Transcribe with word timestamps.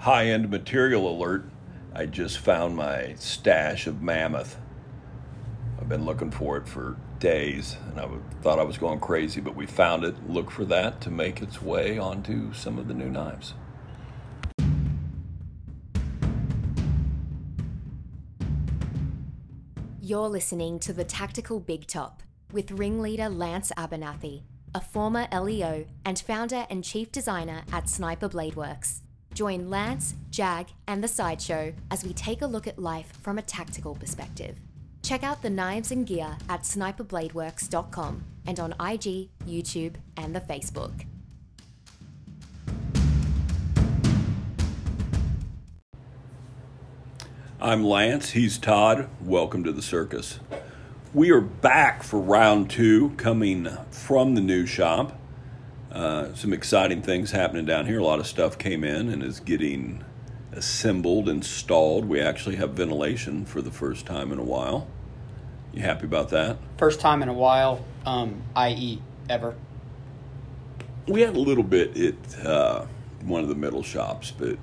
high 0.00 0.28
end 0.28 0.48
material 0.48 1.10
alert. 1.10 1.44
I 1.94 2.06
just 2.06 2.38
found 2.38 2.74
my 2.74 3.14
stash 3.18 3.86
of 3.86 4.00
mammoth. 4.00 4.58
I've 5.78 5.90
been 5.90 6.06
looking 6.06 6.30
for 6.30 6.56
it 6.56 6.66
for 6.66 6.96
days 7.18 7.76
and 7.90 8.00
I 8.00 8.08
thought 8.40 8.58
I 8.58 8.62
was 8.62 8.78
going 8.78 8.98
crazy, 9.00 9.42
but 9.42 9.54
we 9.54 9.66
found 9.66 10.04
it. 10.04 10.14
Look 10.26 10.50
for 10.50 10.64
that 10.64 11.02
to 11.02 11.10
make 11.10 11.42
its 11.42 11.60
way 11.60 11.98
onto 11.98 12.54
some 12.54 12.78
of 12.78 12.88
the 12.88 12.94
new 12.94 13.10
knives. 13.10 13.52
You're 20.00 20.28
listening 20.28 20.78
to 20.80 20.94
the 20.94 21.04
Tactical 21.04 21.60
Big 21.60 21.86
Top 21.86 22.22
with 22.52 22.70
ringleader 22.70 23.28
Lance 23.28 23.70
Abernathy, 23.76 24.44
a 24.74 24.80
former 24.80 25.28
LEO 25.30 25.84
and 26.06 26.18
founder 26.18 26.66
and 26.70 26.82
chief 26.82 27.12
designer 27.12 27.62
at 27.70 27.88
Sniper 27.88 28.28
Blade 28.28 28.56
Works. 28.56 29.02
Join 29.34 29.70
Lance, 29.70 30.14
Jag, 30.30 30.66
and 30.86 31.02
the 31.02 31.08
Sideshow 31.08 31.72
as 31.90 32.04
we 32.04 32.12
take 32.12 32.42
a 32.42 32.46
look 32.46 32.66
at 32.66 32.78
life 32.78 33.12
from 33.22 33.38
a 33.38 33.42
tactical 33.42 33.94
perspective. 33.94 34.56
Check 35.02 35.22
out 35.22 35.42
the 35.42 35.50
knives 35.50 35.92
and 35.92 36.06
gear 36.06 36.36
at 36.48 36.62
sniperbladeworks.com 36.62 38.24
and 38.46 38.60
on 38.60 38.72
IG, 38.72 39.30
YouTube, 39.46 39.94
and 40.16 40.34
the 40.34 40.40
Facebook. 40.40 41.04
I'm 47.62 47.84
Lance. 47.84 48.30
He's 48.30 48.56
Todd. 48.56 49.08
Welcome 49.20 49.64
to 49.64 49.72
the 49.72 49.82
circus. 49.82 50.40
We 51.12 51.30
are 51.30 51.42
back 51.42 52.02
for 52.02 52.18
round 52.18 52.70
two, 52.70 53.10
coming 53.18 53.68
from 53.90 54.34
the 54.34 54.40
new 54.40 54.64
shop. 54.64 55.19
Uh, 55.92 56.32
some 56.34 56.52
exciting 56.52 57.02
things 57.02 57.32
happening 57.32 57.64
down 57.64 57.86
here. 57.86 57.98
A 57.98 58.04
lot 58.04 58.20
of 58.20 58.26
stuff 58.26 58.56
came 58.58 58.84
in 58.84 59.08
and 59.08 59.22
is 59.22 59.40
getting 59.40 60.04
assembled, 60.52 61.28
installed. 61.28 62.04
We 62.04 62.20
actually 62.20 62.56
have 62.56 62.70
ventilation 62.70 63.44
for 63.44 63.60
the 63.60 63.70
first 63.70 64.06
time 64.06 64.30
in 64.32 64.38
a 64.38 64.44
while. 64.44 64.86
You 65.72 65.82
happy 65.82 66.06
about 66.06 66.30
that? 66.30 66.58
First 66.78 67.00
time 67.00 67.22
in 67.22 67.28
a 67.28 67.32
while, 67.32 67.84
um, 68.06 68.42
i.e., 68.56 69.00
ever. 69.28 69.54
We 71.06 71.22
had 71.22 71.36
a 71.36 71.40
little 71.40 71.64
bit 71.64 71.96
at 71.96 72.44
uh, 72.44 72.86
one 73.22 73.42
of 73.42 73.48
the 73.48 73.54
middle 73.54 73.82
shops, 73.82 74.32
but 74.32 74.58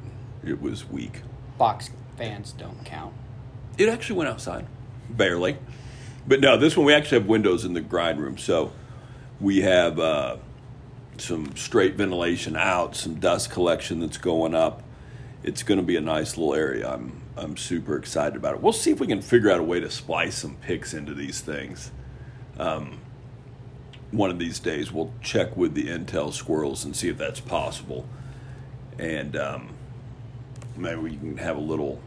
it 0.45 0.61
was 0.61 0.87
weak. 0.89 1.21
Box 1.57 1.89
fans 2.17 2.53
don't 2.53 2.83
count. 2.85 3.13
It 3.77 3.89
actually 3.89 4.17
went 4.17 4.29
outside, 4.29 4.65
barely. 5.09 5.57
But 6.25 6.41
no, 6.41 6.57
this 6.57 6.75
one 6.75 6.85
we 6.85 6.93
actually 6.93 7.19
have 7.19 7.27
windows 7.27 7.63
in 7.63 7.73
the 7.73 7.81
grind 7.81 8.19
room, 8.19 8.37
so 8.37 8.73
we 9.39 9.61
have 9.61 9.99
uh, 9.99 10.37
some 11.21 11.55
straight 11.55 11.95
ventilation 11.95 12.55
out, 12.55 12.95
some 12.95 13.15
dust 13.15 13.51
collection 13.51 13.99
that's 13.99 14.17
going 14.17 14.55
up. 14.55 14.83
It's 15.43 15.63
going 15.63 15.79
to 15.79 15.85
be 15.85 15.95
a 15.95 16.01
nice 16.01 16.37
little 16.37 16.53
area. 16.53 16.89
I'm 16.89 17.21
I'm 17.37 17.55
super 17.55 17.95
excited 17.95 18.35
about 18.35 18.55
it. 18.55 18.61
We'll 18.61 18.73
see 18.73 18.91
if 18.91 18.99
we 18.99 19.05
can 19.05 19.21
figure 19.21 19.51
out 19.51 19.59
a 19.59 19.63
way 19.63 19.79
to 19.79 19.91
splice 19.91 20.39
some 20.39 20.55
picks 20.55 20.93
into 20.93 21.13
these 21.13 21.39
things. 21.39 21.91
Um, 22.57 22.99
one 24.09 24.31
of 24.31 24.39
these 24.39 24.59
days, 24.59 24.91
we'll 24.91 25.13
check 25.21 25.55
with 25.55 25.75
the 25.75 25.87
Intel 25.87 26.33
squirrels 26.33 26.83
and 26.83 26.95
see 26.95 27.09
if 27.09 27.17
that's 27.17 27.39
possible, 27.39 28.07
and 28.97 29.35
um, 29.35 29.69
maybe 30.75 30.99
we 30.99 31.11
can 31.11 31.37
have 31.37 31.57
a 31.57 31.61
little 31.61 32.01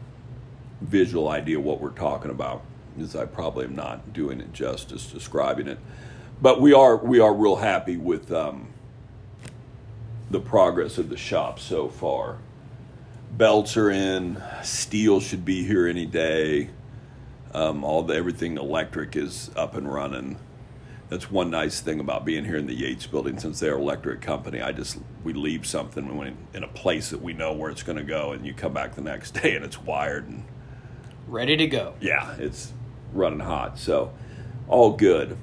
visual 0.81 1.29
idea 1.29 1.59
what 1.59 1.79
we're 1.79 1.91
talking 1.91 2.31
about. 2.31 2.63
Because 2.95 3.15
I 3.15 3.25
probably 3.25 3.65
am 3.65 3.75
not 3.75 4.11
doing 4.11 4.41
it 4.41 4.51
justice 4.51 5.05
describing 5.05 5.67
it, 5.67 5.79
but 6.41 6.59
we 6.59 6.73
are 6.73 6.97
we 6.97 7.21
are 7.21 7.33
real 7.33 7.55
happy 7.55 7.95
with 7.95 8.33
um, 8.33 8.67
the 10.31 10.39
progress 10.39 10.97
of 10.97 11.09
the 11.09 11.17
shop 11.17 11.59
so 11.59 11.87
far. 11.87 12.37
Belts 13.31 13.77
are 13.77 13.89
in, 13.89 14.41
steel 14.63 15.19
should 15.19 15.45
be 15.45 15.63
here 15.63 15.87
any 15.87 16.05
day. 16.05 16.69
Um, 17.53 17.83
all 17.83 18.03
the 18.03 18.15
everything 18.15 18.57
electric 18.57 19.15
is 19.15 19.51
up 19.55 19.75
and 19.75 19.91
running. 19.91 20.37
That's 21.09 21.29
one 21.29 21.49
nice 21.49 21.81
thing 21.81 21.99
about 21.99 22.23
being 22.23 22.45
here 22.45 22.55
in 22.55 22.67
the 22.67 22.73
Yates 22.73 23.05
building, 23.05 23.37
since 23.37 23.59
they're 23.59 23.75
an 23.75 23.81
electric 23.81 24.21
company. 24.21 24.61
I 24.61 24.71
just 24.71 24.97
we 25.25 25.33
leave 25.33 25.65
something 25.65 26.17
when 26.17 26.37
in 26.53 26.63
a 26.63 26.67
place 26.69 27.09
that 27.09 27.21
we 27.21 27.33
know 27.33 27.51
where 27.51 27.69
it's 27.69 27.83
going 27.83 27.97
to 27.97 28.03
go, 28.03 28.31
and 28.31 28.45
you 28.45 28.53
come 28.53 28.73
back 28.73 28.95
the 28.95 29.01
next 29.01 29.31
day 29.41 29.55
and 29.55 29.65
it's 29.65 29.81
wired 29.81 30.27
and 30.27 30.45
Ready 31.27 31.55
to 31.57 31.67
go. 31.67 31.93
yeah, 32.01 32.35
it's 32.37 32.73
running 33.13 33.39
hot. 33.41 33.77
So 33.77 34.13
all 34.69 34.91
good. 34.91 35.37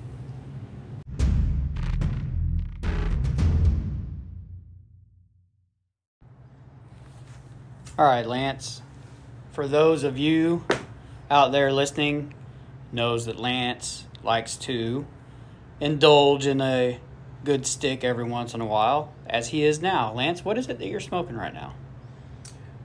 All 7.98 8.04
right, 8.06 8.24
Lance. 8.24 8.80
For 9.50 9.66
those 9.66 10.04
of 10.04 10.16
you 10.16 10.64
out 11.28 11.50
there 11.50 11.72
listening, 11.72 12.32
knows 12.92 13.26
that 13.26 13.40
Lance 13.40 14.06
likes 14.22 14.54
to 14.58 15.04
indulge 15.80 16.46
in 16.46 16.60
a 16.60 17.00
good 17.42 17.66
stick 17.66 18.04
every 18.04 18.22
once 18.22 18.54
in 18.54 18.60
a 18.60 18.66
while, 18.66 19.12
as 19.26 19.48
he 19.48 19.64
is 19.64 19.82
now. 19.82 20.12
Lance, 20.12 20.44
what 20.44 20.56
is 20.56 20.68
it 20.68 20.78
that 20.78 20.86
you're 20.86 21.00
smoking 21.00 21.36
right 21.36 21.52
now? 21.52 21.74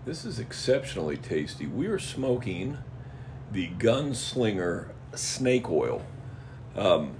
This 0.03 0.25
is 0.25 0.39
exceptionally 0.39 1.17
tasty. 1.17 1.67
We 1.67 1.85
are 1.85 1.99
smoking 1.99 2.79
the 3.51 3.67
Gunslinger 3.67 4.89
snake 5.13 5.69
oil. 5.69 6.01
Um, 6.75 7.17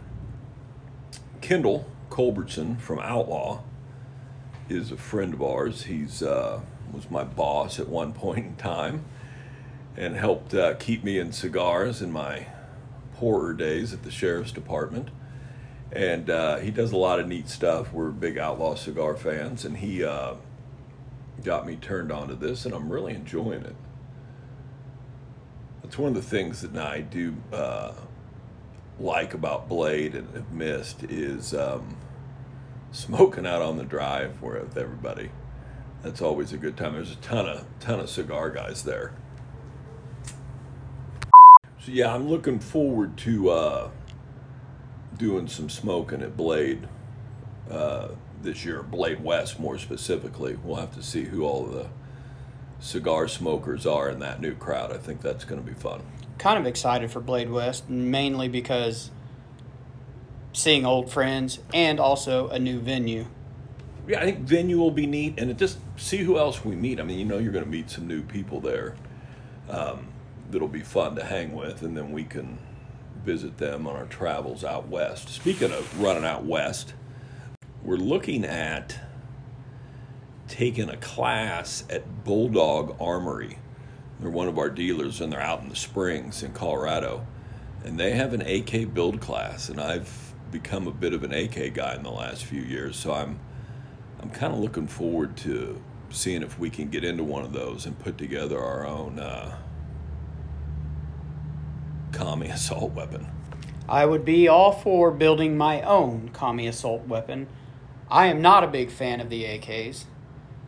Kendall 1.42 1.88
Culbertson 2.10 2.78
from 2.78 2.98
Outlaw 2.98 3.62
is 4.68 4.92
a 4.92 4.98
friend 4.98 5.36
of 5.36 5.44
ours. 5.44 5.84
He's 5.84 6.24
uh, 6.24 6.62
was 6.94 7.09
my 7.12 7.24
boss 7.24 7.80
at 7.80 7.90
one 7.90 8.14
point 8.24 8.46
in 8.46 8.56
time 8.56 9.06
and 9.96 10.16
helped 10.16 10.54
uh, 10.54 10.74
keep 10.76 11.04
me 11.04 11.20
in 11.20 11.31
cigars 11.31 12.02
in 12.02 12.12
my 12.12 12.48
poorer 13.16 13.54
days 13.54 13.94
at 13.94 14.04
the 14.04 14.12
sheriff's 14.12 14.52
department. 14.52 15.09
And 15.92 16.30
uh, 16.30 16.58
he 16.58 16.72
does 16.72 16.92
a 16.92 16.98
lot 16.98 17.20
of 17.20 17.28
neat 17.28 17.48
stuff. 17.48 17.94
We're 17.94 18.09
big 18.09 18.38
Outlaw 18.40 18.74
cigar 18.76 19.16
fans, 19.16 19.64
and 19.64 19.78
he 19.78 20.04
uh, 20.04 20.34
got 21.44 21.68
me 21.68 21.76
turned 21.76 22.12
on 22.12 22.30
to 22.30 22.36
this, 22.36 22.66
and 22.66 22.74
I'm 22.74 22.92
really 22.92 23.14
enjoying 23.14 23.64
it. 23.64 23.75
That's 25.84 25.98
one 25.98 26.10
of 26.10 26.16
the 26.16 26.28
things 26.28 26.62
that 26.62 26.75
I 26.75 27.02
do 27.02 27.36
uh, 27.52 27.94
like 29.00 29.36
about 29.36 29.70
Blade 29.70 30.16
and 30.16 30.52
missed 30.52 31.04
is 31.04 31.54
um, 31.54 31.98
smoking 32.92 33.46
out 33.46 33.62
on 33.62 33.78
the 33.78 33.84
drive 33.84 34.42
with 34.42 34.75
everybody. 34.75 35.30
That's 36.03 36.22
always 36.22 36.52
a 36.52 36.58
good 36.58 36.75
time. 36.75 36.94
There's 36.94 37.12
a 37.12 37.16
ton 37.16 37.47
of 37.47 37.66
ton 37.80 38.00
of 38.02 38.09
cigar 38.09 38.50
guys 38.50 38.84
there. 38.84 39.14
So 41.31 41.91
yeah, 41.91 42.14
I'm 42.14 42.30
looking 42.30 42.59
forward 42.59 43.18
to 43.19 43.50
uh, 43.50 43.90
doing 45.18 45.47
some 45.47 45.69
smoking 45.69 46.22
at 46.22 46.36
Blade 46.36 46.88
uh, 47.72 48.09
this 48.42 48.66
year. 48.66 48.84
Blade 48.84 49.24
West, 49.24 49.59
more 49.59 49.78
specifically. 49.78 50.58
We'll 50.62 50.75
have 50.75 50.94
to 50.96 51.03
see 51.03 51.24
who 51.24 51.44
all 51.44 51.66
the 51.66 51.88
cigar 52.80 53.30
smokers 53.30 53.86
are 53.86 54.09
in 54.09 54.19
that 54.19 54.42
new 54.42 54.56
crowd. 54.56 54.92
I 54.92 54.97
think 54.97 55.22
that's 55.22 55.46
going 55.46 55.63
to 55.63 55.68
be 55.68 55.74
fun. 55.74 56.02
Kind 56.38 56.59
of 56.59 56.66
excited 56.66 57.12
for 57.12 57.22
Blade 57.22 57.50
West, 57.50 57.90
mainly 57.90 58.50
because 58.50 59.12
seeing 60.52 60.86
old 60.86 61.12
friends 61.12 61.59
and 61.74 62.00
also 62.00 62.50
a 62.50 62.59
new 62.59 62.80
venue. 62.80 63.25
Yeah, 64.08 64.19
I 64.19 64.25
think 64.25 64.40
venue 64.40 64.78
will 64.78 64.91
be 64.91 65.08
neat, 65.08 65.36
and 65.38 65.58
just 65.58 65.80
see 65.96 66.18
who 66.18 66.38
else 66.38 66.66
we 66.66 66.75
meet. 66.75 67.00
I 67.00 67.03
mean, 67.03 67.19
you 67.19 67.25
know, 67.25 67.38
you're 67.38 67.53
going 67.53 67.64
to 67.64 67.72
meet 67.72 67.90
some 67.90 68.06
new 68.06 68.22
people 68.22 68.59
there 68.59 68.96
um, 69.69 70.08
that'll 70.52 70.68
be 70.68 70.81
fun 70.81 71.16
to 71.16 71.24
hang 71.24 71.53
with, 71.53 71.84
and 71.84 71.96
then 71.96 72.12
we 72.12 72.25
can 72.25 72.58
visit 73.24 73.58
them 73.58 73.88
on 73.88 73.96
our 73.96 74.06
travels 74.06 74.66
out 74.66 74.90
west. 74.90 75.30
Speaking 75.30 75.72
of 75.72 76.02
running 76.02 76.25
out 76.25 76.44
west, 76.44 76.94
we're 77.81 77.96
looking 77.96 78.44
at 78.44 79.00
taking 80.50 80.90
a 80.90 80.97
class 80.97 81.86
at 81.90 82.25
Bulldog 82.25 82.98
Armory. 83.00 83.57
They're 84.19 84.30
one 84.30 84.50
of 84.50 84.57
our 84.57 84.69
dealers, 84.69 85.22
and 85.22 85.31
they're 85.31 85.39
out 85.39 85.62
in 85.62 85.69
the 85.69 85.77
Springs 85.77 86.44
in 86.44 86.51
Colorado, 86.51 87.25
and 87.86 87.98
they 87.98 88.12
have 88.12 88.33
an 88.33 88.42
AK 88.42 88.94
build 88.94 89.22
class, 89.22 89.69
and 89.69 89.80
I've 89.80 90.33
become 90.51 90.88
a 90.88 90.92
bit 90.92 91.13
of 91.13 91.24
an 91.24 91.33
AK 91.33 91.74
guy 91.74 91.95
in 91.95 92.04
the 92.04 92.12
last 92.12 92.44
few 92.44 92.62
years, 92.62 92.98
so 92.98 93.13
I'm 93.13 93.39
I'm 94.24 94.30
kind 94.30 94.54
of 94.54 94.60
looking 94.60 94.88
forward 94.88 95.36
to 95.38 95.81
seeing 96.10 96.44
if 96.44 96.58
we 96.58 96.70
can 96.70 96.90
get 96.90 97.04
into 97.04 97.25
one 97.25 97.44
of 97.44 97.52
those 97.52 97.86
and 97.86 98.00
put 98.00 98.18
together 98.18 98.58
our 98.58 98.88
own 98.88 99.20
uh, 99.20 99.58
commie 102.14 102.48
assault 102.50 102.94
weapon. 102.94 103.28
I 103.90 104.06
would 104.06 104.24
be 104.24 104.48
all 104.48 104.72
for 104.72 105.12
building 105.12 105.58
my 105.58 105.81
own 105.81 106.30
commie 106.30 106.68
assault 106.68 107.06
weapon. 107.06 107.48
I 108.10 108.28
am 108.28 108.42
not 108.42 108.64
a 108.64 108.68
big 108.68 108.92
fan 108.92 109.20
of 109.20 109.30
the 109.30 109.44
AKs. 109.44 110.06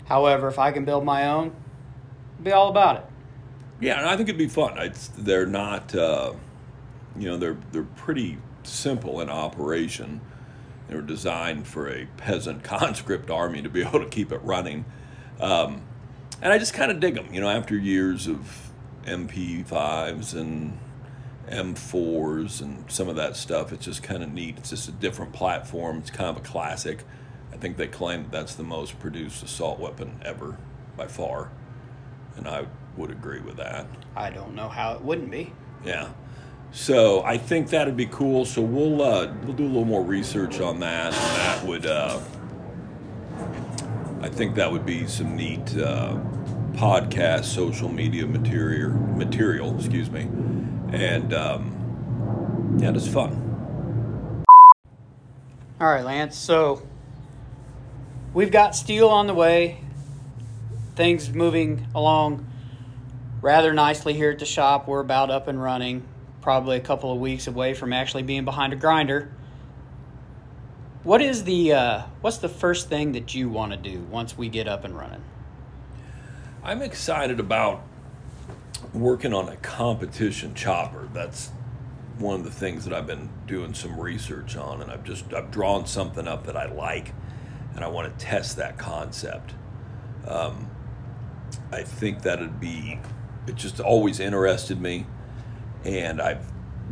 However, 0.04 0.50
if 0.50 0.60
I 0.60 0.72
can 0.74 0.84
build 0.84 1.06
my 1.06 1.26
own, 1.26 1.54
be 2.44 2.52
all 2.52 2.68
about 2.68 2.98
it. 2.98 3.06
Yeah, 3.80 4.00
and 4.00 4.10
I 4.10 4.18
think 4.18 4.28
it'd 4.28 4.38
be 4.38 4.50
fun. 4.50 4.78
It's, 4.80 5.08
they're 5.18 5.46
not, 5.46 5.96
uh, 5.96 6.34
you 7.18 7.30
know, 7.30 7.38
they're 7.38 7.58
they're 7.72 7.84
pretty 7.84 8.38
simple 8.64 9.22
in 9.22 9.30
operation. 9.30 10.20
They 10.88 10.96
were 10.96 11.02
designed 11.02 11.68
for 11.68 11.90
a 11.90 12.08
peasant 12.18 12.64
conscript 12.64 13.30
army 13.30 13.62
to 13.62 13.70
be 13.70 13.82
able 13.82 14.00
to 14.00 14.10
keep 14.10 14.32
it 14.32 14.42
running. 14.44 14.86
Um, 15.40 15.82
and 16.42 16.52
I 16.54 16.58
just 16.58 16.74
kind 16.74 16.92
of 16.92 17.00
dig 17.00 17.16
them. 17.16 17.34
You 17.34 17.42
know, 17.42 17.50
after 17.50 17.76
years 17.76 18.28
of 18.28 18.72
MP5s 19.06 20.34
and 20.34 20.78
M4s 21.50 22.62
and 22.62 22.90
some 22.90 23.08
of 23.08 23.16
that 23.16 23.36
stuff, 23.36 23.72
it's 23.72 23.86
just 23.86 24.04
kind 24.04 24.24
of 24.24 24.32
neat. 24.32 24.58
It's 24.58 24.70
just 24.70 24.90
a 24.90 24.92
different 24.92 25.34
platform. 25.34 26.00
It's 26.00 26.12
kind 26.12 26.30
of 26.30 26.38
a 26.38 26.48
classic. 26.48 27.04
I 27.54 27.58
think 27.58 27.78
they 27.78 27.88
claim 27.88 28.24
that 28.24 28.32
that's 28.32 28.56
the 28.56 28.64
most 28.64 29.00
produced 29.00 29.44
assault 29.44 29.80
weapon 29.80 30.20
ever 30.24 30.58
by 30.98 31.08
far, 31.08 31.52
and 32.36 32.48
I 32.48 32.66
would 32.98 33.12
agree 33.12 33.40
with 33.40 33.58
that. 33.58 33.88
I 34.16 34.30
don't 34.30 34.56
know 34.56 34.68
how 34.68 34.94
it 34.94 35.02
wouldn't 35.02 35.32
be. 35.32 35.54
Yeah. 35.84 36.10
So 36.76 37.24
I 37.24 37.38
think 37.38 37.70
that'd 37.70 37.96
be 37.96 38.06
cool. 38.06 38.44
So 38.44 38.62
we'll 38.62 39.02
uh, 39.02 39.34
we'll 39.44 39.54
do 39.54 39.64
a 39.64 39.66
little 39.66 39.86
more 39.86 40.04
research 40.04 40.60
on 40.60 40.82
that, 40.82 41.14
and 41.14 41.38
that 41.38 41.66
would 41.66 41.86
uh, 41.86 42.20
I 44.20 44.28
think 44.28 44.56
that 44.56 44.70
would 44.70 44.86
be 44.86 45.08
some 45.08 45.38
neat 45.38 45.78
uh, 45.78 46.20
podcast, 46.74 47.46
social 47.46 47.88
media 47.88 48.28
material 48.28 48.92
material. 48.92 49.74
Excuse 49.78 50.12
me, 50.12 50.28
and 50.92 51.34
um, 51.34 52.78
yeah, 52.78 52.92
it's 52.92 53.08
fun. 53.08 54.44
All 55.80 55.88
right, 55.88 56.04
Lance. 56.04 56.38
So 56.38 56.86
we've 58.34 58.52
got 58.52 58.76
steel 58.76 59.08
on 59.08 59.28
the 59.28 59.34
way. 59.34 59.80
Things 60.96 61.30
moving 61.32 61.88
along 61.96 62.46
rather 63.42 63.74
nicely 63.74 64.14
here 64.14 64.32
at 64.32 64.40
the 64.40 64.46
shop. 64.46 64.90
We're 64.90 65.00
about 65.00 65.32
up 65.32 65.48
and 65.48 65.64
running. 65.64 66.06
Probably 66.46 66.78
a 66.78 66.80
couple 66.80 67.12
of 67.12 67.20
weeks 67.20 67.48
away 67.48 67.74
from 67.74 67.92
actually 67.92 68.22
being 68.22 68.46
behind 68.46 68.72
a 68.72 68.76
grinder. 68.76 69.32
What 71.02 71.20
is 71.20 71.44
the 71.44 71.74
uh, 71.74 72.02
what's 72.22 72.38
the 72.38 72.48
first 72.48 72.88
thing 72.88 73.14
that 73.14 73.34
you 73.34 73.50
want 73.50 73.72
to 73.72 73.78
do 73.80 74.02
once 74.12 74.38
we 74.38 74.48
get 74.48 74.68
up 74.68 74.84
and 74.86 74.96
running? 74.96 75.24
I'm 76.64 76.84
excited 76.84 77.40
about 77.40 77.82
working 78.94 79.34
on 79.34 79.50
a 79.50 79.56
competition 79.56 80.54
chopper. 80.54 81.10
That's 81.14 81.50
one 82.20 82.36
of 82.36 82.44
the 82.44 82.52
things 82.52 82.86
that 82.86 82.94
I've 82.94 83.08
been 83.08 83.28
doing 83.48 83.74
some 83.74 84.00
research 84.00 84.56
on, 84.56 84.84
and 84.84 84.92
I've 84.92 85.04
just 85.04 85.34
I've 85.34 85.50
drawn 85.50 85.88
something 85.88 86.28
up 86.28 86.46
that 86.46 86.56
I 86.56 86.72
like, 86.72 87.12
and 87.74 87.84
I 87.84 87.88
want 87.88 88.20
to 88.20 88.24
test 88.24 88.58
that 88.58 88.78
concept. 88.78 89.56
Um, 90.28 90.70
I 91.72 91.82
think 91.82 92.22
that'd 92.22 92.60
be 92.60 93.00
it. 93.48 93.56
Just 93.56 93.80
always 93.80 94.20
interested 94.20 94.80
me, 94.80 95.08
and 95.86 96.22
I 96.22 96.38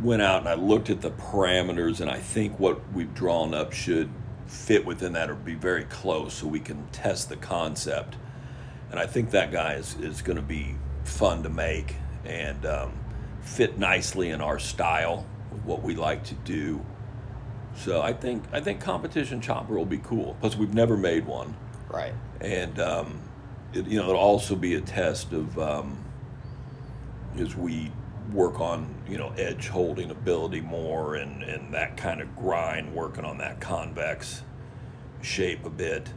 went 0.02 0.22
out 0.22 0.40
and 0.40 0.48
I 0.48 0.54
looked 0.54 0.90
at 0.90 1.00
the 1.00 1.10
parameters, 1.10 2.00
and 2.00 2.10
I 2.10 2.18
think 2.18 2.58
what 2.58 2.80
we've 2.92 3.12
drawn 3.14 3.54
up 3.54 3.72
should 3.72 4.08
fit 4.46 4.84
within 4.84 5.12
that 5.14 5.30
or 5.30 5.34
be 5.34 5.54
very 5.54 5.84
close, 5.84 6.34
so 6.34 6.46
we 6.46 6.60
can 6.60 6.86
test 6.92 7.28
the 7.28 7.36
concept. 7.36 8.16
And 8.90 9.00
I 9.00 9.06
think 9.06 9.30
that 9.30 9.50
guy 9.52 9.74
is 9.74 9.96
is 10.00 10.22
going 10.22 10.36
to 10.36 10.42
be 10.42 10.76
fun 11.04 11.42
to 11.42 11.50
make 11.50 11.96
and 12.24 12.64
um, 12.64 12.92
fit 13.42 13.78
nicely 13.78 14.30
in 14.30 14.40
our 14.40 14.58
style 14.58 15.26
with 15.50 15.62
what 15.64 15.82
we 15.82 15.94
like 15.94 16.24
to 16.24 16.34
do. 16.34 16.84
So 17.76 18.00
I 18.00 18.12
think 18.12 18.44
I 18.52 18.60
think 18.60 18.80
competition 18.80 19.40
chopper 19.40 19.74
will 19.76 19.84
be 19.84 19.98
cool. 19.98 20.36
Plus, 20.40 20.56
we've 20.56 20.74
never 20.74 20.96
made 20.96 21.26
one 21.26 21.56
Right. 21.90 22.14
and 22.40 22.78
um, 22.80 23.20
it, 23.72 23.86
you 23.86 23.98
know 23.98 24.08
it'll 24.10 24.20
also 24.20 24.54
be 24.56 24.74
a 24.74 24.80
test 24.80 25.32
of 25.32 25.58
um, 25.58 25.98
as 27.36 27.56
we 27.56 27.90
work 28.32 28.60
on 28.60 28.94
you 29.08 29.18
know 29.18 29.32
edge 29.36 29.68
holding 29.68 30.10
ability 30.10 30.60
more 30.60 31.16
and 31.16 31.42
and 31.42 31.74
that 31.74 31.96
kind 31.96 32.20
of 32.20 32.36
grind 32.36 32.94
working 32.94 33.24
on 33.24 33.38
that 33.38 33.60
convex 33.60 34.42
shape 35.22 35.64
a 35.64 35.70
bit 35.70 36.08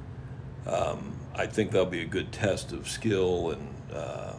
um, 0.65 1.15
I 1.36 1.45
think 1.48 1.71
that'll 1.71 1.86
be 1.86 2.01
a 2.01 2.06
good 2.06 2.31
test 2.31 2.71
of 2.71 2.89
skill 2.89 3.51
and 3.51 3.68
uh, 3.94 4.33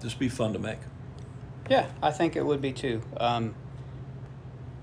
just 0.00 0.18
be 0.18 0.28
fun 0.28 0.52
to 0.52 0.58
make 0.58 0.78
Yeah, 1.68 1.86
I 2.02 2.10
think 2.10 2.36
it 2.36 2.44
would 2.44 2.60
be 2.60 2.72
too. 2.72 3.02
Um, 3.16 3.54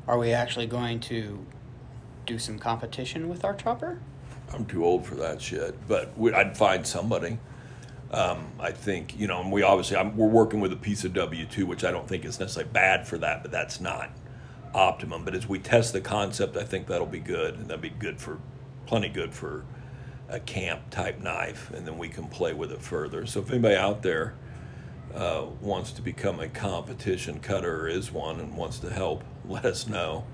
are 0.07 0.17
we 0.17 0.31
actually 0.31 0.67
going 0.67 0.99
to 1.01 1.45
do 2.25 2.39
some 2.39 2.57
competition 2.59 3.27
with 3.27 3.43
our 3.43 3.53
chopper? 3.53 3.99
I'm 4.53 4.65
too 4.65 4.85
old 4.85 5.05
for 5.05 5.15
that 5.15 5.41
shit, 5.41 5.75
but 5.87 6.17
we, 6.17 6.33
I'd 6.33 6.55
find 6.57 6.87
somebody. 6.87 7.39
Um, 8.11 8.47
I 8.59 8.71
think 8.71 9.19
you 9.19 9.27
know, 9.27 9.41
and 9.41 9.51
we 9.51 9.63
obviously 9.63 9.97
I'm, 9.97 10.15
we're 10.15 10.27
working 10.27 10.59
with 10.59 10.71
a 10.71 10.77
piece 10.77 11.03
of 11.03 11.13
W 11.13 11.45
two, 11.45 11.65
which 11.65 11.83
I 11.83 11.91
don't 11.91 12.07
think 12.07 12.23
is 12.25 12.39
necessarily 12.39 12.71
bad 12.71 13.07
for 13.07 13.17
that, 13.17 13.41
but 13.41 13.51
that's 13.51 13.81
not 13.81 14.11
optimum. 14.73 15.25
But 15.25 15.35
as 15.35 15.47
we 15.47 15.59
test 15.59 15.93
the 15.93 16.01
concept, 16.01 16.55
I 16.55 16.63
think 16.63 16.87
that'll 16.87 17.05
be 17.05 17.19
good, 17.19 17.55
and 17.55 17.67
that'll 17.67 17.81
be 17.81 17.89
good 17.89 18.19
for 18.19 18.39
plenty 18.85 19.09
good 19.09 19.33
for 19.33 19.65
a 20.29 20.39
camp 20.39 20.89
type 20.89 21.21
knife, 21.21 21.71
and 21.71 21.85
then 21.85 21.97
we 21.97 22.09
can 22.09 22.27
play 22.27 22.53
with 22.53 22.71
it 22.71 22.81
further. 22.81 23.25
So 23.25 23.41
if 23.41 23.49
anybody 23.49 23.75
out 23.75 24.03
there 24.03 24.35
uh, 25.13 25.45
wants 25.61 25.91
to 25.93 26.01
become 26.01 26.39
a 26.39 26.47
competition 26.47 27.39
cutter 27.39 27.83
or 27.83 27.87
is 27.87 28.11
one 28.11 28.39
and 28.39 28.55
wants 28.55 28.79
to 28.79 28.89
help, 28.89 29.23
let 29.47 29.65
us 29.65 29.87
know. 29.87 30.25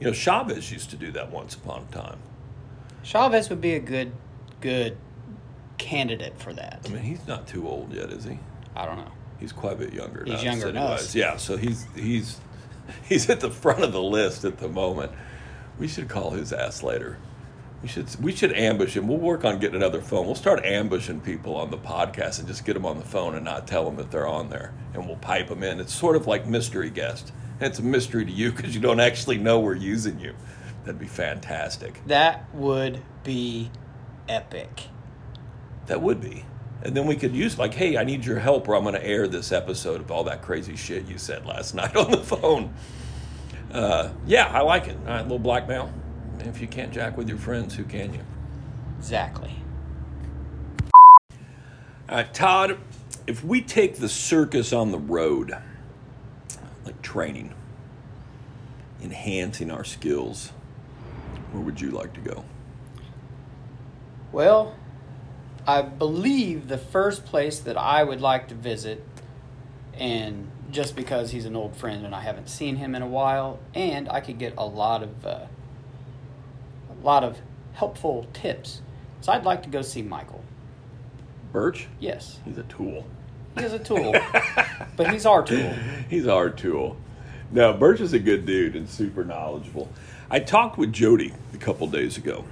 You 0.00 0.08
know, 0.08 0.12
Chavez 0.12 0.72
used 0.72 0.90
to 0.90 0.96
do 0.96 1.12
that 1.12 1.30
once 1.30 1.54
upon 1.54 1.86
a 1.88 1.92
time. 1.92 2.18
Chavez 3.02 3.48
would 3.50 3.60
be 3.60 3.74
a 3.74 3.80
good, 3.80 4.12
good 4.60 4.96
candidate 5.78 6.38
for 6.38 6.52
that. 6.52 6.80
I 6.84 6.88
mean, 6.88 7.02
he's 7.02 7.26
not 7.26 7.46
too 7.46 7.68
old 7.68 7.92
yet, 7.92 8.10
is 8.10 8.24
he? 8.24 8.38
I 8.76 8.86
don't 8.86 8.96
know. 8.96 9.12
He's 9.38 9.52
quite 9.52 9.74
a 9.74 9.76
bit 9.76 9.92
younger. 9.92 10.24
He's 10.24 10.42
younger 10.42 10.66
than 10.66 10.76
us. 10.78 11.14
Yeah, 11.14 11.36
so 11.36 11.56
he's 11.56 11.86
he's 11.94 12.40
he's 13.08 13.28
at 13.28 13.40
the 13.40 13.50
front 13.50 13.82
of 13.82 13.92
the 13.92 14.02
list 14.02 14.44
at 14.44 14.58
the 14.58 14.68
moment. 14.68 15.12
We 15.78 15.88
should 15.88 16.08
call 16.08 16.30
his 16.30 16.52
ass 16.52 16.82
later. 16.82 17.18
We 17.82 17.88
should 17.88 18.22
we 18.22 18.34
should 18.34 18.52
ambush 18.52 18.96
him. 18.96 19.08
We'll 19.08 19.18
work 19.18 19.44
on 19.44 19.58
getting 19.58 19.76
another 19.76 20.00
phone. 20.00 20.26
We'll 20.26 20.34
start 20.34 20.64
ambushing 20.64 21.20
people 21.20 21.56
on 21.56 21.70
the 21.70 21.76
podcast 21.76 22.38
and 22.38 22.48
just 22.48 22.64
get 22.64 22.74
them 22.74 22.86
on 22.86 22.98
the 22.98 23.04
phone 23.04 23.34
and 23.34 23.44
not 23.44 23.66
tell 23.66 23.84
them 23.84 23.96
that 23.96 24.10
they're 24.10 24.26
on 24.26 24.48
there, 24.48 24.72
and 24.94 25.06
we'll 25.06 25.16
pipe 25.16 25.48
them 25.48 25.62
in. 25.62 25.80
It's 25.80 25.92
sort 25.92 26.16
of 26.16 26.26
like 26.26 26.46
mystery 26.46 26.90
guest. 26.90 27.32
And 27.60 27.70
it's 27.70 27.78
a 27.78 27.82
mystery 27.82 28.24
to 28.24 28.32
you 28.32 28.52
because 28.56 28.74
you 28.74 28.80
don't 28.80 29.00
actually 29.00 29.38
know 29.38 29.60
we're 29.60 29.74
using 29.74 30.18
you. 30.18 30.34
That'd 30.84 31.00
be 31.00 31.06
fantastic. 31.06 32.00
That 32.06 32.52
would 32.54 33.02
be 33.22 33.70
epic. 34.28 34.84
That 35.86 36.00
would 36.00 36.20
be. 36.20 36.44
And 36.82 36.94
then 36.94 37.06
we 37.06 37.16
could 37.16 37.34
use 37.34 37.58
like, 37.58 37.74
hey, 37.74 37.96
I 37.96 38.04
need 38.04 38.24
your 38.24 38.38
help, 38.38 38.68
or 38.68 38.76
I'm 38.76 38.82
going 38.82 38.94
to 38.94 39.04
air 39.04 39.26
this 39.26 39.52
episode 39.52 40.00
of 40.00 40.10
all 40.10 40.24
that 40.24 40.42
crazy 40.42 40.76
shit 40.76 41.08
you 41.08 41.18
said 41.18 41.46
last 41.46 41.74
night 41.74 41.96
on 41.96 42.10
the 42.10 42.18
phone. 42.18 42.74
Uh, 43.72 44.10
yeah, 44.26 44.48
I 44.52 44.60
like 44.60 44.86
it. 44.88 44.96
All 45.06 45.12
right, 45.12 45.22
little 45.22 45.38
blackmail. 45.38 45.92
If 46.40 46.60
you 46.60 46.68
can't 46.68 46.92
jack 46.92 47.16
with 47.16 47.28
your 47.28 47.38
friends, 47.38 47.74
who 47.74 47.84
can 47.84 48.12
you? 48.12 48.20
Exactly. 48.98 49.54
All 50.92 52.16
right, 52.16 52.34
Todd, 52.34 52.78
if 53.26 53.42
we 53.42 53.62
take 53.62 53.96
the 53.96 54.08
circus 54.08 54.72
on 54.72 54.92
the 54.92 54.98
road, 54.98 55.56
like 56.84 57.00
training, 57.00 57.54
enhancing 59.02 59.70
our 59.70 59.84
skills, 59.84 60.52
where 61.52 61.62
would 61.62 61.80
you 61.80 61.90
like 61.90 62.12
to 62.14 62.20
go? 62.20 62.44
Well, 64.32 64.74
I 65.66 65.82
believe 65.82 66.68
the 66.68 66.78
first 66.78 67.24
place 67.24 67.58
that 67.60 67.76
I 67.76 68.04
would 68.04 68.20
like 68.20 68.48
to 68.48 68.54
visit, 68.54 69.02
and 69.94 70.50
just 70.70 70.96
because 70.96 71.30
he's 71.30 71.44
an 71.46 71.56
old 71.56 71.76
friend 71.76 72.04
and 72.04 72.14
I 72.14 72.20
haven't 72.20 72.48
seen 72.48 72.76
him 72.76 72.94
in 72.94 73.02
a 73.02 73.06
while, 73.06 73.58
and 73.74 74.08
I 74.08 74.20
could 74.20 74.38
get 74.38 74.54
a 74.58 74.66
lot 74.66 75.02
of 75.02 75.24
uh, 75.26 75.46
a 76.90 77.04
lot 77.04 77.24
of 77.24 77.38
helpful 77.74 78.26
tips. 78.32 78.82
So 79.20 79.32
I'd 79.32 79.44
like 79.44 79.62
to 79.62 79.68
go 79.70 79.82
see 79.82 80.02
Michael. 80.02 80.42
Birch? 81.52 81.86
Yes, 82.00 82.40
He's 82.44 82.58
a 82.58 82.64
tool. 82.64 83.06
he 83.56 83.62
is 83.64 83.72
a 83.72 83.78
tool, 83.78 84.12
but 84.96 85.10
he's 85.12 85.24
our 85.24 85.44
tool. 85.44 85.72
He's 86.10 86.26
our 86.26 86.50
tool. 86.50 86.96
No, 87.52 87.72
Birch 87.72 88.00
is 88.00 88.12
a 88.12 88.18
good 88.18 88.44
dude 88.44 88.74
and 88.74 88.88
super 88.88 89.24
knowledgeable. 89.24 89.88
I 90.28 90.40
talked 90.40 90.76
with 90.76 90.92
Jody 90.92 91.32
a 91.52 91.56
couple 91.56 91.86
days 91.86 92.16
ago. 92.18 92.44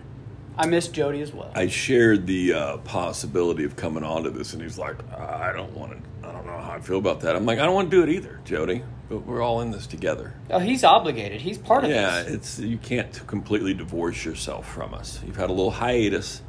I 0.57 0.67
miss 0.67 0.89
Jody 0.89 1.21
as 1.23 1.33
well. 1.33 1.51
I 1.55 1.67
shared 1.69 2.27
the 2.27 2.53
uh, 2.53 2.77
possibility 2.79 3.65
of 3.65 3.77
coming 3.77 4.05
onto 4.05 4.31
this, 4.31 4.53
and 4.53 4.63
he's 4.63 4.79
like, 4.79 4.97
"I 5.19 5.53
don't 5.53 5.73
want 5.73 5.93
to. 5.93 6.29
I 6.29 6.33
don't 6.33 6.47
know 6.47 6.59
how 6.59 6.73
I 6.73 6.81
feel 6.81 6.99
about 6.99 7.21
that." 7.21 7.35
I'm 7.37 7.47
like, 7.47 7.59
"I 7.59 7.65
don't 7.65 7.75
want 7.75 7.91
to 7.91 7.97
do 7.97 8.03
it 8.03 8.15
either, 8.15 8.41
Jody. 8.45 8.83
But 9.09 9.27
we're 9.27 9.43
all 9.43 9.61
in 9.63 9.71
this 9.71 9.87
together." 9.87 10.35
Oh, 10.51 10.59
he's 10.59 10.85
obligated. 10.85 11.41
He's 11.41 11.59
part 11.59 11.85
of 11.85 11.91
Yeah, 11.91 12.23
this. 12.23 12.29
Yeah, 12.29 12.35
it's 12.35 12.59
you 12.59 12.77
can't 12.79 13.27
completely 13.27 13.73
divorce 13.75 14.25
yourself 14.25 14.71
from 14.71 14.93
us. 14.95 15.21
You've 15.27 15.37
had 15.37 15.49
a 15.49 15.53
little 15.55 15.71
hiatus. 15.73 16.43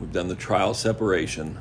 We've 0.00 0.12
done 0.12 0.28
the 0.28 0.36
trial 0.36 0.74
separation, 0.74 1.58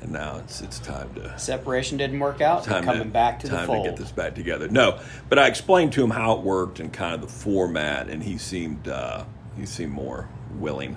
and 0.00 0.12
now 0.12 0.38
it's 0.38 0.60
it's 0.60 0.78
time 0.78 1.12
to 1.14 1.36
Separation 1.38 1.98
didn't 1.98 2.20
work 2.20 2.40
out. 2.40 2.62
time 2.64 2.84
coming 2.84 3.02
to, 3.02 3.08
back 3.08 3.40
to 3.40 3.48
time 3.48 3.60
the 3.62 3.66
fold. 3.66 3.84
to 3.84 3.90
get 3.90 3.98
this 3.98 4.12
back 4.12 4.34
together. 4.36 4.68
No, 4.68 5.00
but 5.28 5.38
I 5.40 5.48
explained 5.48 5.92
to 5.94 6.04
him 6.04 6.10
how 6.10 6.34
it 6.34 6.40
worked 6.40 6.78
and 6.80 6.92
kind 6.92 7.14
of 7.14 7.20
the 7.20 7.26
format, 7.28 8.08
and 8.08 8.22
he 8.22 8.38
seemed 8.38 8.86
uh, 8.88 9.24
he 9.56 9.66
seemed 9.66 9.92
more 9.92 10.28
willing 10.56 10.96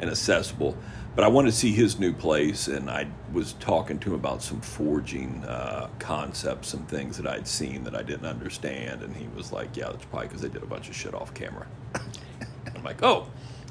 and 0.00 0.10
accessible. 0.10 0.76
But 1.14 1.24
I 1.24 1.28
wanted 1.28 1.52
to 1.52 1.56
see 1.56 1.72
his 1.72 1.98
new 2.00 2.12
place, 2.12 2.66
and 2.66 2.90
I 2.90 3.06
was 3.32 3.52
talking 3.54 4.00
to 4.00 4.10
him 4.10 4.14
about 4.16 4.42
some 4.42 4.60
forging 4.60 5.44
uh, 5.44 5.88
concepts, 6.00 6.68
some 6.68 6.84
things 6.86 7.16
that 7.18 7.26
I'd 7.26 7.46
seen 7.46 7.84
that 7.84 7.94
I 7.94 8.02
didn't 8.02 8.26
understand, 8.26 9.02
and 9.02 9.14
he 9.14 9.28
was 9.36 9.52
like, 9.52 9.76
"Yeah, 9.76 9.90
that's 9.90 10.04
probably 10.06 10.26
because 10.26 10.42
they 10.42 10.48
did 10.48 10.64
a 10.64 10.66
bunch 10.66 10.88
of 10.88 10.96
shit 10.96 11.14
off 11.14 11.32
camera." 11.32 11.68
I'm 12.74 12.82
like, 12.82 13.02
"Oh, 13.04 13.28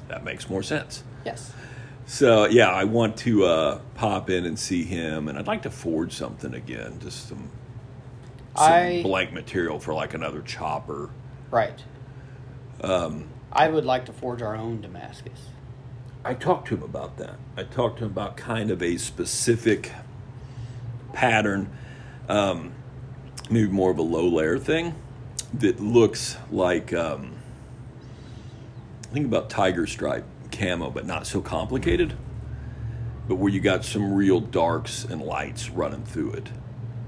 that 0.08 0.24
makes 0.24 0.48
more 0.48 0.62
sense." 0.62 1.04
Yes. 1.26 1.52
So 2.06 2.46
yeah, 2.46 2.70
I 2.70 2.84
want 2.84 3.18
to 3.18 3.44
uh, 3.44 3.80
pop 3.94 4.30
in 4.30 4.46
and 4.46 4.58
see 4.58 4.84
him, 4.84 5.28
and 5.28 5.38
I'd 5.38 5.46
like 5.46 5.62
to 5.62 5.70
forge 5.70 6.14
something 6.14 6.54
again, 6.54 6.98
just 7.00 7.28
some, 7.28 7.50
some 8.56 8.72
I- 8.72 9.00
blank 9.02 9.34
material 9.34 9.78
for 9.78 9.92
like 9.92 10.14
another 10.14 10.40
chopper. 10.40 11.10
Right. 11.50 11.82
Um, 12.80 13.28
I 13.54 13.68
would 13.68 13.84
like 13.84 14.06
to 14.06 14.12
forge 14.12 14.42
our 14.42 14.56
own 14.56 14.80
Damascus. 14.80 15.48
I 16.24 16.34
talked 16.34 16.68
to 16.68 16.76
him 16.76 16.82
about 16.82 17.18
that. 17.18 17.36
I 17.56 17.62
talked 17.62 17.98
to 17.98 18.04
him 18.04 18.10
about 18.10 18.36
kind 18.36 18.70
of 18.70 18.82
a 18.82 18.96
specific 18.96 19.92
pattern, 21.12 21.70
um, 22.28 22.72
maybe 23.50 23.68
more 23.68 23.90
of 23.90 23.98
a 23.98 24.02
low 24.02 24.26
layer 24.26 24.58
thing 24.58 24.94
that 25.52 25.80
looks 25.80 26.36
like. 26.50 26.92
Um, 26.92 27.36
think 29.12 29.26
about 29.26 29.50
tiger 29.50 29.86
stripe 29.86 30.24
camo, 30.50 30.90
but 30.90 31.06
not 31.06 31.26
so 31.26 31.40
complicated. 31.40 32.14
But 33.28 33.36
where 33.36 33.52
you 33.52 33.60
got 33.60 33.84
some 33.84 34.14
real 34.14 34.40
darks 34.40 35.04
and 35.04 35.22
lights 35.22 35.70
running 35.70 36.04
through 36.04 36.32
it. 36.32 36.48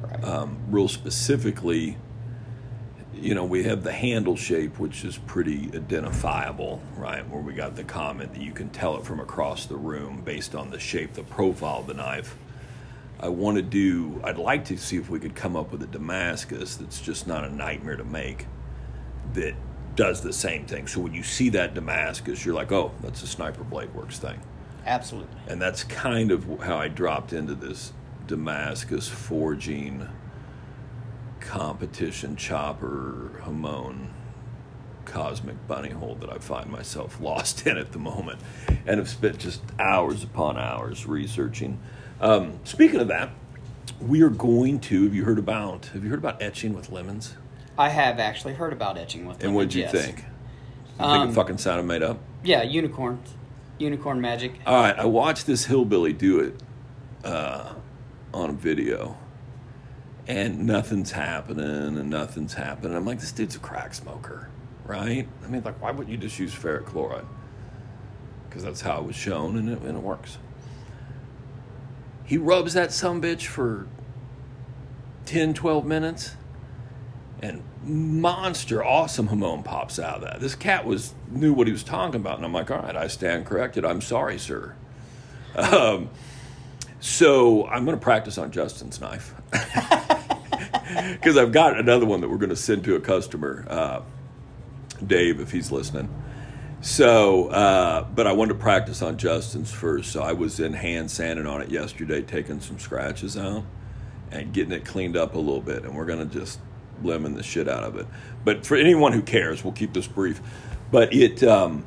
Right. 0.02 0.24
Um, 0.24 0.58
real 0.68 0.88
specifically, 0.88 1.96
you 3.20 3.34
know, 3.34 3.44
we 3.44 3.64
have 3.64 3.82
the 3.82 3.92
handle 3.92 4.36
shape, 4.36 4.78
which 4.78 5.04
is 5.04 5.18
pretty 5.18 5.70
identifiable, 5.74 6.80
right? 6.96 7.28
Where 7.28 7.40
we 7.40 7.52
got 7.52 7.76
the 7.76 7.84
comment 7.84 8.34
that 8.34 8.42
you 8.42 8.52
can 8.52 8.68
tell 8.70 8.96
it 8.96 9.04
from 9.04 9.20
across 9.20 9.66
the 9.66 9.76
room 9.76 10.22
based 10.24 10.54
on 10.54 10.70
the 10.70 10.78
shape, 10.78 11.14
the 11.14 11.22
profile 11.22 11.80
of 11.80 11.86
the 11.86 11.94
knife. 11.94 12.36
I 13.18 13.28
want 13.28 13.56
to 13.56 13.62
do, 13.62 14.20
I'd 14.22 14.38
like 14.38 14.66
to 14.66 14.76
see 14.76 14.96
if 14.96 15.08
we 15.08 15.18
could 15.18 15.34
come 15.34 15.56
up 15.56 15.72
with 15.72 15.82
a 15.82 15.86
Damascus 15.86 16.76
that's 16.76 17.00
just 17.00 17.26
not 17.26 17.44
a 17.44 17.54
nightmare 17.54 17.96
to 17.96 18.04
make 18.04 18.46
that 19.32 19.54
does 19.94 20.20
the 20.20 20.32
same 20.32 20.66
thing. 20.66 20.86
So 20.86 21.00
when 21.00 21.14
you 21.14 21.22
see 21.22 21.48
that 21.50 21.74
Damascus, 21.74 22.44
you're 22.44 22.54
like, 22.54 22.70
oh, 22.72 22.92
that's 23.00 23.22
a 23.22 23.26
Sniper 23.26 23.64
Blade 23.64 23.94
Works 23.94 24.18
thing. 24.18 24.38
Absolutely. 24.84 25.34
And 25.48 25.60
that's 25.60 25.82
kind 25.84 26.30
of 26.30 26.60
how 26.60 26.76
I 26.76 26.88
dropped 26.88 27.32
into 27.32 27.54
this 27.54 27.92
Damascus 28.26 29.08
forging 29.08 30.06
competition 31.46 32.34
chopper 32.36 33.40
Hamon 33.44 34.10
cosmic 35.04 35.54
bunny 35.68 35.90
hole 35.90 36.16
that 36.16 36.28
I 36.28 36.38
find 36.38 36.68
myself 36.68 37.20
lost 37.20 37.66
in 37.66 37.78
at 37.78 37.92
the 37.92 37.98
moment 37.98 38.40
and 38.68 38.98
have 38.98 39.08
spent 39.08 39.38
just 39.38 39.62
hours 39.78 40.24
upon 40.24 40.58
hours 40.58 41.06
researching. 41.06 41.78
Um, 42.20 42.58
speaking 42.64 43.00
of 43.00 43.08
that, 43.08 43.30
we 44.00 44.20
are 44.22 44.28
going 44.30 44.80
to 44.80 45.04
have 45.04 45.14
you 45.14 45.24
heard 45.24 45.38
about 45.38 45.86
have 45.86 46.02
you 46.02 46.10
heard 46.10 46.18
about 46.18 46.42
etching 46.42 46.74
with 46.74 46.90
lemons? 46.90 47.36
I 47.78 47.90
have 47.90 48.18
actually 48.18 48.54
heard 48.54 48.72
about 48.72 48.98
etching 48.98 49.20
with 49.26 49.36
lemons 49.36 49.44
And 49.44 49.54
what'd 49.54 49.74
you 49.74 49.82
yes. 49.82 49.92
think? 49.92 50.16
You 50.18 50.24
think 50.98 51.00
Um, 51.08 51.28
it 51.30 51.32
fucking 51.34 51.58
sounded 51.58 51.84
made 51.84 52.02
up? 52.02 52.18
Yeah, 52.42 52.62
unicorns. 52.62 53.34
Unicorn 53.78 54.20
magic. 54.20 54.54
All 54.66 54.80
right, 54.80 54.98
I 54.98 55.04
watched 55.04 55.46
this 55.46 55.66
hillbilly 55.66 56.12
do 56.12 56.40
it 56.40 56.54
uh, 57.24 57.74
on 58.34 58.56
video, 58.56 59.16
and 60.26 60.66
nothing's 60.66 61.12
happening, 61.12 61.98
and 61.98 62.10
nothing's 62.10 62.54
happening. 62.54 62.96
I'm 62.96 63.04
like, 63.04 63.20
this 63.20 63.32
dude's 63.32 63.56
a 63.56 63.60
crack 63.60 63.94
smoker, 63.94 64.48
right? 64.84 65.28
I 65.44 65.48
mean, 65.48 65.62
like, 65.62 65.80
why 65.80 65.90
wouldn't 65.90 66.10
you 66.10 66.16
just 66.16 66.38
use 66.38 66.54
ferric 66.54 66.86
chloride? 66.86 67.26
Because 68.48 68.64
that's 68.64 68.80
how 68.80 68.98
it 68.98 69.04
was 69.04 69.16
shown, 69.16 69.56
and 69.56 69.68
it, 69.68 69.80
and 69.82 69.96
it 69.96 70.02
works. 70.02 70.38
He 72.24 72.38
rubs 72.38 72.74
that 72.74 72.92
some 72.92 73.22
bitch 73.22 73.46
for 73.46 73.86
10, 75.26 75.54
12 75.54 75.84
minutes, 75.84 76.34
and 77.40 77.62
monster 77.84 78.84
awesome 78.84 79.28
hamon 79.28 79.62
pops 79.62 79.98
out 79.98 80.16
of 80.16 80.22
that. 80.22 80.40
This 80.40 80.56
cat 80.56 80.84
was 80.84 81.14
knew 81.30 81.52
what 81.52 81.68
he 81.68 81.72
was 81.72 81.84
talking 81.84 82.20
about, 82.20 82.36
and 82.36 82.44
I'm 82.44 82.52
like, 82.52 82.70
all 82.70 82.78
right, 82.78 82.96
I 82.96 83.06
stand 83.06 83.46
corrected. 83.46 83.84
I'm 83.84 84.00
sorry, 84.00 84.38
sir. 84.38 84.74
Um, 85.54 86.10
so 86.98 87.66
I'm 87.68 87.84
going 87.84 87.96
to 87.96 88.02
practice 88.02 88.38
on 88.38 88.50
Justin's 88.50 89.00
knife 89.00 89.34
because 91.12 91.36
I've 91.36 91.52
got 91.52 91.78
another 91.78 92.06
one 92.06 92.20
that 92.20 92.28
we're 92.28 92.36
going 92.36 92.50
to 92.50 92.56
send 92.56 92.84
to 92.84 92.94
a 92.94 93.00
customer, 93.00 93.66
uh, 93.68 94.02
Dave, 95.04 95.40
if 95.40 95.50
he's 95.50 95.72
listening. 95.72 96.08
So, 96.80 97.48
uh, 97.48 98.04
but 98.14 98.26
I 98.26 98.32
wanted 98.32 98.54
to 98.54 98.60
practice 98.60 99.02
on 99.02 99.16
Justin's 99.16 99.72
first. 99.72 100.12
So 100.12 100.22
I 100.22 100.32
was 100.32 100.60
in 100.60 100.72
hand 100.72 101.10
sanding 101.10 101.46
on 101.46 101.62
it 101.62 101.70
yesterday, 101.70 102.22
taking 102.22 102.60
some 102.60 102.78
scratches 102.78 103.36
out 103.36 103.64
and 104.30 104.52
getting 104.52 104.72
it 104.72 104.84
cleaned 104.84 105.16
up 105.16 105.34
a 105.34 105.38
little 105.38 105.60
bit. 105.60 105.84
And 105.84 105.96
we're 105.96 106.04
going 106.04 106.28
to 106.28 106.38
just 106.38 106.60
lemon 107.02 107.34
the 107.34 107.42
shit 107.42 107.68
out 107.68 107.82
of 107.82 107.96
it. 107.96 108.06
But 108.44 108.66
for 108.66 108.76
anyone 108.76 109.12
who 109.12 109.22
cares, 109.22 109.64
we'll 109.64 109.72
keep 109.72 109.92
this 109.92 110.06
brief. 110.06 110.40
But 110.90 111.12
it, 111.12 111.42
um, 111.42 111.84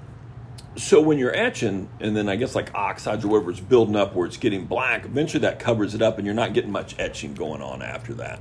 so 0.75 1.01
when 1.01 1.18
you're 1.18 1.36
etching, 1.36 1.89
and 2.00 2.15
then 2.15 2.27
I 2.27 2.36
guess 2.36 2.56
like 2.56 2.74
oxides 2.74 3.24
or 3.24 3.29
whatever 3.29 3.51
is 3.51 3.60
building 3.60 3.96
up 3.96 4.15
where 4.15 4.27
it's 4.27 4.38
getting 4.38 4.65
black, 4.65 5.06
eventually 5.06 5.41
that 5.41 5.60
covers 5.60 5.96
it 5.96 6.01
up, 6.01 6.18
and 6.18 6.25
you're 6.25 6.36
not 6.36 6.53
getting 6.53 6.72
much 6.72 6.98
etching 7.00 7.34
going 7.34 7.62
on 7.62 7.82
after 7.82 8.13
that. 8.15 8.39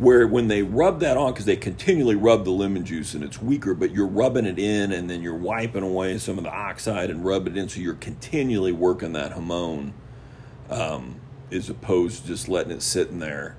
Where 0.00 0.26
when 0.26 0.48
they 0.48 0.62
rub 0.62 1.00
that 1.00 1.18
on, 1.18 1.34
because 1.34 1.44
they 1.44 1.56
continually 1.56 2.14
rub 2.14 2.46
the 2.46 2.50
lemon 2.50 2.86
juice 2.86 3.12
and 3.12 3.22
it's 3.22 3.42
weaker, 3.42 3.74
but 3.74 3.90
you're 3.90 4.06
rubbing 4.06 4.46
it 4.46 4.58
in 4.58 4.92
and 4.92 5.10
then 5.10 5.20
you're 5.20 5.36
wiping 5.36 5.82
away 5.82 6.16
some 6.16 6.38
of 6.38 6.44
the 6.44 6.50
oxide 6.50 7.10
and 7.10 7.22
rub 7.22 7.46
it 7.46 7.54
in, 7.54 7.68
so 7.68 7.80
you're 7.80 7.92
continually 7.92 8.72
working 8.72 9.12
that 9.12 9.32
hamon, 9.32 9.92
um, 10.70 11.20
as 11.52 11.68
opposed 11.68 12.22
to 12.22 12.28
just 12.28 12.48
letting 12.48 12.72
it 12.72 12.80
sit 12.80 13.08
in 13.10 13.18
there 13.18 13.58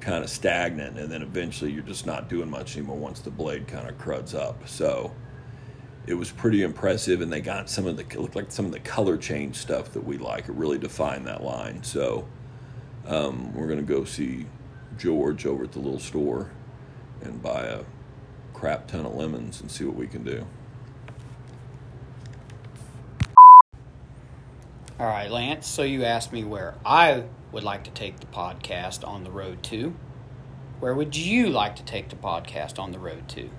kind 0.00 0.22
of 0.22 0.28
stagnant, 0.28 0.98
and 0.98 1.10
then 1.10 1.22
eventually 1.22 1.72
you're 1.72 1.82
just 1.82 2.04
not 2.04 2.28
doing 2.28 2.50
much 2.50 2.76
anymore 2.76 2.98
once 2.98 3.20
the 3.20 3.30
blade 3.30 3.66
kind 3.66 3.88
of 3.88 3.96
cruds 3.96 4.34
up. 4.34 4.68
So 4.68 5.14
it 6.06 6.12
was 6.12 6.30
pretty 6.30 6.62
impressive, 6.62 7.22
and 7.22 7.32
they 7.32 7.40
got 7.40 7.70
some 7.70 7.86
of 7.86 7.96
the 7.96 8.20
looked 8.20 8.36
like 8.36 8.52
some 8.52 8.66
of 8.66 8.72
the 8.72 8.80
color 8.80 9.16
change 9.16 9.56
stuff 9.56 9.92
that 9.94 10.04
we 10.04 10.18
like. 10.18 10.50
It 10.50 10.52
really 10.52 10.78
defined 10.78 11.26
that 11.26 11.42
line. 11.42 11.82
So 11.82 12.28
um, 13.06 13.54
we're 13.54 13.66
gonna 13.66 13.80
go 13.80 14.04
see 14.04 14.44
George 14.98 15.46
over 15.46 15.64
at 15.64 15.72
the 15.72 15.78
little 15.78 16.00
store 16.00 16.50
and 17.22 17.42
buy 17.42 17.64
a 17.64 17.84
crap 18.54 18.88
ton 18.88 19.06
of 19.06 19.14
lemons 19.14 19.60
and 19.60 19.70
see 19.70 19.84
what 19.84 19.96
we 19.96 20.06
can 20.06 20.24
do. 20.24 20.46
All 24.98 25.06
right, 25.06 25.30
Lance. 25.30 25.66
So 25.66 25.82
you 25.82 26.04
asked 26.04 26.32
me 26.32 26.42
where 26.42 26.74
I 26.84 27.24
would 27.52 27.64
like 27.64 27.84
to 27.84 27.90
take 27.90 28.20
the 28.20 28.26
podcast 28.26 29.06
on 29.06 29.24
the 29.24 29.30
road 29.30 29.62
to. 29.64 29.94
Where 30.80 30.94
would 30.94 31.16
you 31.16 31.48
like 31.48 31.76
to 31.76 31.82
take 31.82 32.08
the 32.08 32.16
podcast 32.16 32.78
on 32.78 32.92
the 32.92 32.98
road 32.98 33.28
to? 33.30 33.50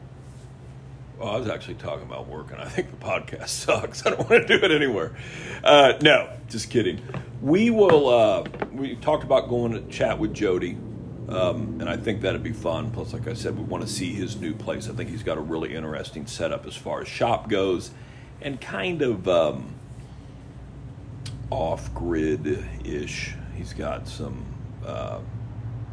Well, 1.20 1.29
I 1.29 1.38
was 1.38 1.48
actually 1.48 1.75
talking 1.75 2.06
about 2.06 2.27
work, 2.27 2.51
and 2.51 2.62
I 2.62 2.65
think 2.65 2.91
the 2.91 3.06
podcast 3.06 3.48
sucks. 3.50 4.06
I 4.06 4.12
don't 4.12 4.29
want 4.29 4.48
to 4.48 4.60
do 4.60 4.65
it 4.65 4.72
anywhere. 4.72 5.15
Uh, 5.63 5.94
no, 6.01 6.29
just 6.48 6.70
kidding. 6.70 7.01
We 7.41 7.70
will. 7.70 8.10
Uh, 8.10 8.44
we 8.72 8.96
talked 8.96 9.24
about 9.24 9.50
going 9.50 9.72
to 9.74 9.82
chat 9.91 10.17
with 10.20 10.34
Jody, 10.34 10.77
um, 11.29 11.77
and 11.79 11.89
I 11.89 11.98
think 11.98 12.22
that'd 12.22 12.43
be 12.43 12.53
fun. 12.53 12.91
Plus, 12.91 13.13
like 13.13 13.27
I 13.27 13.34
said, 13.34 13.57
we 13.57 13.63
want 13.63 13.86
to 13.86 13.89
see 13.89 14.13
his 14.13 14.39
new 14.39 14.53
place. 14.53 14.89
I 14.89 14.93
think 14.93 15.10
he's 15.10 15.24
got 15.24 15.38
a 15.38 15.41
really 15.41 15.75
interesting 15.75 16.27
setup 16.27 16.65
as 16.65 16.75
far 16.75 17.01
as 17.01 17.07
shop 17.07 17.50
goes, 17.50 17.91
and 18.41 18.60
kind 18.62 19.01
of 19.01 19.27
um, 19.27 19.74
off-grid 21.50 22.65
ish. 22.84 23.34
He's 23.55 23.74
got 23.74 24.07
some 24.07 24.46
uh, 24.86 25.19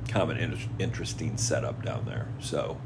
kind 0.09 0.23
of 0.23 0.31
an 0.31 0.39
inter- 0.39 0.69
interesting 0.79 1.37
setup 1.37 1.83
down 1.83 2.05
there. 2.05 2.29
So. 2.41 2.79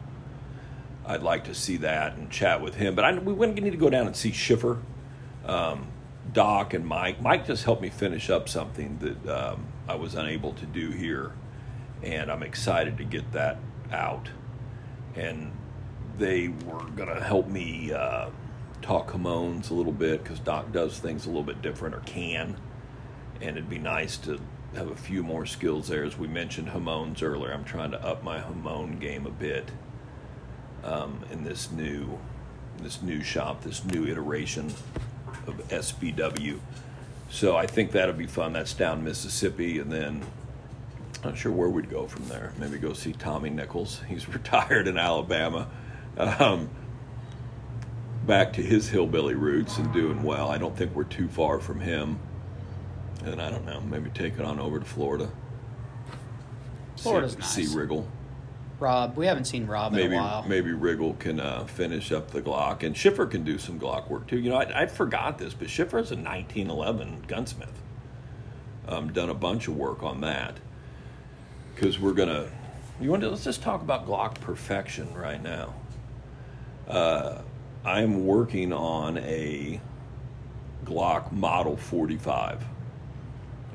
I'd 1.10 1.22
like 1.22 1.44
to 1.44 1.54
see 1.54 1.78
that 1.78 2.16
and 2.18 2.30
chat 2.30 2.60
with 2.60 2.74
him. 2.74 2.94
But 2.94 3.06
I, 3.06 3.18
we 3.18 3.32
wouldn't 3.32 3.58
need 3.62 3.70
to 3.70 3.78
go 3.78 3.88
down 3.88 4.06
and 4.06 4.14
see 4.14 4.30
Schiffer, 4.30 4.76
um, 5.46 5.86
Doc, 6.34 6.74
and 6.74 6.84
Mike. 6.84 7.22
Mike 7.22 7.46
just 7.46 7.64
helped 7.64 7.80
me 7.80 7.88
finish 7.88 8.28
up 8.28 8.46
something 8.46 8.98
that 8.98 9.26
um, 9.26 9.64
I 9.88 9.94
was 9.94 10.14
unable 10.14 10.52
to 10.52 10.66
do 10.66 10.90
here, 10.90 11.32
and 12.02 12.30
I'm 12.30 12.42
excited 12.42 12.98
to 12.98 13.04
get 13.04 13.32
that 13.32 13.58
out. 13.90 14.28
And 15.14 15.52
they 16.16 16.48
were 16.48 16.84
going 16.96 17.08
to 17.08 17.22
help 17.22 17.48
me 17.48 17.92
uh, 17.92 18.30
talk 18.82 19.12
Hamons 19.12 19.70
a 19.70 19.74
little 19.74 19.92
bit 19.92 20.22
because 20.22 20.40
Doc 20.40 20.72
does 20.72 20.98
things 20.98 21.26
a 21.26 21.28
little 21.28 21.42
bit 21.42 21.62
different 21.62 21.94
or 21.94 22.00
can. 22.00 22.56
And 23.40 23.56
it'd 23.56 23.70
be 23.70 23.78
nice 23.78 24.16
to 24.18 24.40
have 24.74 24.90
a 24.90 24.96
few 24.96 25.22
more 25.22 25.46
skills 25.46 25.88
there. 25.88 26.04
As 26.04 26.18
we 26.18 26.28
mentioned 26.28 26.68
Hamons 26.70 27.22
earlier, 27.22 27.52
I'm 27.52 27.64
trying 27.64 27.92
to 27.92 28.04
up 28.04 28.22
my 28.22 28.38
Hamon 28.38 28.98
game 28.98 29.26
a 29.26 29.30
bit 29.30 29.70
um, 30.84 31.24
in 31.30 31.44
this 31.44 31.70
new 31.70 32.18
this 32.82 33.02
new 33.02 33.22
shop, 33.22 33.62
this 33.62 33.84
new 33.84 34.06
iteration 34.06 34.72
of 35.48 35.56
SBW. 35.68 36.60
So 37.30 37.56
I 37.56 37.66
think 37.66 37.90
that'll 37.90 38.14
be 38.14 38.26
fun. 38.26 38.52
That's 38.52 38.72
down 38.72 39.02
Mississippi, 39.02 39.78
and 39.78 39.92
then 39.92 40.22
not 41.24 41.36
sure 41.36 41.52
where 41.52 41.68
we'd 41.68 41.90
go 41.90 42.06
from 42.06 42.28
there. 42.28 42.52
Maybe 42.58 42.78
go 42.78 42.92
see 42.92 43.12
Tommy 43.12 43.50
Nichols. 43.50 44.02
He's 44.08 44.28
retired 44.28 44.88
in 44.88 44.98
Alabama. 44.98 45.68
Um, 46.16 46.70
back 48.26 48.52
to 48.54 48.62
his 48.62 48.88
hillbilly 48.88 49.34
roots 49.34 49.78
and 49.78 49.92
doing 49.92 50.22
well. 50.22 50.50
I 50.50 50.58
don't 50.58 50.76
think 50.76 50.94
we're 50.94 51.04
too 51.04 51.28
far 51.28 51.60
from 51.60 51.80
him. 51.80 52.18
And 53.24 53.40
I 53.40 53.50
don't 53.50 53.64
know, 53.64 53.80
maybe 53.80 54.10
take 54.10 54.34
it 54.34 54.42
on 54.42 54.60
over 54.60 54.78
to 54.78 54.84
Florida. 54.84 55.30
Florida's 56.96 57.32
see, 57.32 57.38
nice. 57.38 57.70
See 57.70 57.76
Riggle. 57.76 58.06
Rob. 58.78 59.16
We 59.16 59.26
haven't 59.26 59.46
seen 59.46 59.66
Rob 59.66 59.92
maybe 59.92 60.14
in 60.14 60.20
a 60.20 60.24
while. 60.24 60.44
maybe 60.46 60.70
Riggle 60.70 61.18
can 61.18 61.40
uh, 61.40 61.64
finish 61.64 62.12
up 62.12 62.30
the 62.30 62.40
Glock, 62.40 62.84
and 62.84 62.96
Schiffer 62.96 63.26
can 63.26 63.42
do 63.42 63.58
some 63.58 63.80
Glock 63.80 64.08
work 64.08 64.28
too. 64.28 64.38
You 64.38 64.50
know, 64.50 64.56
I, 64.56 64.82
I 64.82 64.86
forgot 64.86 65.38
this, 65.38 65.52
but 65.52 65.68
Schiffer's 65.68 66.12
a 66.12 66.16
1911 66.16 67.24
gunsmith. 67.26 67.82
Um, 68.86 69.12
done 69.12 69.30
a 69.30 69.34
bunch 69.34 69.66
of 69.66 69.76
work 69.76 70.02
on 70.02 70.20
that 70.20 70.58
because 71.78 71.98
we're 72.00 72.12
gonna. 72.12 72.48
You 73.00 73.10
want 73.10 73.22
to 73.22 73.30
let's 73.30 73.44
just 73.44 73.62
talk 73.62 73.82
about 73.82 74.06
Glock 74.06 74.40
perfection 74.40 75.14
right 75.14 75.40
now. 75.42 75.74
Uh, 76.88 77.42
I'm 77.84 78.26
working 78.26 78.72
on 78.72 79.18
a 79.18 79.80
Glock 80.84 81.30
Model 81.30 81.76
45, 81.76 82.64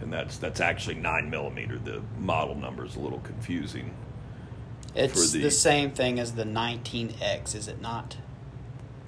and 0.01 0.11
that's 0.11 0.37
that's 0.37 0.59
actually 0.59 0.95
nine 0.95 1.29
millimeter. 1.29 1.77
The 1.77 2.01
model 2.19 2.55
number 2.55 2.85
is 2.85 2.95
a 2.95 2.99
little 2.99 3.19
confusing. 3.19 3.93
It's 4.95 5.31
the- 5.31 5.41
the 5.41 5.51
same 5.51 5.91
thing 5.91 6.19
as 6.19 6.33
the 6.33 6.43
19X, 6.43 7.55
is 7.55 7.67
it 7.67 7.81
not? 7.81 8.17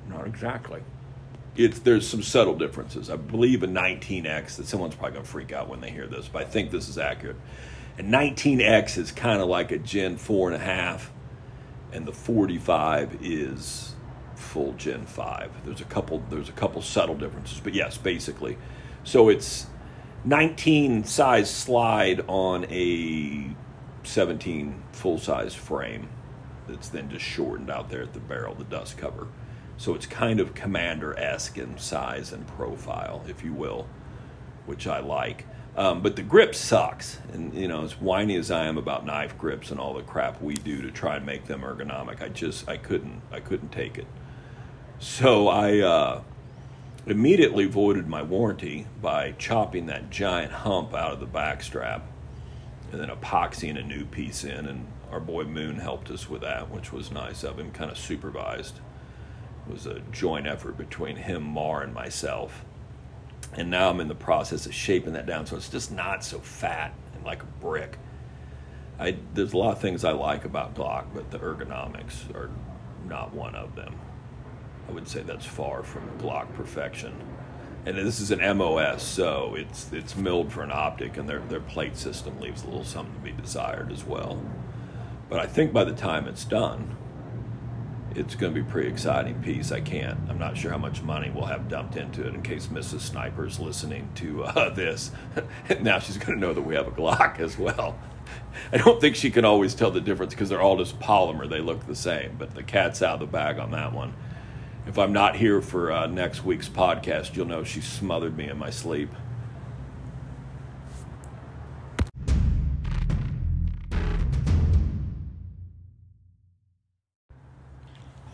Not 0.10 0.26
exactly. 0.26 0.82
It's 1.58 1.80
there's 1.80 2.08
some 2.08 2.24
subtle 2.24 2.56
differences. 2.58 3.10
I 3.10 3.18
believe 3.18 3.62
a 3.64 3.68
19x 3.68 4.56
that 4.58 4.68
someone's 4.68 4.96
probably 4.96 5.16
gonna 5.18 5.26
freak 5.26 5.52
out 5.52 5.68
when 5.68 5.82
they 5.82 5.92
hear 5.92 6.08
this, 6.08 6.28
but 6.28 6.42
I 6.42 6.46
think 6.46 6.72
this 6.72 6.88
is 6.88 6.98
accurate. 6.98 7.38
A 7.98 8.04
19x 8.04 8.98
is 8.98 9.12
kind 9.12 9.42
of 9.42 9.48
like 9.48 9.72
a 9.72 9.78
Gen 9.78 10.18
four 10.18 10.52
and 10.52 10.62
a 10.62 10.66
half, 10.66 11.12
and 11.94 12.06
the 12.06 12.12
45 12.12 13.20
is 13.22 13.96
full 14.36 14.74
Gen 14.74 15.06
five. 15.06 15.52
There's 15.64 15.80
a 15.80 15.86
couple 15.86 16.22
there's 16.30 16.50
a 16.50 16.54
couple 16.54 16.82
subtle 16.82 17.16
differences, 17.16 17.62
but 17.64 17.74
yes, 17.74 17.98
basically. 17.98 18.58
So 19.06 19.30
it's 19.30 19.68
19 20.26 21.06
size 21.06 21.50
slide 21.50 22.22
on 22.28 22.66
a 22.70 23.56
17 24.04 24.84
full 24.92 25.18
size 25.18 25.54
frame 25.54 26.10
that's 26.68 26.90
then 26.90 27.10
just 27.10 27.24
shortened 27.24 27.70
out 27.70 27.90
there 27.90 28.02
at 28.02 28.14
the 28.14 28.20
barrel, 28.20 28.56
the 28.56 28.64
dust 28.66 28.98
cover. 28.98 29.28
So 29.78 29.94
it's 29.94 30.06
kind 30.06 30.40
of 30.40 30.54
commander 30.54 31.18
esque 31.18 31.58
in 31.58 31.78
size 31.78 32.32
and 32.34 32.48
profile, 32.48 33.24
if 33.28 33.44
you 33.44 33.54
will, 33.54 33.88
which 34.66 34.88
I 34.88 35.00
like. 35.00 35.46
Um, 35.78 36.02
but 36.02 36.16
the 36.16 36.22
grip 36.22 36.56
sucks, 36.56 37.20
and 37.34 37.54
you 37.54 37.68
know, 37.68 37.84
as 37.84 38.00
whiny 38.00 38.38
as 38.38 38.50
I 38.50 38.66
am 38.66 38.78
about 38.78 39.06
knife 39.06 39.38
grips 39.38 39.72
and 39.72 39.80
all 39.80 39.94
the 39.94 40.04
crap 40.04 40.42
we 40.42 40.54
do 40.54 40.82
to 40.82 40.90
try 40.90 41.18
and 41.18 41.26
make 41.26 41.46
them 41.46 41.62
ergonomic, 41.62 42.22
I 42.22 42.30
just 42.30 42.70
I 42.70 42.78
couldn't 42.78 43.22
I 43.32 43.42
couldn't 43.42 43.74
take 43.74 43.98
it. 43.98 44.08
So 45.00 45.50
I 45.50 45.80
uh, 45.80 46.22
immediately 47.06 47.66
voided 47.66 48.08
my 48.08 48.22
warranty 48.22 48.88
by 49.02 49.34
chopping 49.34 49.88
that 49.88 50.10
giant 50.10 50.52
hump 50.52 50.94
out 50.94 51.12
of 51.12 51.20
the 51.20 51.26
back 51.26 51.62
strap 51.62 52.08
and 52.92 53.02
then 53.02 53.10
epoxying 53.10 53.78
a 53.78 53.84
new 53.84 54.06
piece 54.06 54.44
in. 54.44 54.66
And 54.66 54.88
our 55.12 55.20
boy 55.20 55.44
Moon 55.44 55.78
helped 55.78 56.10
us 56.10 56.30
with 56.30 56.42
that, 56.42 56.72
which 56.72 56.94
was 56.94 57.12
nice 57.12 57.44
of 57.44 57.60
him, 57.60 57.72
kind 57.72 57.92
of 57.92 57.98
supervised. 57.98 58.80
It 59.68 59.74
was 59.74 59.86
a 59.86 60.00
joint 60.12 60.48
effort 60.48 60.78
between 60.78 61.18
him, 61.18 61.44
Mar, 61.44 61.82
and 61.82 61.94
myself. 61.94 62.64
And 63.56 63.70
now 63.70 63.90
I'm 63.90 64.00
in 64.02 64.08
the 64.08 64.16
process 64.16 64.66
of 64.66 64.74
shaping 64.74 65.14
that 65.14 65.26
down 65.26 65.46
so 65.46 65.56
it's 65.56 65.70
just 65.70 65.92
not 65.92 66.24
so 66.24 66.40
fat 66.40 66.94
and 67.16 67.24
like 67.26 67.42
a 67.42 67.48
brick. 67.62 67.98
I, 69.00 69.18
there's 69.34 69.54
a 69.54 69.58
lot 69.58 69.72
of 69.72 69.82
things 69.82 70.04
I 70.04 70.12
like 70.12 70.46
about 70.46 70.76
Glock, 70.76 71.06
but 71.14 71.32
the 71.32 71.40
ergonomics 71.40 72.34
are 72.36 72.50
not 73.08 73.34
one 73.34 73.56
of 73.56 73.76
them. 73.76 73.96
I 74.88 74.92
would 74.92 75.08
say 75.08 75.22
that's 75.22 75.46
far 75.46 75.84
from 75.84 76.04
Glock 76.20 76.54
perfection. 76.54 77.14
And 77.86 77.98
this 77.98 78.20
is 78.20 78.32
an 78.32 78.40
MOS, 78.58 79.04
so 79.04 79.54
it's 79.56 79.92
it's 79.94 80.16
milled 80.16 80.52
for 80.52 80.64
an 80.64 80.72
optic, 80.72 81.18
and 81.18 81.30
their 81.30 81.40
their 81.40 81.60
plate 81.60 81.98
system 81.98 82.40
leaves 82.40 82.64
a 82.64 82.66
little 82.66 82.84
something 82.84 83.14
to 83.14 83.20
be 83.22 83.32
desired 83.32 83.92
as 83.92 84.04
well. 84.04 84.42
But 85.30 85.40
I 85.40 85.46
think 85.46 85.72
by 85.72 85.84
the 85.84 85.94
time 85.94 86.28
it's 86.28 86.46
done, 86.46 86.96
it's 88.16 88.36
going 88.36 88.54
to 88.54 88.62
be 88.62 88.68
a 88.68 88.72
pretty 88.72 88.90
exciting 88.90 89.42
piece. 89.42 89.72
I 89.72 89.82
can't. 89.82 90.18
I'm 90.30 90.38
not 90.38 90.58
sure 90.58 90.72
how 90.72 90.78
much 90.78 91.02
money 91.02 91.30
we'll 91.30 91.46
have 91.46 91.68
dumped 91.68 91.98
into 91.98 92.26
it 92.26 92.34
in 92.34 92.42
case 92.42 92.68
Mrs. 92.68 93.02
Sniper's 93.02 93.60
listening 93.60 94.10
to 94.16 94.44
uh, 94.46 94.70
this. 94.74 95.12
now 95.82 96.00
she's 96.00 96.18
going 96.18 96.34
to 96.34 96.40
know 96.40 96.54
that 96.54 96.62
we 96.62 96.76
have 96.76 96.88
a 96.88 96.92
Glock 96.92 97.40
as 97.40 97.58
well. 97.58 97.98
I 98.72 98.78
don't 98.78 99.00
think 99.02 99.16
she 99.16 99.30
can 99.30 99.46
always 99.46 99.76
tell 99.76 99.92
the 99.92 100.02
difference 100.02 100.34
because 100.34 100.50
they're 100.50 100.62
all 100.62 100.78
just 100.78 101.00
polymer. 101.00 101.48
They 101.50 101.60
look 101.60 101.86
the 101.86 101.96
same, 101.96 102.36
but 102.38 102.56
the 102.56 102.64
cat's 102.64 103.02
out 103.02 103.16
of 103.16 103.20
the 103.20 103.26
bag 103.28 103.60
on 103.60 103.72
that 103.72 103.94
one. 103.94 104.14
If 104.88 104.98
I'm 104.98 105.14
not 105.14 105.36
here 105.36 105.62
for 105.62 105.92
uh, 105.92 106.08
next 106.08 106.46
week's 106.46 106.70
podcast, 106.70 107.36
you'll 107.36 107.48
know 107.48 107.64
she 107.64 107.82
smothered 107.82 108.38
me 108.38 108.50
in 108.50 108.58
my 108.58 108.70
sleep. 108.70 109.10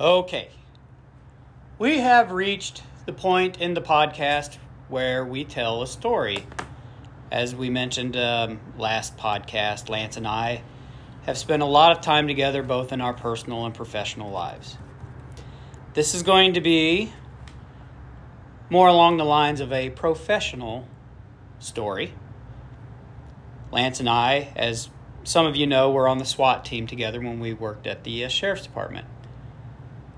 Okay. 0.02 0.50
We 1.78 2.00
have 2.00 2.32
reached 2.32 2.82
the 3.06 3.14
point 3.14 3.62
in 3.62 3.76
the 3.76 3.84
podcast 3.84 4.58
where 4.88 5.24
we 5.24 5.46
tell 5.46 5.84
a 5.84 5.88
story. 5.88 6.44
As 7.32 7.54
we 7.54 7.70
mentioned 7.70 8.18
um, 8.18 8.60
last 8.80 9.16
podcast, 9.16 9.90
Lance 9.90 10.18
and 10.18 10.26
I 10.26 10.64
have 11.28 11.38
spent 11.38 11.62
a 11.62 11.68
lot 11.68 11.92
of 11.92 12.02
time 12.02 12.28
together 12.28 12.64
both 12.64 12.92
in 12.92 13.00
our 13.00 13.14
personal 13.14 13.64
and 13.64 13.76
professional 13.76 14.32
lives. 14.32 14.76
This 15.94 16.16
is 16.16 16.24
going 16.24 16.56
to 16.56 16.62
be 16.62 17.14
more 18.72 18.88
along 18.88 19.18
the 19.18 19.24
lines 19.24 19.62
of 19.62 19.72
a 19.72 19.92
professional 19.92 20.88
story. 21.60 22.16
Lance 23.72 24.00
and 24.00 24.10
I, 24.10 24.52
as 24.56 24.90
some 25.24 25.46
of 25.46 25.56
you 25.56 25.68
know, 25.68 25.92
were 25.92 26.08
on 26.08 26.18
the 26.18 26.26
SWAT 26.26 26.66
team 26.66 26.88
together 26.88 27.20
when 27.22 27.40
we 27.40 27.54
worked 27.54 27.86
at 27.86 28.04
the 28.04 28.26
uh, 28.26 28.30
Sheriff's 28.30 28.64
Department. 28.64 29.06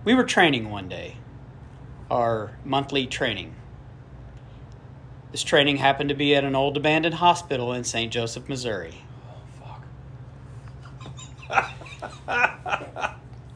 We 0.06 0.13
were 0.16 0.26
training 0.26 0.70
one 0.70 0.89
day, 0.89 1.16
our 2.12 2.58
monthly 2.66 3.08
training. 3.08 3.56
This 5.32 5.44
training 5.44 5.78
happened 5.78 6.10
to 6.10 6.16
be 6.16 6.36
at 6.36 6.44
an 6.44 6.56
old 6.56 6.76
abandoned 6.76 7.16
hospital 7.16 7.72
in 7.72 7.86
St. 7.86 8.12
Joseph, 8.12 8.50
Missouri. 8.50 8.96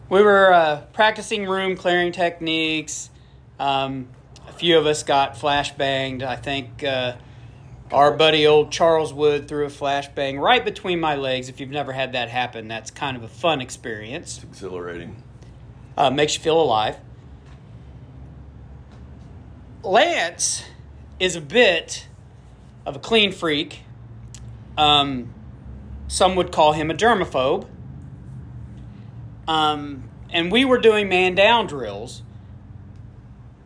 we 0.10 0.22
were 0.24 0.54
uh, 0.54 0.82
practicing 0.94 1.46
room 1.48 1.76
clearing 1.76 2.14
techniques. 2.14 3.10
Um, 3.60 4.08
a 4.48 4.54
few 4.54 4.78
of 4.78 4.86
us 4.86 5.04
got 5.04 5.36
flashbanged. 5.36 6.24
I 6.24 6.38
think 6.38 6.82
uh, 6.82 7.18
our 7.92 8.16
buddy 8.16 8.48
old 8.48 8.72
Charles 8.72 9.14
Wood 9.14 9.50
threw 9.50 9.66
a 9.66 9.70
flashbang 9.70 10.40
right 10.40 10.64
between 10.64 11.02
my 11.02 11.16
legs. 11.16 11.50
If 11.50 11.60
you've 11.60 11.72
never 11.72 11.92
had 11.92 12.14
that 12.14 12.30
happen, 12.30 12.70
that's 12.70 12.90
kind 12.90 13.18
of 13.18 13.24
a 13.24 13.28
fun 13.28 13.60
experience. 13.60 14.38
It's 14.38 14.46
exhilarating. 14.46 15.24
Uh, 15.98 16.12
makes 16.12 16.36
you 16.36 16.42
feel 16.42 16.62
alive. 16.62 16.98
Lance 19.84 20.64
is 21.20 21.36
a 21.36 21.42
bit 21.42 22.08
of 22.86 22.96
a 22.96 23.00
clean 23.00 23.32
freak. 23.32 23.80
Um, 24.78 25.34
some 26.08 26.36
would 26.36 26.52
call 26.52 26.74
him 26.74 26.92
a 26.92 26.94
germaphobe. 26.94 27.68
Um, 29.48 30.04
and 30.30 30.52
we 30.52 30.66
were 30.66 30.78
doing 30.78 31.10
man 31.10 31.36
down 31.36 31.68
drills. 31.68 32.22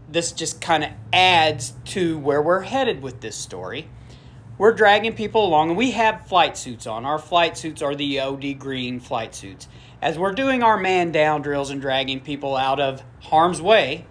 This 0.10 0.32
just 0.32 0.62
kind 0.62 0.84
of 0.84 0.92
adds 1.12 1.74
to 1.86 2.18
where 2.20 2.42
we're 2.42 2.62
headed 2.62 3.02
with 3.02 3.22
this 3.22 3.36
story. 3.36 3.88
We're 4.58 4.74
dragging 4.74 5.14
people 5.14 5.46
along, 5.46 5.70
and 5.70 5.78
we 5.78 5.92
have 5.92 6.28
flight 6.28 6.56
suits 6.56 6.86
on. 6.86 7.06
Our 7.06 7.18
flight 7.18 7.58
suits 7.58 7.82
are 7.82 7.96
the 7.96 8.20
OD 8.20 8.60
green 8.60 9.00
flight 9.00 9.34
suits. 9.34 9.68
As 10.02 10.18
we're 10.18 10.34
doing 10.34 10.64
our 10.64 10.78
man 10.78 11.12
down 11.12 11.42
drills 11.44 11.70
and 11.70 11.80
dragging 11.80 12.22
people 12.22 12.56
out 12.56 12.80
of 12.80 13.04
harm's 13.22 13.62
way 13.62 14.08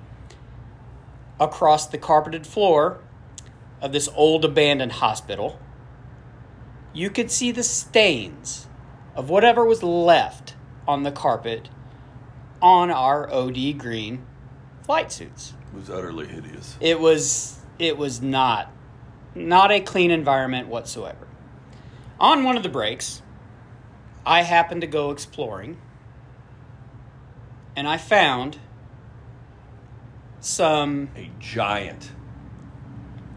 across 1.41 1.87
the 1.87 1.99
carpeted 1.99 2.47
floor 2.47 3.01
of 3.81 3.93
this 3.93 4.09
old 4.15 4.45
abandoned 4.45 4.93
hospital, 4.93 5.59
you 6.93 7.11
could 7.11 7.31
see 7.31 7.51
the 7.51 7.65
stains 7.65 8.69
of 9.17 9.31
whatever 9.31 9.65
was 9.65 9.83
left 9.83 10.55
on 10.87 11.03
the 11.03 11.11
carpet 11.11 11.69
on 12.63 12.91
our 12.91 13.29
OD 13.33 13.77
green 13.77 14.25
flight 14.83 15.11
suits. 15.11 15.55
It 15.73 15.77
was 15.77 15.91
utterly 15.91 16.29
hideous. 16.29 16.77
It 16.81 17.01
was 17.01 17.59
it 17.79 17.97
was 17.97 18.21
not 18.21 18.73
not 19.35 19.71
a 19.73 19.81
clean 19.81 20.11
environment 20.11 20.69
whatsoever. 20.69 21.27
On 22.19 22.45
one 22.45 22.57
of 22.57 22.63
the 22.63 22.69
breaks, 22.69 23.23
I 24.25 24.43
happened 24.43 24.81
to 24.83 24.87
go 24.87 25.11
exploring 25.11 25.79
and 27.77 27.89
I 27.89 27.97
found 27.97 28.59
some 30.41 31.11
A 31.17 31.31
giant, 31.39 32.13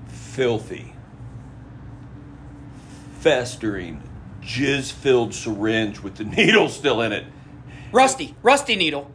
filthy, 0.07 0.93
festering, 3.19 4.01
jizz 4.41 4.91
filled 4.91 5.33
syringe 5.33 6.01
with 6.01 6.15
the 6.15 6.23
needle 6.37 6.69
still 6.69 7.01
in 7.01 7.11
it. 7.11 7.25
rusty 7.91 8.35
rusty 8.41 8.75
needle. 8.75 9.11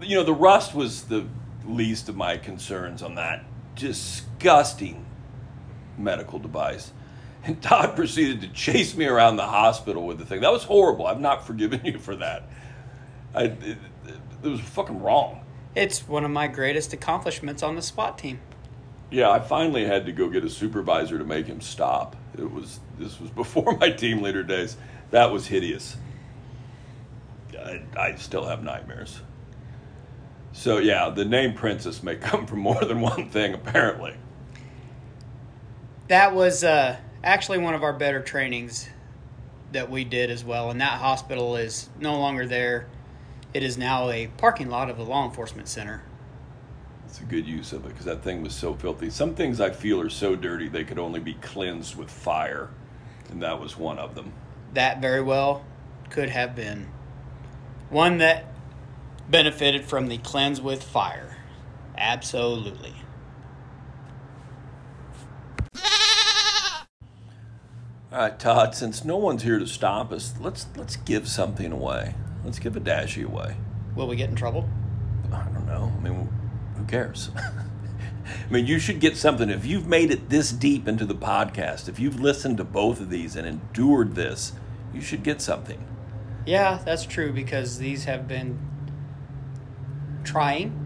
You 0.00 0.16
know, 0.16 0.24
the 0.24 0.34
rust 0.34 0.74
was 0.74 1.04
the 1.04 1.26
least 1.66 2.08
of 2.08 2.16
my 2.16 2.36
concerns 2.36 3.02
on 3.02 3.14
that 3.16 3.44
disgusting 3.76 5.06
medical 5.98 6.38
device. 6.38 6.92
And 7.44 7.60
Todd 7.60 7.96
proceeded 7.96 8.40
to 8.42 8.48
chase 8.48 8.96
me 8.96 9.06
around 9.06 9.36
the 9.36 9.46
hospital 9.46 10.06
with 10.06 10.18
the 10.18 10.24
thing. 10.24 10.40
That 10.40 10.52
was 10.52 10.64
horrible. 10.64 11.06
I've 11.06 11.20
not 11.20 11.46
forgiven 11.46 11.80
you 11.84 11.98
for 11.98 12.16
that. 12.16 12.48
I, 13.34 13.44
it, 13.44 13.62
it, 13.62 13.78
it 14.42 14.48
was 14.48 14.60
fucking 14.60 15.00
wrong. 15.00 15.44
It's 15.74 16.06
one 16.06 16.24
of 16.24 16.30
my 16.30 16.48
greatest 16.48 16.92
accomplishments 16.92 17.62
on 17.62 17.76
the 17.76 17.82
SWAT 17.82 18.18
team. 18.18 18.40
Yeah, 19.10 19.30
I 19.30 19.40
finally 19.40 19.84
had 19.84 20.06
to 20.06 20.12
go 20.12 20.28
get 20.28 20.44
a 20.44 20.50
supervisor 20.50 21.18
to 21.18 21.24
make 21.24 21.46
him 21.46 21.60
stop. 21.60 22.16
It 22.36 22.50
was 22.50 22.80
this 22.98 23.20
was 23.20 23.30
before 23.42 23.76
my 23.78 23.90
team 23.90 24.22
leader 24.22 24.42
days. 24.42 24.76
That 25.10 25.30
was 25.30 25.46
hideous. 25.46 25.96
I, 27.58 27.82
I 27.96 28.14
still 28.16 28.46
have 28.46 28.62
nightmares. 28.62 29.20
So 30.52 30.78
yeah, 30.78 31.10
the 31.10 31.24
name 31.24 31.54
Princess 31.54 32.02
may 32.02 32.16
come 32.16 32.46
from 32.46 32.60
more 32.60 32.82
than 32.84 33.00
one 33.00 33.30
thing 33.30 33.54
apparently. 33.54 34.14
That 36.08 36.34
was 36.34 36.64
uh, 36.64 36.96
actually 37.24 37.58
one 37.58 37.74
of 37.74 37.82
our 37.82 37.92
better 37.92 38.20
trainings 38.20 38.88
that 39.72 39.90
we 39.90 40.04
did 40.04 40.30
as 40.30 40.44
well, 40.44 40.70
and 40.70 40.80
that 40.80 41.00
hospital 41.00 41.56
is 41.56 41.88
no 41.98 42.18
longer 42.18 42.46
there. 42.46 42.86
It 43.54 43.62
is 43.62 43.78
now 43.78 44.10
a 44.10 44.28
parking 44.38 44.68
lot 44.68 44.90
of 44.90 44.96
the 44.96 45.04
law 45.04 45.24
enforcement 45.24 45.68
center. 45.68 46.02
It's 47.06 47.20
a 47.20 47.24
good 47.24 47.46
use 47.46 47.72
of 47.72 47.84
it 47.84 47.88
because 47.88 48.06
that 48.06 48.22
thing 48.22 48.42
was 48.42 48.54
so 48.54 48.74
filthy. 48.74 49.10
Some 49.10 49.34
things 49.34 49.60
I 49.60 49.70
feel 49.70 50.00
are 50.00 50.08
so 50.08 50.34
dirty 50.34 50.68
they 50.68 50.84
could 50.84 50.98
only 50.98 51.20
be 51.20 51.34
cleansed 51.34 51.96
with 51.96 52.10
fire, 52.10 52.70
and 53.30 53.42
that 53.42 53.60
was 53.60 53.76
one 53.76 53.98
of 53.98 54.14
them. 54.14 54.32
That 54.74 55.00
very 55.00 55.22
well 55.22 55.64
could 56.08 56.30
have 56.30 56.54
been 56.54 56.88
one 57.90 58.18
that 58.18 58.46
benefited 59.28 59.84
from 59.84 60.08
the 60.08 60.18
cleanse 60.18 60.60
with 60.60 60.82
fire. 60.82 61.36
Absolutely. 61.96 62.94
All 68.12 68.18
right, 68.18 68.38
Todd. 68.38 68.74
Since 68.74 69.06
no 69.06 69.16
one's 69.16 69.42
here 69.42 69.58
to 69.58 69.66
stop 69.66 70.12
us, 70.12 70.34
let's 70.38 70.66
let's 70.76 70.96
give 70.96 71.26
something 71.26 71.72
away. 71.72 72.14
Let's 72.44 72.58
give 72.58 72.76
a 72.76 72.80
dashie 72.80 73.24
away. 73.24 73.56
Will 73.94 74.06
we 74.06 74.16
get 74.16 74.28
in 74.28 74.36
trouble? 74.36 74.68
I 75.32 75.44
don't 75.44 75.66
know. 75.66 75.90
I 75.96 76.02
mean, 76.02 76.28
who 76.76 76.84
cares? 76.84 77.30
I 77.36 78.52
mean, 78.52 78.66
you 78.66 78.78
should 78.78 79.00
get 79.00 79.16
something. 79.16 79.48
If 79.48 79.64
you've 79.64 79.86
made 79.86 80.10
it 80.10 80.28
this 80.28 80.52
deep 80.52 80.86
into 80.86 81.06
the 81.06 81.14
podcast, 81.14 81.88
if 81.88 81.98
you've 81.98 82.20
listened 82.20 82.58
to 82.58 82.64
both 82.64 83.00
of 83.00 83.08
these 83.08 83.34
and 83.34 83.46
endured 83.46 84.14
this, 84.14 84.52
you 84.92 85.00
should 85.00 85.22
get 85.22 85.40
something. 85.40 85.82
Yeah, 86.44 86.80
that's 86.84 87.06
true 87.06 87.32
because 87.32 87.78
these 87.78 88.04
have 88.04 88.28
been 88.28 88.58
trying. 90.22 90.81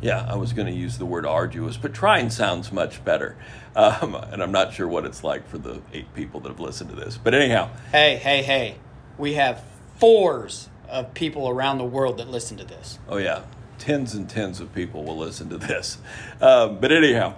Yeah, 0.00 0.26
I 0.26 0.36
was 0.36 0.52
going 0.52 0.66
to 0.66 0.72
use 0.72 0.98
the 0.98 1.06
word 1.06 1.26
arduous, 1.26 1.76
but 1.76 1.92
trying 1.92 2.30
sounds 2.30 2.72
much 2.72 3.04
better. 3.04 3.36
Um, 3.76 4.14
and 4.14 4.42
I'm 4.42 4.52
not 4.52 4.72
sure 4.72 4.88
what 4.88 5.04
it's 5.04 5.22
like 5.22 5.46
for 5.46 5.58
the 5.58 5.82
eight 5.92 6.12
people 6.14 6.40
that 6.40 6.48
have 6.48 6.60
listened 6.60 6.90
to 6.90 6.96
this. 6.96 7.18
But 7.18 7.34
anyhow, 7.34 7.70
Hey, 7.92 8.16
hey, 8.16 8.42
hey. 8.42 8.76
We 9.18 9.34
have 9.34 9.62
fours 9.98 10.70
of 10.88 11.12
people 11.14 11.48
around 11.48 11.78
the 11.78 11.84
world 11.84 12.18
that 12.18 12.28
listen 12.28 12.56
to 12.56 12.64
this. 12.64 12.98
Oh 13.08 13.18
yeah, 13.18 13.42
tens 13.78 14.14
and 14.14 14.28
tens 14.28 14.60
of 14.60 14.74
people 14.74 15.04
will 15.04 15.18
listen 15.18 15.48
to 15.50 15.58
this. 15.58 15.98
Um, 16.40 16.80
but 16.80 16.90
anyhow, 16.90 17.34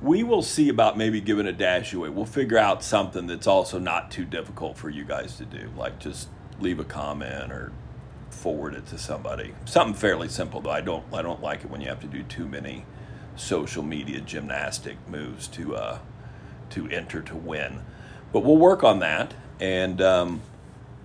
we 0.00 0.22
will 0.22 0.42
see 0.42 0.68
about 0.68 0.96
maybe 0.96 1.20
giving 1.20 1.46
a 1.46 1.52
dash 1.52 1.92
away. 1.92 2.08
We'll 2.08 2.24
figure 2.24 2.58
out 2.58 2.84
something 2.84 3.26
that's 3.26 3.46
also 3.46 3.78
not 3.78 4.10
too 4.10 4.24
difficult 4.24 4.76
for 4.76 4.88
you 4.88 5.04
guys 5.04 5.36
to 5.38 5.44
do, 5.44 5.70
like 5.76 5.98
just 5.98 6.28
leave 6.60 6.78
a 6.78 6.84
comment 6.84 7.52
or 7.52 7.72
forward 8.30 8.74
it 8.74 8.86
to 8.86 8.98
somebody. 8.98 9.54
Something 9.64 9.94
fairly 9.94 10.28
simple 10.28 10.60
though. 10.60 10.70
I 10.70 10.80
don't 10.80 11.04
I 11.12 11.22
don't 11.22 11.42
like 11.42 11.64
it 11.64 11.70
when 11.70 11.80
you 11.80 11.88
have 11.88 12.00
to 12.00 12.06
do 12.06 12.22
too 12.22 12.46
many 12.46 12.84
social 13.36 13.82
media 13.82 14.20
gymnastic 14.20 14.96
moves 15.08 15.48
to 15.48 15.76
uh, 15.76 15.98
to 16.70 16.88
enter 16.88 17.22
to 17.22 17.36
win. 17.36 17.80
But 18.32 18.40
we'll 18.40 18.56
work 18.56 18.84
on 18.84 18.98
that 19.00 19.34
and. 19.60 20.00
Um, 20.00 20.42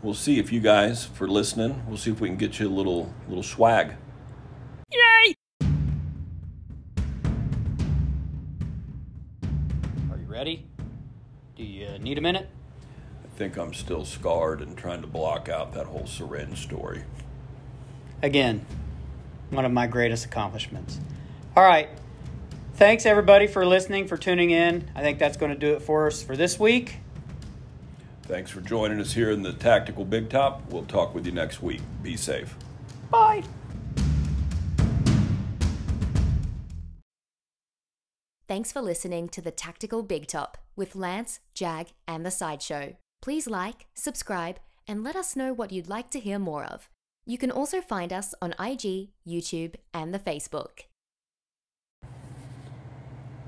we'll 0.03 0.13
see 0.13 0.38
if 0.38 0.51
you 0.51 0.59
guys 0.59 1.05
for 1.05 1.27
listening. 1.27 1.81
We'll 1.88 1.97
see 1.97 2.12
if 2.12 2.19
we 2.19 2.27
can 2.27 2.38
get 2.38 2.59
you 2.59 2.67
a 2.67 2.69
little 2.69 3.12
little 3.27 3.41
swag. 3.41 3.93
Yay! 4.91 5.33
Are 10.12 10.17
you 10.19 10.27
ready? 10.27 10.67
Do 11.55 11.63
you 11.63 11.97
need 11.99 12.17
a 12.17 12.21
minute? 12.21 12.49
I 13.34 13.36
think 13.36 13.58
I'm 13.58 13.74
still 13.74 14.06
scarred 14.06 14.62
and 14.62 14.78
trying 14.78 15.02
to 15.02 15.08
block 15.08 15.50
out 15.50 15.74
that 15.74 15.88
whole 15.88 16.06
syringe 16.06 16.62
story. 16.62 17.04
Again, 18.22 18.63
one 19.50 19.65
of 19.65 19.72
my 19.72 19.88
greatest 19.88 20.26
accomplishments. 20.26 21.00
All 21.58 21.63
right. 21.63 21.89
Thanks 22.76 23.08
everybody 23.08 23.48
for 23.48 23.65
listening, 23.65 24.08
for 24.08 24.17
tuning 24.17 24.52
in. 24.52 24.88
I 24.96 25.02
think 25.02 25.17
that's 25.17 25.36
going 25.36 25.52
to 25.52 25.58
do 25.58 25.74
it 25.74 25.82
for 25.82 26.06
us 26.06 26.22
for 26.22 26.38
this 26.38 26.60
week. 26.60 26.98
Thanks 28.22 28.52
for 28.52 28.62
joining 28.62 29.02
us 29.02 29.13
here 29.13 29.32
in 29.32 29.41
the 29.41 29.54
Tactical 29.54 30.06
Big 30.06 30.30
Top. 30.30 30.62
We'll 30.69 30.86
talk 30.86 31.15
with 31.15 31.26
you 31.26 31.32
next 31.32 31.62
week. 31.63 31.82
Be 32.04 32.15
safe. 32.15 32.56
Bye. 33.10 33.43
Thanks 38.48 38.72
for 38.72 38.82
listening 38.82 39.28
to 39.30 39.41
the 39.41 39.52
Tactical 39.52 40.04
Big 40.04 40.28
Top 40.28 40.60
with 40.76 40.96
Lance, 40.96 41.39
Jag, 41.56 41.88
and 42.08 42.24
the 42.24 42.32
Sideshow. 42.32 42.96
Please 43.23 43.47
like, 43.47 43.88
subscribe, 43.93 44.59
and 44.86 45.01
let 45.01 45.15
us 45.15 45.33
know 45.33 45.53
what 45.53 45.71
you'd 45.71 45.88
like 45.88 46.09
to 46.09 46.19
hear 46.19 46.38
more 46.38 46.65
of. 46.65 46.89
You 47.25 47.38
can 47.38 47.51
also 47.51 47.79
find 47.79 48.12
us 48.12 48.36
on 48.41 48.51
IG, 48.59 49.12
YouTube, 49.25 49.75
and 49.93 50.13
the 50.13 50.19
Facebook. 50.19 50.81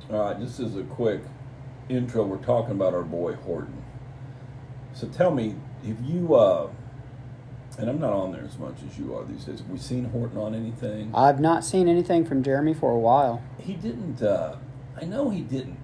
All 0.10 0.30
right, 0.30 0.40
just 0.40 0.62
as 0.62 0.78
a 0.78 0.84
quick 0.84 1.24
intro, 1.90 2.24
we're 2.24 2.38
talking 2.38 2.72
about 2.72 2.94
our 2.94 3.02
boy 3.02 3.34
Horton. 3.34 3.84
So 4.94 5.10
tell 5.10 5.32
me, 5.32 5.56
if 5.84 5.98
you, 6.02 6.36
uh, 6.36 6.70
and 7.78 7.90
I'm 7.90 8.00
not 8.00 8.14
on 8.14 8.32
there 8.32 8.46
as 8.46 8.58
much 8.58 8.78
as 8.90 8.98
you 8.98 9.14
are 9.14 9.26
these 9.26 9.44
days, 9.44 9.60
have 9.60 9.70
we 9.70 9.78
seen 9.78 10.06
Horton 10.06 10.38
on 10.38 10.56
anything? 10.56 11.12
I've 11.14 11.42
not 11.42 11.66
seen 11.66 11.90
anything 11.90 12.24
from 12.26 12.44
Jeremy 12.44 12.74
for 12.74 12.92
a 12.92 12.98
while. 12.98 13.44
He 13.60 13.74
didn't, 13.74 14.22
uh, 14.22 14.56
I 14.96 15.04
know 15.04 15.32
he 15.32 15.42
didn't. 15.42 15.80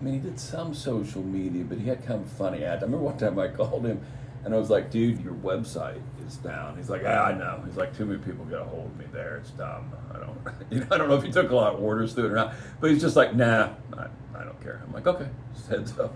I 0.00 0.04
mean, 0.04 0.14
he 0.14 0.20
did 0.20 0.40
some 0.40 0.72
social 0.72 1.22
media, 1.22 1.64
but 1.64 1.78
he 1.78 1.88
had 1.88 2.04
kind 2.06 2.22
of 2.24 2.32
funny 2.32 2.64
ads. 2.64 2.82
I 2.82 2.86
remember 2.86 3.04
one 3.04 3.18
time 3.18 3.38
I 3.38 3.48
called 3.48 3.84
him 3.84 4.00
and 4.44 4.54
I 4.54 4.58
was 4.58 4.70
like, 4.70 4.90
dude, 4.90 5.22
your 5.22 5.34
website 5.34 6.00
is 6.26 6.36
down. 6.36 6.76
He's 6.78 6.88
like, 6.88 7.02
yeah, 7.02 7.22
I 7.22 7.36
know. 7.36 7.62
He's 7.66 7.76
like, 7.76 7.94
too 7.96 8.06
many 8.06 8.18
people 8.18 8.44
get 8.46 8.60
a 8.60 8.64
hold 8.64 8.86
of 8.86 8.96
me 8.96 9.04
there. 9.12 9.36
It's 9.36 9.50
dumb. 9.50 9.92
I 10.14 10.18
don't, 10.18 10.38
you 10.70 10.80
know, 10.80 10.86
I 10.90 10.96
don't 10.96 11.08
know 11.08 11.16
if 11.16 11.22
he 11.22 11.30
took 11.30 11.50
a 11.50 11.54
lot 11.54 11.74
of 11.74 11.82
orders 11.82 12.14
through 12.14 12.26
it 12.26 12.32
or 12.32 12.36
not, 12.36 12.54
but 12.80 12.90
he's 12.90 13.02
just 13.02 13.16
like, 13.16 13.34
nah, 13.34 13.70
I, 13.96 14.06
I 14.34 14.44
don't 14.44 14.60
care. 14.62 14.82
I'm 14.86 14.92
like, 14.92 15.06
okay, 15.06 15.28
just 15.54 15.68
heads 15.68 15.98
up. 15.98 16.14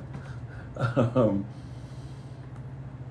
Um, 0.97 1.47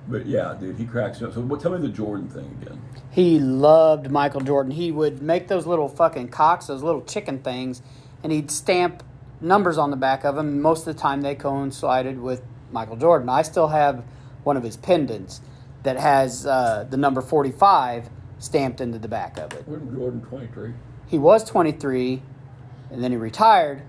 but 0.06 0.26
yeah, 0.26 0.54
dude, 0.60 0.76
he 0.76 0.84
cracks 0.84 1.18
me 1.20 1.28
up. 1.28 1.32
So 1.32 1.40
what, 1.40 1.60
tell 1.60 1.72
me 1.72 1.78
the 1.78 1.88
Jordan 1.88 2.28
thing 2.28 2.58
again. 2.60 2.78
He 3.10 3.38
loved 3.38 4.10
Michael 4.10 4.42
Jordan. 4.42 4.72
He 4.72 4.92
would 4.92 5.22
make 5.22 5.48
those 5.48 5.66
little 5.66 5.88
fucking 5.88 6.28
cocks, 6.28 6.66
those 6.66 6.82
little 6.82 7.00
chicken 7.00 7.38
things, 7.38 7.80
and 8.22 8.30
he'd 8.30 8.50
stamp 8.50 9.02
numbers 9.44 9.78
on 9.78 9.90
the 9.90 9.96
back 9.96 10.24
of 10.24 10.34
them. 10.36 10.60
Most 10.60 10.86
of 10.86 10.94
the 10.96 11.00
time, 11.00 11.20
they 11.22 11.34
coincided 11.34 12.20
with 12.20 12.42
Michael 12.72 12.96
Jordan. 12.96 13.28
I 13.28 13.42
still 13.42 13.68
have 13.68 14.02
one 14.42 14.56
of 14.56 14.62
his 14.62 14.76
pendants 14.76 15.40
that 15.84 15.96
has 15.98 16.46
uh, 16.46 16.86
the 16.88 16.96
number 16.96 17.20
45 17.20 18.08
stamped 18.38 18.80
into 18.80 18.98
the 18.98 19.08
back 19.08 19.38
of 19.38 19.52
it. 19.52 19.66
Wasn't 19.68 19.94
Jordan 19.94 20.20
23? 20.22 20.72
He 21.06 21.18
was 21.18 21.44
23, 21.44 22.22
and 22.90 23.04
then 23.04 23.10
he 23.10 23.16
retired. 23.16 23.82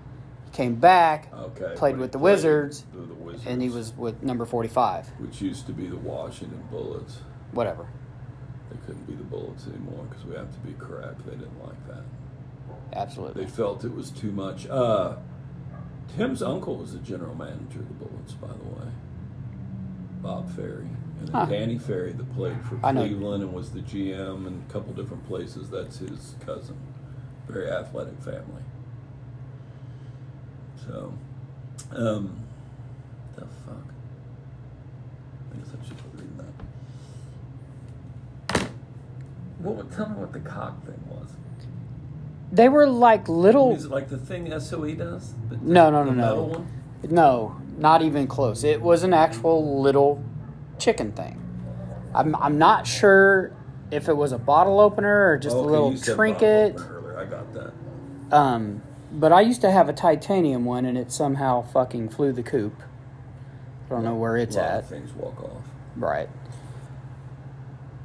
Came 0.52 0.76
back, 0.76 1.30
Okay. 1.34 1.72
played 1.76 1.96
with 1.98 2.10
he 2.10 2.12
the 2.12 2.18
Wizards, 2.18 2.84
The, 2.94 3.00
the 3.02 3.14
Wizards. 3.14 3.46
and 3.46 3.60
he 3.60 3.68
was 3.68 3.92
with 3.96 4.22
number 4.22 4.46
45. 4.46 5.06
Which 5.18 5.42
used 5.42 5.66
to 5.66 5.72
be 5.72 5.86
the 5.86 5.96
Washington 5.96 6.62
Bullets. 6.70 7.18
Whatever. 7.52 7.86
They 8.70 8.78
couldn't 8.86 9.06
be 9.06 9.14
the 9.14 9.24
Bullets 9.24 9.66
anymore 9.66 10.04
because 10.08 10.24
we 10.24 10.34
have 10.34 10.50
to 10.52 10.58
be 10.60 10.72
correct. 10.74 11.24
They 11.26 11.32
didn't 11.32 11.62
like 11.62 11.86
that. 11.88 12.04
Absolutely. 12.94 13.44
They 13.44 13.50
felt 13.50 13.84
it 13.84 13.92
was 13.94 14.10
too 14.10 14.32
much. 14.32 14.66
Uh, 14.66 15.16
Tim's 16.16 16.42
uncle 16.42 16.76
was 16.76 16.92
the 16.94 16.98
general 17.00 17.34
manager 17.34 17.80
of 17.80 17.88
the 17.88 17.94
Bullets, 17.94 18.32
by 18.34 18.48
the 18.48 18.54
way. 18.54 18.90
Bob 20.22 20.48
Ferry. 20.54 20.88
And 21.18 21.28
then 21.28 21.32
Huh. 21.34 21.44
Danny 21.46 21.78
Ferry, 21.78 22.12
that 22.12 22.34
played 22.34 22.56
for 22.64 22.78
I 22.82 22.92
know. 22.92 23.02
Cleveland 23.06 23.42
and 23.42 23.52
was 23.52 23.70
the 23.70 23.80
GM 23.80 24.46
in 24.46 24.64
a 24.68 24.72
couple 24.72 24.92
different 24.94 25.26
places, 25.26 25.68
that's 25.70 25.98
his 25.98 26.34
cousin. 26.44 26.76
Very 27.48 27.70
athletic 27.70 28.18
family. 28.20 28.62
So, 30.86 31.12
um, 31.92 32.40
the 33.34 33.42
fuck? 33.42 33.76
I 35.52 35.56
guess 35.58 35.68
I 35.68 35.86
should 35.86 35.98
quit 35.98 36.14
reading 36.14 36.36
that. 38.48 38.68
What, 39.58 39.90
tell 39.92 40.08
me 40.08 40.16
what 40.16 40.32
the 40.32 40.40
cock 40.40 40.84
thing 40.86 41.00
was. 41.10 41.28
They 42.56 42.68
were 42.70 42.86
like 42.86 43.28
little. 43.28 43.74
Is 43.74 43.84
it 43.84 43.90
like 43.90 44.08
the 44.08 44.16
thing 44.16 44.50
SOE 44.58 44.94
does? 44.94 45.34
The- 45.50 45.58
No, 45.58 45.90
no, 45.90 46.02
no, 46.04 46.12
no. 46.12 46.42
one? 46.44 46.66
No, 47.10 47.60
not 47.76 48.00
even 48.02 48.26
close. 48.26 48.64
It 48.64 48.80
was 48.80 49.02
an 49.02 49.12
actual 49.12 49.80
little 49.82 50.24
chicken 50.78 51.12
thing. 51.12 51.42
I'm, 52.14 52.34
I'm 52.36 52.56
not 52.56 52.86
sure 52.86 53.52
if 53.90 54.08
it 54.08 54.16
was 54.16 54.32
a 54.32 54.38
bottle 54.38 54.80
opener 54.80 55.28
or 55.30 55.36
just 55.36 55.54
Okay, 55.54 55.66
a 55.66 55.70
little 55.70 55.98
trinket. 55.98 56.80
I 57.16 57.24
got 57.26 57.52
that. 57.52 57.72
Um, 58.34 58.82
but 59.12 59.32
I 59.32 59.42
used 59.42 59.60
to 59.60 59.70
have 59.70 59.88
a 59.90 59.92
titanium 59.92 60.64
one, 60.64 60.86
and 60.86 60.96
it 60.96 61.12
somehow 61.12 61.60
fucking 61.62 62.08
flew 62.08 62.32
the 62.32 62.42
coop. 62.42 62.82
I 63.86 63.90
don't 63.90 64.02
know 64.04 64.14
where 64.14 64.36
it's 64.38 64.56
a 64.56 64.60
lot 64.60 64.70
at. 64.70 64.78
of 64.84 64.88
things 64.88 65.12
walk 65.12 65.42
off. 65.44 65.62
Right. 65.94 66.28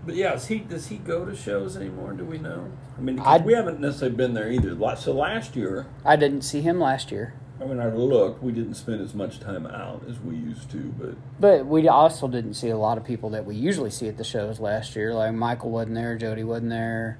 But 0.05 0.15
yeah, 0.15 0.31
does 0.31 0.47
he 0.47 0.59
does 0.59 0.87
he 0.87 0.97
go 0.97 1.25
to 1.25 1.35
shows 1.35 1.77
anymore? 1.77 2.13
Do 2.13 2.25
we 2.25 2.37
know? 2.39 2.71
I 2.97 3.01
mean, 3.01 3.19
I'd- 3.19 3.43
we 3.45 3.53
haven't 3.53 3.79
necessarily 3.79 4.15
been 4.15 4.33
there 4.33 4.51
either. 4.51 4.75
So 4.95 5.13
last 5.13 5.55
year, 5.55 5.85
I 6.03 6.15
didn't 6.15 6.41
see 6.41 6.61
him 6.61 6.79
last 6.79 7.11
year, 7.11 7.33
I 7.61 7.65
mean, 7.65 7.79
I 7.79 7.87
looked. 7.89 8.41
We 8.41 8.51
didn't 8.51 8.73
spend 8.73 9.01
as 9.01 9.13
much 9.13 9.39
time 9.39 9.67
out 9.67 10.03
as 10.09 10.19
we 10.19 10.35
used 10.35 10.71
to, 10.71 10.77
but 10.99 11.15
but 11.39 11.65
we 11.67 11.87
also 11.87 12.27
didn't 12.27 12.55
see 12.55 12.69
a 12.69 12.77
lot 12.77 12.97
of 12.97 13.03
people 13.03 13.29
that 13.31 13.45
we 13.45 13.55
usually 13.55 13.91
see 13.91 14.07
at 14.07 14.17
the 14.17 14.23
shows 14.23 14.59
last 14.59 14.95
year. 14.95 15.13
Like 15.13 15.33
Michael 15.35 15.69
wasn't 15.69 15.95
there, 15.95 16.17
Jody 16.17 16.43
wasn't 16.43 16.71
there. 16.71 17.19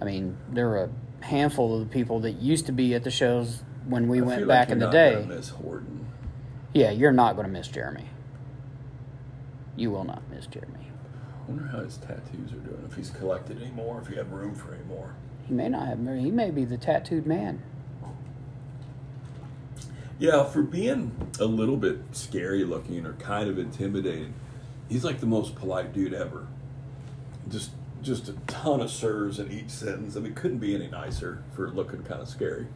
I 0.00 0.06
mean, 0.06 0.38
there 0.50 0.68
were 0.68 0.84
a 0.84 1.24
handful 1.24 1.74
of 1.74 1.80
the 1.88 1.92
people 1.92 2.20
that 2.20 2.32
used 2.40 2.66
to 2.66 2.72
be 2.72 2.94
at 2.94 3.04
the 3.04 3.10
shows 3.10 3.62
when 3.86 4.08
we 4.08 4.18
I 4.18 4.22
went 4.22 4.48
back 4.48 4.68
like 4.68 4.72
in 4.72 4.78
the 4.78 4.88
day. 4.90 5.24
Miss 5.28 5.50
Horton. 5.50 6.06
Yeah, 6.72 6.90
you're 6.90 7.12
not 7.12 7.34
going 7.36 7.46
to 7.46 7.52
miss 7.52 7.68
Jeremy. 7.68 8.06
You 9.76 9.90
will 9.90 10.04
not 10.04 10.22
miss 10.30 10.46
Jeremy. 10.46 10.90
I 11.52 11.54
wonder 11.54 11.70
how 11.70 11.84
his 11.84 11.98
tattoos 11.98 12.52
are 12.52 12.66
doing. 12.66 12.82
If 12.88 12.96
he's 12.96 13.10
collected 13.10 13.60
any 13.60 13.72
more, 13.72 14.00
if 14.00 14.08
he 14.08 14.16
had 14.16 14.32
room 14.32 14.54
for 14.54 14.72
any 14.72 14.84
more. 14.84 15.14
He 15.46 15.52
may 15.52 15.68
not 15.68 15.86
have. 15.86 15.98
He 15.98 16.30
may 16.30 16.50
be 16.50 16.64
the 16.64 16.78
tattooed 16.78 17.26
man. 17.26 17.62
Yeah, 20.18 20.44
for 20.44 20.62
being 20.62 21.12
a 21.38 21.44
little 21.44 21.76
bit 21.76 21.98
scary 22.12 22.64
looking 22.64 23.04
or 23.04 23.14
kind 23.14 23.50
of 23.50 23.58
intimidating, 23.58 24.32
he's 24.88 25.04
like 25.04 25.20
the 25.20 25.26
most 25.26 25.54
polite 25.54 25.92
dude 25.92 26.14
ever. 26.14 26.46
Just 27.50 27.72
just 28.00 28.28
a 28.28 28.32
ton 28.46 28.80
of 28.80 28.90
sirs 28.90 29.38
in 29.38 29.52
each 29.52 29.70
sentence. 29.70 30.16
I 30.16 30.20
mean, 30.20 30.34
couldn't 30.34 30.58
be 30.58 30.74
any 30.74 30.88
nicer 30.88 31.42
for 31.54 31.70
looking 31.70 32.02
kind 32.02 32.22
of 32.22 32.28
scary. 32.28 32.66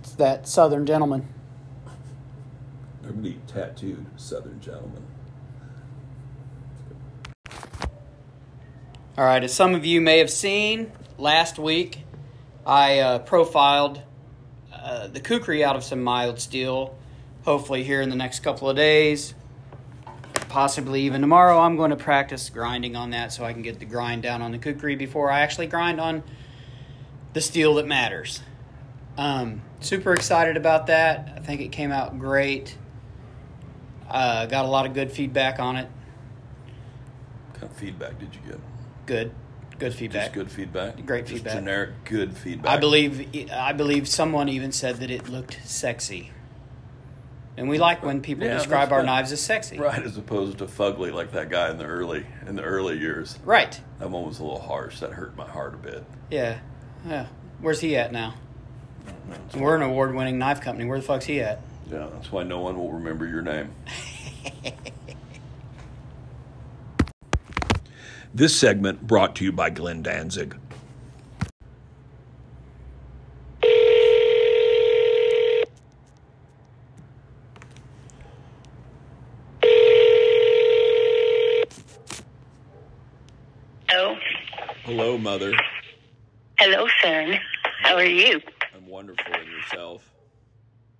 It's 0.00 0.12
that 0.12 0.46
Southern 0.46 0.84
gentleman. 0.84 1.28
I'm 3.02 3.40
tattooed 3.46 4.06
Southern 4.16 4.60
gentleman. 4.60 5.04
All 9.16 9.24
right, 9.24 9.44
as 9.44 9.54
some 9.54 9.76
of 9.76 9.86
you 9.86 10.00
may 10.00 10.18
have 10.18 10.30
seen, 10.30 10.90
last 11.18 11.56
week 11.56 12.00
I 12.66 12.98
uh, 12.98 13.18
profiled 13.20 14.02
uh, 14.72 15.06
the 15.06 15.20
kukri 15.20 15.62
out 15.62 15.76
of 15.76 15.84
some 15.84 16.02
mild 16.02 16.40
steel. 16.40 16.98
Hopefully, 17.44 17.84
here 17.84 18.00
in 18.00 18.10
the 18.10 18.16
next 18.16 18.40
couple 18.40 18.68
of 18.68 18.74
days, 18.74 19.34
possibly 20.48 21.02
even 21.02 21.20
tomorrow, 21.20 21.60
I'm 21.60 21.76
going 21.76 21.90
to 21.90 21.96
practice 21.96 22.50
grinding 22.50 22.96
on 22.96 23.10
that 23.10 23.32
so 23.32 23.44
I 23.44 23.52
can 23.52 23.62
get 23.62 23.78
the 23.78 23.84
grind 23.84 24.24
down 24.24 24.42
on 24.42 24.50
the 24.50 24.58
kukri 24.58 24.96
before 24.96 25.30
I 25.30 25.42
actually 25.42 25.68
grind 25.68 26.00
on 26.00 26.24
the 27.34 27.40
steel 27.40 27.74
that 27.74 27.86
matters. 27.86 28.40
Um, 29.16 29.62
super 29.78 30.12
excited 30.12 30.56
about 30.56 30.88
that. 30.88 31.34
I 31.36 31.38
think 31.38 31.60
it 31.60 31.70
came 31.70 31.92
out 31.92 32.18
great. 32.18 32.76
Uh, 34.10 34.46
got 34.46 34.64
a 34.64 34.68
lot 34.68 34.86
of 34.86 34.92
good 34.92 35.12
feedback 35.12 35.60
on 35.60 35.76
it. 35.76 35.88
What 37.50 37.60
kind 37.60 37.70
of 37.70 37.78
feedback 37.78 38.18
did 38.18 38.34
you 38.34 38.40
get? 38.44 38.58
Good, 39.06 39.32
good 39.78 39.94
feedback. 39.94 40.22
Just 40.26 40.34
good 40.34 40.50
feedback. 40.50 41.04
Great 41.06 41.26
Just 41.26 41.34
feedback. 41.36 41.54
Generic 41.54 41.90
good 42.04 42.36
feedback. 42.36 42.72
I 42.72 42.76
believe 42.78 43.50
I 43.52 43.72
believe 43.72 44.08
someone 44.08 44.48
even 44.48 44.72
said 44.72 44.96
that 44.96 45.10
it 45.10 45.28
looked 45.28 45.58
sexy. 45.64 46.30
And 47.56 47.68
we 47.68 47.78
like 47.78 48.02
when 48.02 48.20
people 48.20 48.44
Yeah, 48.46 48.54
describe 48.54 48.90
our 48.92 49.04
knives 49.04 49.30
as 49.30 49.40
sexy. 49.40 49.78
right 49.78 50.02
as 50.02 50.16
opposed 50.16 50.58
to 50.58 50.66
fugly 50.66 51.12
like 51.12 51.30
that 51.32 51.50
guy 51.50 51.70
in 51.70 51.78
the 51.78 51.84
early 51.84 52.26
in 52.46 52.56
the 52.56 52.62
early 52.62 52.98
years. 52.98 53.38
Right. 53.44 53.80
That 54.00 54.10
one 54.10 54.26
was 54.26 54.40
a 54.40 54.42
little 54.44 54.60
harsh. 54.60 55.00
That 55.00 55.12
hurt 55.12 55.36
my 55.36 55.46
heart 55.46 55.74
a 55.74 55.76
bit. 55.76 56.04
Yeah. 56.30 56.58
Yeah. 57.06 57.26
Where's 57.60 57.80
he 57.80 57.96
at 57.96 58.10
now? 58.12 58.34
We're 59.54 59.76
an 59.76 59.82
award 59.82 60.14
winning 60.14 60.38
knife 60.38 60.60
company. 60.62 60.88
Where 60.88 60.98
the 60.98 61.04
fuck's 61.04 61.26
he 61.26 61.40
at? 61.40 61.60
Yeah, 61.90 62.08
that's 62.12 62.32
why 62.32 62.42
no 62.42 62.60
one 62.60 62.76
will 62.76 62.92
remember 62.92 63.26
your 63.26 63.42
name. 63.42 63.70
this 68.34 68.58
segment 68.58 69.06
brought 69.06 69.36
to 69.36 69.44
you 69.44 69.52
by 69.52 69.70
Glenn 69.70 70.02
Danzig. 70.02 70.56
Oh, 83.92 84.16
Hello, 84.84 85.16
Mother. 85.18 85.52
hello, 86.58 86.86
son. 87.02 87.38
How 87.82 87.94
are 87.96 88.04
you? 88.04 88.40
I'm 88.74 88.86
wonderful 88.86 89.34
in 89.34 89.46
yourself. 89.50 90.10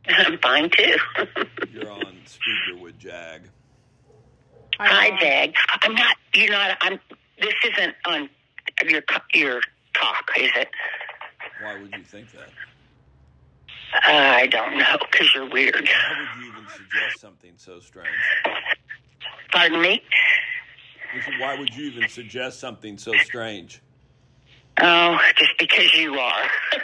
I'm 0.07 0.39
fine 0.39 0.71
too. 0.71 0.97
You're 1.73 1.91
on 1.91 2.17
speaker 2.27 2.81
with 2.81 2.99
Jag. 2.99 3.43
Hi, 4.79 5.19
Jag. 5.21 5.55
I'm 5.83 5.95
not. 5.95 6.17
You're 6.35 6.51
not. 6.51 6.77
I'm. 6.81 7.01
This 7.41 7.55
isn't 7.73 7.95
on 8.07 8.29
your 8.85 9.03
your 9.35 9.61
talk, 9.95 10.31
is 10.37 10.51
it? 10.57 10.69
Why 11.63 11.81
would 11.81 11.95
you 11.97 12.05
think 12.05 12.31
that? 12.33 12.49
Uh, 13.95 14.11
I 14.11 14.47
don't 14.47 14.77
know, 14.77 14.97
because 15.11 15.31
you're 15.35 15.49
weird. 15.49 15.75
Why 15.75 16.19
would 16.19 16.43
you 16.43 16.51
even 16.51 16.67
suggest 16.69 17.21
something 17.21 17.53
so 17.57 17.81
strange? 17.81 18.09
Pardon 19.53 19.81
me. 19.81 20.03
Why 21.39 21.57
would 21.57 21.75
you 21.75 21.87
even 21.87 22.09
suggest 22.09 22.59
something 22.59 22.99
so 22.99 23.13
strange? 23.23 23.81
Oh, 24.81 25.17
just 25.37 25.53
because 25.59 25.95
you 25.95 26.19
are. 26.19 26.47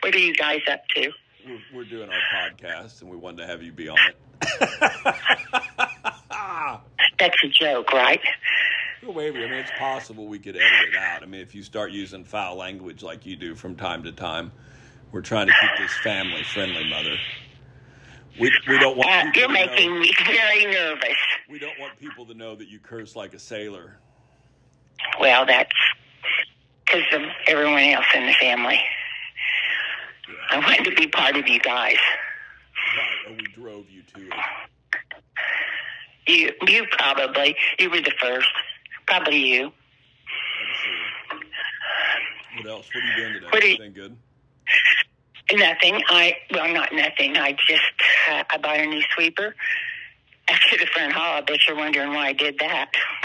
what 0.00 0.14
are 0.14 0.18
you 0.18 0.34
guys 0.34 0.60
up 0.70 0.86
to? 0.94 1.10
We're, 1.46 1.58
we're 1.74 1.84
doing 1.84 2.10
our 2.10 2.20
podcast, 2.36 3.00
and 3.00 3.10
we 3.10 3.16
wanted 3.16 3.38
to 3.38 3.46
have 3.46 3.62
you 3.62 3.72
be 3.72 3.88
on 3.88 3.96
it. 4.08 4.16
That's 7.18 7.36
a 7.44 7.48
joke, 7.48 7.92
right? 7.92 8.20
Well, 9.04 9.18
I 9.18 9.30
mean, 9.30 9.52
it's 9.52 9.70
possible 9.78 10.26
we 10.28 10.38
could 10.38 10.54
edit 10.56 10.88
it 10.92 10.96
out. 10.96 11.22
I 11.22 11.26
mean, 11.26 11.40
if 11.40 11.54
you 11.54 11.62
start 11.64 11.90
using 11.90 12.24
foul 12.24 12.56
language 12.56 13.02
like 13.02 13.26
you 13.26 13.34
do 13.36 13.54
from 13.56 13.74
time 13.74 14.04
to 14.04 14.12
time, 14.12 14.52
we're 15.10 15.22
trying 15.22 15.48
to 15.48 15.52
keep 15.60 15.70
this 15.78 15.92
family 15.98 16.42
friendly, 16.44 16.88
mother. 16.88 17.16
We, 18.40 18.50
we 18.68 18.78
don't 18.78 18.96
want 18.96 19.10
Uh, 19.10 19.30
you're 19.34 19.48
to 19.48 19.52
making 19.52 19.92
know, 19.94 20.00
me 20.00 20.12
very 20.24 20.66
nervous. 20.66 21.16
we 21.50 21.58
don't 21.58 21.78
want 21.80 21.98
people 21.98 22.24
to 22.26 22.34
know 22.34 22.54
that 22.54 22.68
you 22.68 22.78
curse 22.78 23.16
like 23.16 23.34
a 23.34 23.38
sailor. 23.38 23.98
Well, 25.20 25.44
that's 25.46 25.72
because 26.86 27.02
of 27.12 27.22
everyone 27.48 27.82
else 27.82 28.06
in 28.14 28.26
the 28.26 28.32
family. 28.34 28.80
I 30.50 30.58
wanted 30.60 30.84
to 30.84 30.94
be 30.94 31.08
part 31.08 31.36
of 31.36 31.46
you 31.48 31.58
guys. 31.60 31.98
Right, 32.96 33.32
or 33.32 33.36
we 33.36 33.46
drove 33.54 33.90
you 33.90 34.02
to 34.14 34.28
it. 34.28 34.32
You, 36.26 36.52
you 36.72 36.86
probably, 36.92 37.56
you 37.80 37.90
were 37.90 38.00
the 38.00 38.12
first. 38.20 38.48
Probably 39.06 39.36
you. 39.36 39.72
What 42.58 42.66
else? 42.68 42.86
What 42.94 43.02
are 43.02 43.06
you 43.06 43.16
doing 43.16 43.32
today? 43.34 43.46
What 43.50 43.62
you- 43.64 43.68
Anything 43.70 43.92
good? 43.92 44.16
Nothing. 45.52 46.02
I 46.08 46.36
well, 46.52 46.72
not 46.72 46.92
nothing. 46.94 47.36
I 47.36 47.52
just 47.52 47.82
uh, 48.30 48.44
I 48.48 48.56
bought 48.58 48.78
a 48.80 48.86
new 48.86 49.02
sweeper. 49.14 49.54
After 50.48 50.78
the 50.78 50.86
front 50.86 51.12
hall, 51.12 51.36
I 51.36 51.40
bet 51.42 51.66
you're 51.66 51.76
wondering 51.76 52.10
why 52.14 52.28
I 52.28 52.32
did 52.32 52.58
that. 52.58 52.90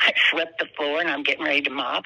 I 0.00 0.12
swept 0.30 0.58
the 0.58 0.66
floor 0.76 1.00
and 1.00 1.08
I'm 1.08 1.22
getting 1.22 1.44
ready 1.44 1.62
to 1.62 1.70
mop. 1.70 2.04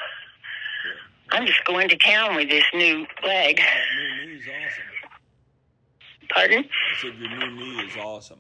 I'm 1.31 1.47
just 1.47 1.65
going 1.65 1.89
to 1.89 1.97
town 1.97 2.37
with 2.37 2.49
this 2.49 2.65
new 2.75 3.07
leg. 3.25 3.57
That 3.59 3.85
new 3.97 4.27
knee 4.27 4.39
is 4.39 4.45
awesome. 4.49 4.85
Pardon? 6.31 6.65
I 6.65 7.01
said 7.01 7.15
your 7.19 7.29
new 7.39 7.57
knee 7.57 7.81
is 7.85 7.97
awesome. 7.97 8.39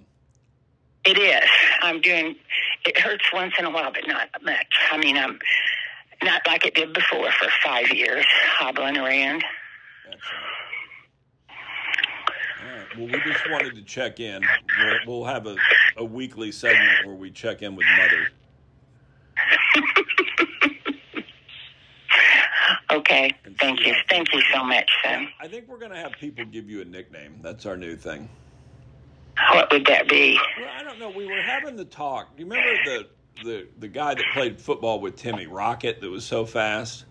It 1.04 1.18
is. 1.18 1.48
I'm 1.82 2.00
doing. 2.00 2.36
It 2.84 2.98
hurts 2.98 3.24
once 3.32 3.54
in 3.58 3.64
a 3.64 3.70
while, 3.70 3.92
but 3.92 4.06
not 4.06 4.28
much. 4.42 4.78
I 4.90 4.98
mean, 4.98 5.16
I'm 5.16 5.38
not 6.22 6.42
like 6.46 6.66
it 6.66 6.74
did 6.74 6.92
before 6.92 7.30
for 7.32 7.48
five 7.64 7.88
years, 7.90 8.26
hobbling 8.28 8.98
around. 8.98 9.44
All 12.62 12.76
right. 12.76 12.98
Well, 12.98 13.06
we 13.06 13.32
just 13.32 13.50
wanted 13.50 13.74
to 13.76 13.82
check 13.82 14.20
in. 14.20 14.42
We'll, 14.78 14.98
we'll 15.06 15.24
have 15.24 15.46
a, 15.46 15.56
a 15.96 16.04
weekly 16.04 16.52
segment 16.52 17.06
where 17.06 17.14
we 17.14 17.30
check 17.30 17.62
in 17.62 17.76
with 17.76 17.86
Mother. 17.98 18.28
Okay. 22.92 23.30
Thank 23.60 23.86
you. 23.86 23.94
Thank 24.08 24.32
you 24.32 24.42
so 24.52 24.64
much, 24.64 24.90
son. 25.04 25.28
I 25.40 25.46
think 25.46 25.68
we're 25.68 25.78
going 25.78 25.92
to 25.92 25.96
have 25.96 26.12
people 26.18 26.44
give 26.44 26.68
you 26.68 26.80
a 26.80 26.84
nickname. 26.84 27.38
That's 27.40 27.64
our 27.64 27.76
new 27.76 27.94
thing. 27.96 28.28
What 29.52 29.70
would 29.72 29.86
that 29.86 30.08
be? 30.08 30.38
Well, 30.58 30.68
I 30.78 30.82
don't 30.82 30.98
know. 30.98 31.10
We 31.10 31.26
were 31.26 31.40
having 31.40 31.76
the 31.76 31.84
talk. 31.84 32.36
Do 32.36 32.42
you 32.44 32.48
remember 32.50 32.74
the, 32.84 33.06
the, 33.44 33.66
the 33.78 33.88
guy 33.88 34.14
that 34.14 34.24
played 34.32 34.60
football 34.60 35.00
with 35.00 35.16
Timmy 35.16 35.46
Rocket 35.46 36.00
that 36.00 36.08
was 36.10 36.24
so 36.24 36.44
fast? 36.44 37.04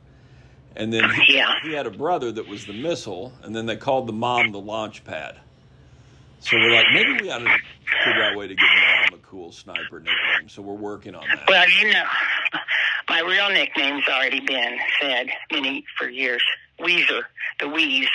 And 0.76 0.94
then 0.94 1.10
he, 1.10 1.36
Yeah. 1.38 1.54
he 1.64 1.74
had 1.74 1.88
a 1.88 1.92
brother 1.92 2.32
that 2.32 2.48
was 2.48 2.66
the 2.66 2.74
missile, 2.74 3.34
and 3.44 3.56
then 3.56 3.66
they 3.66 3.76
called 3.76 4.08
the 4.08 4.14
mom 4.14 4.52
the 4.52 4.60
launch 4.60 5.04
pad. 5.04 5.38
So 6.42 6.56
we're 6.58 6.72
like, 6.74 6.86
maybe 6.94 7.22
we 7.22 7.30
ought 7.32 7.40
to 7.40 7.58
figure 8.06 8.24
out 8.24 8.34
a 8.36 8.38
way 8.38 8.48
to 8.48 8.56
give 8.56 8.68
mom 9.10 9.20
a 9.20 9.22
cool 9.24 9.52
sniper 9.52 10.00
nickname. 10.00 10.48
So 10.48 10.62
we're 10.62 10.74
working 10.76 11.16
on 11.16 11.26
that. 11.28 11.50
Well, 11.50 11.70
you 11.70 11.92
know, 11.92 12.04
my 13.10 13.20
real 13.22 13.50
nickname's 13.50 14.08
already 14.08 14.40
been 14.40 14.78
said 15.02 15.28
many 15.52 15.84
for 15.98 16.08
years. 16.08 16.42
Weezer, 16.80 17.24
the 17.60 17.68
Wheeze. 17.68 18.08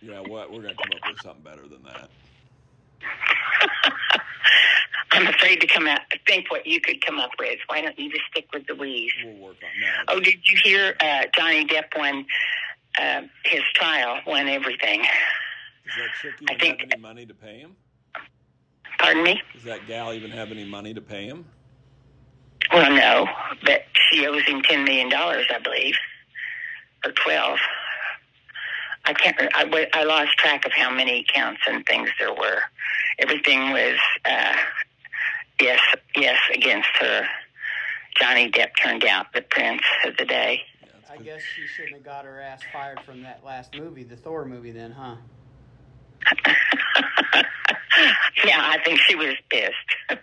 Yeah, 0.00 0.20
what? 0.20 0.52
We're 0.52 0.62
going 0.62 0.74
to 0.76 0.82
come 0.82 0.92
up 1.02 1.08
with 1.10 1.20
something 1.22 1.42
better 1.42 1.66
than 1.66 1.82
that. 1.84 2.08
I'm 5.12 5.26
afraid 5.26 5.60
to 5.60 5.66
come 5.66 5.86
out. 5.86 6.00
Think 6.26 6.50
what 6.50 6.66
you 6.66 6.80
could 6.80 7.04
come 7.04 7.18
up 7.18 7.30
with. 7.38 7.58
Why 7.66 7.82
don't 7.82 7.98
you 7.98 8.10
just 8.10 8.24
stick 8.30 8.46
with 8.52 8.66
the 8.66 8.74
Louise? 8.74 9.12
We'll 9.24 9.36
work 9.36 9.56
on 9.62 9.80
that. 9.82 10.04
Oh, 10.14 10.20
did 10.20 10.36
you 10.44 10.58
hear 10.64 10.94
uh, 11.00 11.22
Johnny 11.36 11.66
Depp 11.66 11.96
won 11.98 12.24
uh, 12.98 13.22
his 13.44 13.62
trial, 13.74 14.20
won 14.26 14.48
everything? 14.48 15.00
Does 15.02 15.94
that 15.98 16.08
chick 16.22 16.32
I 16.48 16.54
even 16.54 16.58
think- 16.60 16.80
have 16.80 16.88
any 16.92 17.00
money 17.02 17.26
to 17.26 17.34
pay 17.34 17.58
him? 17.58 17.76
Pardon 18.98 19.24
me? 19.24 19.42
Does 19.52 19.64
that 19.64 19.86
gal 19.86 20.12
even 20.12 20.30
have 20.30 20.50
any 20.52 20.64
money 20.64 20.94
to 20.94 21.00
pay 21.00 21.26
him? 21.26 21.44
Well, 22.72 22.90
no, 22.94 23.26
but 23.64 23.82
she 23.94 24.26
owes 24.26 24.44
him 24.44 24.62
ten 24.62 24.84
million 24.84 25.08
dollars, 25.10 25.46
I 25.52 25.58
believe, 25.58 25.94
or 27.04 27.10
twelve. 27.12 27.58
I 29.04 29.12
can't. 29.12 29.36
I, 29.54 29.88
I 29.92 30.04
lost 30.04 30.38
track 30.38 30.64
of 30.64 30.72
how 30.72 30.90
many 30.90 31.24
counts 31.34 31.60
and 31.66 31.84
things 31.84 32.08
there 32.20 32.32
were. 32.32 32.62
Everything 33.18 33.70
was 33.70 33.98
uh, 34.24 34.56
yes, 35.60 35.80
yes 36.16 36.38
against 36.54 36.88
her. 37.00 37.26
Johnny 38.20 38.50
Depp 38.50 38.70
turned 38.82 39.04
out 39.04 39.32
the 39.34 39.42
prince 39.42 39.82
of 40.06 40.16
the 40.16 40.24
day. 40.24 40.62
I 41.10 41.16
guess 41.18 41.42
she 41.42 41.66
shouldn't 41.66 41.94
have 41.96 42.04
got 42.04 42.24
her 42.24 42.40
ass 42.40 42.60
fired 42.72 43.00
from 43.00 43.22
that 43.22 43.44
last 43.44 43.74
movie, 43.76 44.02
the 44.02 44.16
Thor 44.16 44.46
movie, 44.46 44.70
then, 44.70 44.92
huh? 44.92 45.16
yeah, 48.44 48.60
I 48.60 48.78
think 48.84 48.98
she 49.00 49.14
was 49.14 49.34
pissed. 49.50 49.74
Or 50.10 50.16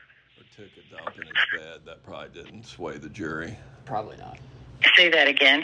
took 0.56 0.70
a 0.78 0.96
dump 0.96 1.16
in 1.16 1.24
his 1.24 1.34
bed? 1.56 1.82
That 1.86 2.04
probably 2.04 2.30
didn't 2.30 2.66
sway 2.66 2.98
the 2.98 3.10
jury. 3.10 3.56
Probably 3.86 4.18
not. 4.18 4.40
Say 4.96 5.10
that 5.10 5.28
again. 5.28 5.64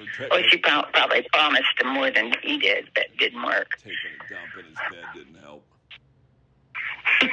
Or 0.00 0.06
tra- 0.06 0.28
Well, 0.30 0.42
she 0.50 0.56
prob- 0.58 0.92
probably 0.92 1.26
promised 1.32 1.80
him 1.80 1.88
more 1.94 2.10
than 2.10 2.32
he 2.42 2.58
did, 2.58 2.88
but 2.94 3.04
didn't 3.18 3.42
work. 3.42 3.68
taking 3.78 3.94
a 4.24 4.28
dump 4.32 4.50
in 4.58 4.64
his 4.64 4.74
bed 4.90 5.04
didn't 5.14 5.40
help. 5.42 5.64
All 7.04 7.28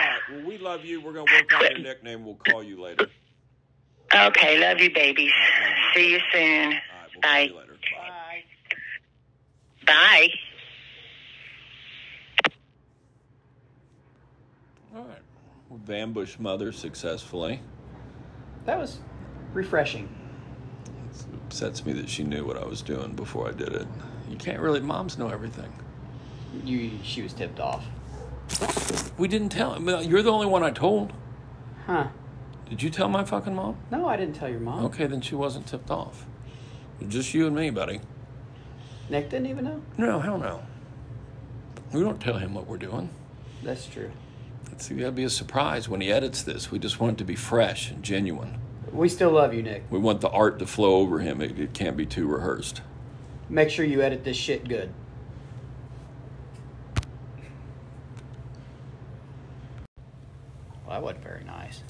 right. 0.00 0.20
Well, 0.32 0.44
we 0.46 0.58
love 0.58 0.84
you. 0.84 1.00
We're 1.00 1.12
gonna 1.12 1.32
work 1.32 1.52
on 1.54 1.62
your 1.70 1.78
nickname. 1.78 2.24
We'll 2.24 2.36
call 2.48 2.62
you 2.62 2.80
later. 2.80 3.08
Okay, 4.14 4.58
love 4.58 4.78
you, 4.80 4.92
babies. 4.92 5.32
See 5.94 6.12
you 6.12 6.20
soon. 6.32 6.64
All 6.64 6.70
right. 6.70 6.78
We'll 7.14 7.20
Bye. 7.22 7.28
call 7.30 7.46
you 7.46 7.54
later. 7.56 7.76
Bye. 7.96 8.42
Bye. 9.86 10.28
All 14.94 15.04
right. 15.04 15.18
We've 15.70 15.90
ambushed 15.90 16.38
mother 16.38 16.72
successfully. 16.72 17.60
That 18.66 18.78
was 18.78 18.98
refreshing. 19.54 20.08
It 21.10 21.26
upsets 21.46 21.84
me 21.84 21.92
that 21.94 22.08
she 22.08 22.22
knew 22.24 22.44
what 22.46 22.56
I 22.56 22.64
was 22.64 22.82
doing 22.82 23.14
before 23.14 23.48
I 23.48 23.52
did 23.52 23.68
it. 23.74 23.86
You 24.30 24.36
can't 24.36 24.60
really. 24.60 24.80
Moms 24.80 25.18
know 25.18 25.28
everything. 25.28 25.72
You, 26.64 26.90
she 27.02 27.22
was 27.22 27.32
tipped 27.32 27.60
off. 27.60 27.84
We 29.18 29.28
didn't 29.28 29.50
tell. 29.50 29.80
You're 30.02 30.22
the 30.22 30.32
only 30.32 30.46
one 30.46 30.62
I 30.62 30.70
told. 30.70 31.12
Huh? 31.86 32.08
Did 32.68 32.82
you 32.82 32.90
tell 32.90 33.08
my 33.08 33.24
fucking 33.24 33.54
mom? 33.54 33.76
No, 33.90 34.06
I 34.06 34.16
didn't 34.16 34.34
tell 34.34 34.48
your 34.48 34.60
mom. 34.60 34.84
Okay, 34.86 35.06
then 35.06 35.20
she 35.20 35.34
wasn't 35.34 35.66
tipped 35.66 35.90
off. 35.90 36.26
It 37.00 37.06
was 37.06 37.14
Just 37.14 37.34
you 37.34 37.46
and 37.46 37.56
me, 37.56 37.70
buddy. 37.70 38.00
Nick 39.10 39.30
didn't 39.30 39.46
even 39.46 39.64
know. 39.64 39.82
No, 39.98 40.20
hell 40.20 40.38
no. 40.38 40.62
We 41.92 42.00
don't 42.00 42.20
tell 42.20 42.38
him 42.38 42.54
what 42.54 42.66
we're 42.66 42.78
doing. 42.78 43.10
That's 43.62 43.86
true. 43.86 44.10
It's 44.70 44.88
got 44.88 44.96
to 44.96 45.12
be 45.12 45.24
a 45.24 45.30
surprise 45.30 45.88
when 45.88 46.00
he 46.00 46.10
edits 46.10 46.42
this. 46.42 46.70
We 46.70 46.78
just 46.78 46.98
want 46.98 47.14
it 47.14 47.18
to 47.18 47.24
be 47.24 47.34
fresh 47.36 47.90
and 47.90 48.02
genuine. 48.02 48.58
We 48.90 49.08
still 49.08 49.30
love 49.30 49.52
you, 49.54 49.62
Nick. 49.62 49.84
We 49.90 49.98
want 49.98 50.20
the 50.20 50.30
art 50.30 50.58
to 50.58 50.66
flow 50.66 50.96
over 50.96 51.18
him. 51.18 51.40
It, 51.40 51.58
it 51.58 51.74
can't 51.74 51.96
be 51.96 52.06
too 52.06 52.26
rehearsed. 52.26 52.80
Make 53.48 53.68
sure 53.70 53.84
you 53.84 54.00
edit 54.00 54.24
this 54.24 54.36
shit 54.36 54.66
good. 54.68 54.92
Well, 60.92 61.00
that 61.00 61.06
wasn't 61.06 61.24
very 61.24 61.44
nice. 61.44 61.80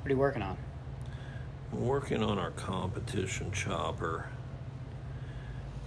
What 0.00 0.06
are 0.06 0.14
you 0.14 0.16
working 0.16 0.42
on? 0.42 0.56
I'm 1.72 1.84
working 1.84 2.22
on 2.22 2.38
our 2.38 2.52
competition 2.52 3.50
chopper. 3.50 4.28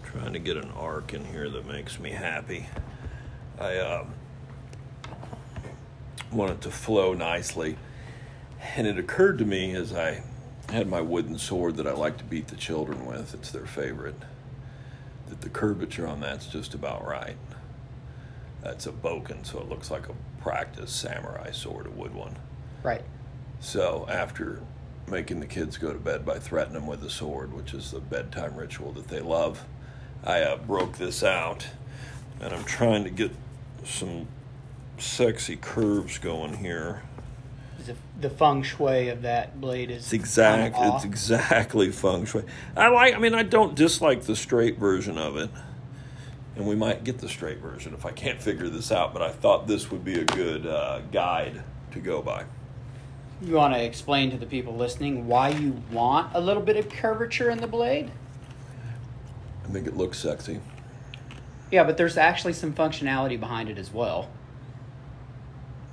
Trying 0.04 0.34
to 0.34 0.40
get 0.40 0.58
an 0.58 0.72
arc 0.72 1.14
in 1.14 1.24
here 1.24 1.50
that 1.50 1.66
makes 1.66 1.98
me 1.98 2.10
happy. 2.10 2.66
I 3.58 3.78
uh, 3.78 4.06
want 6.34 6.52
it 6.52 6.62
to 6.64 6.70
flow 6.72 7.14
nicely. 7.14 7.78
And 8.76 8.88
it 8.88 9.00
occurred 9.00 9.38
to 9.38 9.46
me 9.46 9.74
as 9.74 9.94
I 9.94 10.22
had 10.68 10.90
my 10.90 11.00
wooden 11.00 11.38
sword 11.38 11.78
that 11.78 11.88
I 11.88 11.94
like 11.94 12.18
to 12.18 12.26
beat 12.26 12.50
the 12.50 12.58
children 12.58 13.06
with, 13.06 13.34
it's 13.34 13.52
their 13.52 13.66
favorite, 13.66 14.20
that 15.30 15.40
the 15.40 15.50
curvature 15.50 16.08
on 16.08 16.20
that's 16.20 16.48
just 16.48 16.74
about 16.74 17.08
right. 17.08 17.38
That's 18.66 18.88
a 18.88 18.92
bokken, 18.92 19.46
so 19.46 19.60
it 19.60 19.70
looks 19.70 19.92
like 19.92 20.10
a 20.10 20.16
practice 20.42 20.92
samurai 20.92 21.52
sword, 21.52 21.86
a 21.86 21.92
wood 21.92 22.16
one. 22.16 22.36
Right. 22.82 23.04
So 23.60 24.08
after 24.10 24.64
making 25.08 25.40
the 25.40 25.46
kids 25.46 25.78
go 25.78 25.94
to 25.94 26.00
bed 26.00 26.26
by 26.26 26.40
threatening 26.40 26.74
them 26.82 26.88
with 26.88 27.04
a 27.04 27.10
sword, 27.12 27.54
which 27.54 27.76
is 27.76 27.92
the 27.92 28.00
bedtime 28.00 28.56
ritual 28.56 28.92
that 28.94 29.08
they 29.08 29.20
love, 29.20 29.64
I 30.24 30.42
uh, 30.42 30.58
broke 30.58 30.98
this 30.98 31.24
out, 31.24 31.68
and 32.42 32.52
I'm 32.52 32.64
trying 32.64 33.04
to 33.04 33.12
get 33.12 33.32
some 33.84 34.28
sexy 34.98 35.58
curves 35.58 36.18
going 36.18 36.56
here. 36.58 37.04
it 37.88 37.96
the 38.20 38.32
feng 38.32 38.64
shui 38.64 39.10
of 39.10 39.22
that 39.22 39.62
blade 39.62 39.92
is 39.92 40.06
It's 40.06 40.14
exact. 40.14 40.76
It's 40.80 41.06
exactly 41.06 41.92
feng 41.92 42.26
shui. 42.26 42.46
I 42.76 42.88
like. 42.88 43.14
I 43.14 43.20
mean, 43.20 43.36
I 43.36 43.44
don't 43.44 43.76
dislike 43.76 44.24
the 44.24 44.36
straight 44.36 44.80
version 44.80 45.20
of 45.20 45.38
it, 45.38 45.52
and 46.56 46.68
we 46.68 46.76
might 46.76 47.04
get 47.04 47.20
the 47.20 47.30
straight 47.30 47.60
version 47.60 47.94
if 47.94 48.06
I 48.06 48.12
can't 48.12 48.42
figure 48.42 48.70
this 48.70 48.92
out. 48.92 49.14
But 49.14 49.22
I 49.22 49.32
thought 49.32 49.68
this 49.68 49.92
would 49.92 50.04
be 50.04 50.20
a 50.20 50.26
good 50.26 50.66
uh, 50.66 51.02
guide 51.12 51.64
to 51.92 52.00
go 52.00 52.22
by. 52.22 52.46
You 53.42 53.56
want 53.56 53.74
to 53.74 53.84
explain 53.84 54.32
to 54.32 54.38
the 54.38 54.46
people 54.46 54.76
listening 54.76 55.28
why 55.28 55.50
you 55.50 55.82
want 55.92 56.34
a 56.34 56.40
little 56.40 56.64
bit 56.64 56.78
of 56.78 56.90
curvature 56.90 57.50
in 57.50 57.60
the 57.60 57.68
blade? 57.68 58.12
I 59.66 59.68
think 59.72 59.88
it 59.88 59.98
looks 59.98 60.20
sexy. 60.20 60.62
Yeah, 61.72 61.84
but 61.84 61.98
there's 61.98 62.18
actually 62.18 62.54
some 62.54 62.74
functionality 62.74 63.40
behind 63.40 63.70
it 63.70 63.78
as 63.78 63.92
well. 63.92 64.30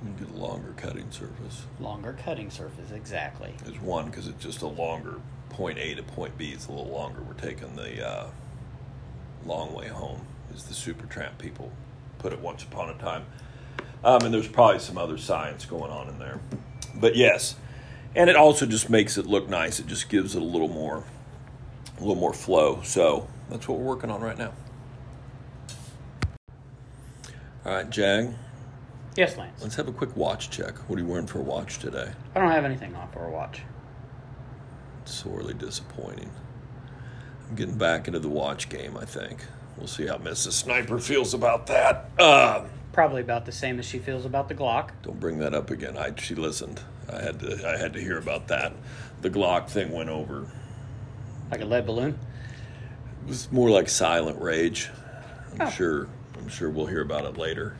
You 0.03 0.11
get 0.25 0.35
a 0.35 0.37
longer 0.37 0.73
cutting 0.77 1.09
surface. 1.11 1.63
Longer 1.79 2.15
cutting 2.23 2.49
surface, 2.49 2.91
exactly. 2.91 3.53
There's 3.63 3.79
one 3.79 4.05
because 4.05 4.27
it's 4.27 4.43
just 4.43 4.61
a 4.61 4.67
longer 4.67 5.19
point 5.49 5.77
A 5.77 5.95
to 5.95 6.03
point 6.03 6.37
B. 6.37 6.51
It's 6.51 6.67
a 6.67 6.71
little 6.71 6.91
longer. 6.91 7.21
We're 7.21 7.33
taking 7.33 7.75
the 7.75 8.05
uh, 8.05 8.27
long 9.45 9.73
way 9.73 9.87
home, 9.87 10.25
as 10.53 10.63
the 10.65 10.73
Supertramp 10.73 11.37
people 11.37 11.71
put 12.19 12.33
it 12.33 12.39
once 12.39 12.63
upon 12.63 12.89
a 12.89 12.93
time. 12.95 13.25
Um, 14.03 14.21
and 14.23 14.33
there's 14.33 14.47
probably 14.47 14.79
some 14.79 14.97
other 14.97 15.17
science 15.17 15.65
going 15.65 15.91
on 15.91 16.09
in 16.09 16.19
there, 16.19 16.39
but 16.95 17.15
yes, 17.15 17.55
and 18.15 18.29
it 18.29 18.35
also 18.35 18.65
just 18.65 18.89
makes 18.89 19.17
it 19.17 19.25
look 19.25 19.47
nice. 19.49 19.79
It 19.79 19.87
just 19.87 20.09
gives 20.09 20.35
it 20.35 20.41
a 20.41 20.45
little 20.45 20.67
more, 20.67 21.05
a 21.97 21.99
little 22.01 22.15
more 22.15 22.33
flow. 22.33 22.81
So 22.83 23.27
that's 23.49 23.67
what 23.67 23.79
we're 23.79 23.85
working 23.85 24.09
on 24.11 24.21
right 24.21 24.37
now. 24.37 24.51
All 27.65 27.73
right, 27.73 27.89
Jag, 27.89 28.33
Yes, 29.15 29.37
Lance. 29.37 29.61
let's 29.61 29.75
have 29.75 29.87
a 29.87 29.93
quick 29.93 30.15
watch 30.17 30.49
check. 30.49 30.75
What 30.89 30.97
are 30.97 31.01
you 31.01 31.07
wearing 31.07 31.27
for 31.27 31.39
a 31.39 31.43
watch 31.43 31.79
today? 31.79 32.11
I 32.35 32.39
don't 32.41 32.51
have 32.51 32.65
anything 32.65 32.93
on 32.95 33.09
for 33.11 33.25
a 33.25 33.31
watch. 33.31 33.61
sorely 35.05 35.53
disappointing. 35.53 36.29
I'm 37.49 37.55
getting 37.55 37.77
back 37.77 38.07
into 38.07 38.19
the 38.19 38.27
watch 38.29 38.67
game, 38.69 38.97
I 38.97 39.05
think. 39.05 39.45
We'll 39.77 39.87
see 39.87 40.07
how 40.07 40.17
Mrs. 40.17 40.53
Sniper 40.53 40.99
feels 40.99 41.33
about 41.33 41.67
that. 41.67 42.09
Uh, 42.19 42.65
Probably 42.91 43.21
about 43.21 43.45
the 43.45 43.51
same 43.51 43.79
as 43.79 43.85
she 43.85 43.97
feels 43.99 44.23
about 44.25 44.47
the 44.47 44.55
Glock. 44.55 44.89
don't 45.01 45.19
bring 45.19 45.39
that 45.39 45.53
up 45.55 45.71
again. 45.71 45.97
I, 45.97 46.13
she 46.17 46.35
listened. 46.35 46.79
I 47.11 47.21
had 47.21 47.39
to. 47.39 47.67
I 47.67 47.77
had 47.77 47.93
to 47.93 47.99
hear 47.99 48.17
about 48.19 48.47
that. 48.49 48.73
The 49.21 49.29
Glock 49.31 49.67
thing 49.67 49.91
went 49.91 50.09
over. 50.09 50.45
Like 51.51 51.61
a 51.61 51.65
lead 51.65 51.85
balloon. 51.87 52.17
It 53.23 53.27
was 53.29 53.51
more 53.51 53.69
like 53.69 53.89
silent 53.89 54.39
rage. 54.41 54.89
I'm 55.53 55.67
Oh. 55.67 55.69
sure. 55.71 56.07
I'm 56.37 56.47
sure 56.49 56.69
we'll 56.69 56.85
hear 56.85 57.01
about 57.01 57.25
it 57.25 57.37
later. 57.37 57.75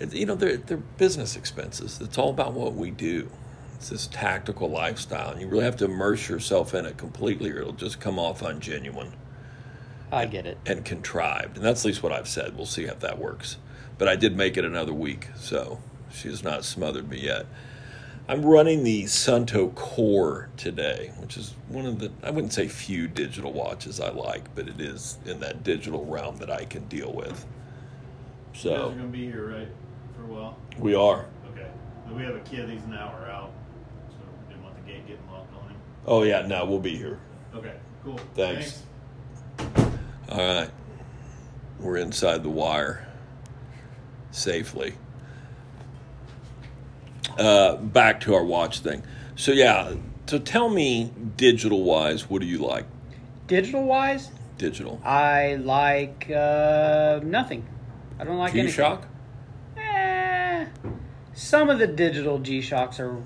It's, 0.00 0.14
you 0.14 0.24
know, 0.26 0.34
they're, 0.34 0.56
they're 0.56 0.76
business 0.78 1.36
expenses. 1.36 2.00
It's 2.00 2.16
all 2.18 2.30
about 2.30 2.54
what 2.54 2.74
we 2.74 2.90
do. 2.90 3.28
It's 3.74 3.88
this 3.90 4.06
tactical 4.06 4.68
lifestyle, 4.70 5.30
and 5.30 5.40
you 5.40 5.46
really 5.48 5.64
have 5.64 5.76
to 5.78 5.84
immerse 5.86 6.28
yourself 6.28 6.74
in 6.74 6.86
it 6.86 6.96
completely, 6.96 7.50
or 7.50 7.60
it'll 7.60 7.72
just 7.72 8.00
come 8.00 8.18
off 8.18 8.40
ungenuine. 8.40 9.10
I 10.12 10.26
get 10.26 10.46
it. 10.46 10.58
and 10.66 10.84
contrived. 10.84 11.56
And 11.56 11.64
that's 11.64 11.80
at 11.82 11.86
least 11.86 12.02
what 12.02 12.12
I've 12.12 12.28
said. 12.28 12.54
We'll 12.56 12.66
see 12.66 12.84
if 12.84 13.00
that 13.00 13.18
works. 13.18 13.56
But 13.98 14.08
I 14.08 14.16
did 14.16 14.36
make 14.36 14.56
it 14.56 14.64
another 14.64 14.92
week, 14.92 15.28
so 15.36 15.80
she 16.12 16.28
has 16.28 16.44
not 16.44 16.64
smothered 16.64 17.08
me 17.08 17.20
yet. 17.20 17.46
I'm 18.28 18.44
running 18.44 18.84
the 18.84 19.04
Suunto 19.04 19.74
Core 19.74 20.48
today, 20.56 21.12
which 21.18 21.36
is 21.36 21.54
one 21.68 21.86
of 21.86 21.98
the, 21.98 22.12
I 22.22 22.30
wouldn't 22.30 22.52
say 22.52 22.68
few 22.68 23.08
digital 23.08 23.52
watches 23.52 24.00
I 24.00 24.10
like, 24.10 24.54
but 24.54 24.68
it 24.68 24.80
is 24.80 25.18
in 25.24 25.40
that 25.40 25.64
digital 25.64 26.04
realm 26.04 26.36
that 26.36 26.50
I 26.50 26.64
can 26.66 26.86
deal 26.86 27.12
with. 27.12 27.44
You 28.54 28.70
guys 28.70 28.78
are 28.78 28.90
gonna 28.90 29.04
be 29.08 29.24
here, 29.24 29.48
right, 29.48 29.68
for 30.14 30.24
a 30.24 30.26
while? 30.26 30.58
we 30.78 30.94
are. 30.94 31.26
Okay. 31.52 31.66
But 32.06 32.14
we 32.14 32.22
have 32.22 32.36
a 32.36 32.40
kid, 32.40 32.68
he's 32.68 32.84
an 32.84 32.94
hour 32.94 33.28
out, 33.30 33.50
so 34.10 34.16
didn't 34.48 34.62
want 34.62 34.76
the 34.76 34.92
gate 34.92 35.06
getting 35.06 35.26
locked 35.30 35.54
on 35.56 35.70
him. 35.70 35.76
Oh, 36.06 36.22
yeah, 36.22 36.46
no, 36.46 36.64
we'll 36.64 36.78
be 36.78 36.96
here. 36.96 37.18
Okay, 37.54 37.74
cool. 38.04 38.20
Thanks. 38.34 38.82
All 40.32 40.38
right. 40.38 40.70
We're 41.78 41.98
inside 41.98 42.42
the 42.42 42.48
wire 42.48 43.06
safely. 44.30 44.94
Uh, 47.36 47.76
back 47.76 48.20
to 48.20 48.34
our 48.34 48.44
watch 48.44 48.78
thing. 48.80 49.02
So 49.36 49.52
yeah, 49.52 49.94
so 50.26 50.38
tell 50.38 50.70
me, 50.70 51.12
digital 51.36 51.82
wise, 51.82 52.30
what 52.30 52.40
do 52.40 52.46
you 52.46 52.58
like? 52.58 52.86
Digital 53.46 53.84
wise, 53.84 54.30
Digital 54.56 55.00
I 55.04 55.56
like 55.56 56.30
uh, 56.30 57.20
nothing. 57.22 57.66
I 58.18 58.24
don't 58.24 58.38
like 58.38 58.54
any 58.54 58.68
G 58.68 58.72
Shock? 58.72 59.06
Eh, 59.76 60.66
some 61.34 61.68
of 61.68 61.78
the 61.78 61.86
digital 61.86 62.38
G 62.38 62.62
Shocks 62.62 62.98
are 63.00 63.22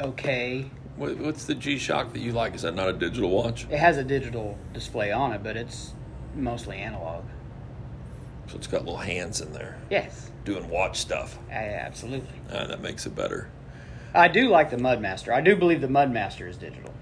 okay. 0.00 0.70
What, 0.96 1.18
what's 1.18 1.44
the 1.44 1.54
G 1.54 1.76
Shock 1.76 2.14
that 2.14 2.20
you 2.20 2.32
like? 2.32 2.54
Is 2.54 2.62
that 2.62 2.74
not 2.74 2.88
a 2.88 2.94
digital 2.94 3.30
watch? 3.30 3.66
It 3.70 3.78
has 3.78 3.98
a 3.98 4.04
digital 4.04 4.56
display 4.72 5.12
on 5.12 5.32
it, 5.32 5.42
but 5.42 5.56
it's 5.56 5.94
mostly 6.38 6.78
analog. 6.78 7.24
So 8.48 8.56
it's 8.56 8.66
got 8.66 8.80
little 8.84 8.96
hands 8.98 9.40
in 9.42 9.52
there 9.52 9.78
Yes, 9.90 10.30
doing 10.44 10.68
watch 10.70 10.96
stuff. 10.98 11.38
a- 11.50 11.52
absolutely. 11.52 12.28
Uh, 12.50 12.66
that 12.66 12.80
makes 12.80 13.04
it 13.06 13.14
better. 13.14 13.48
I 14.14 14.28
do 14.28 14.48
like 14.48 14.70
the 14.70 14.76
Mudmaster. 14.78 15.32
I 15.34 15.40
do 15.42 15.54
believe 15.54 15.80
the 15.82 15.86
Mudmaster 15.88 16.48
is 16.48 16.56
digital. 16.56 16.94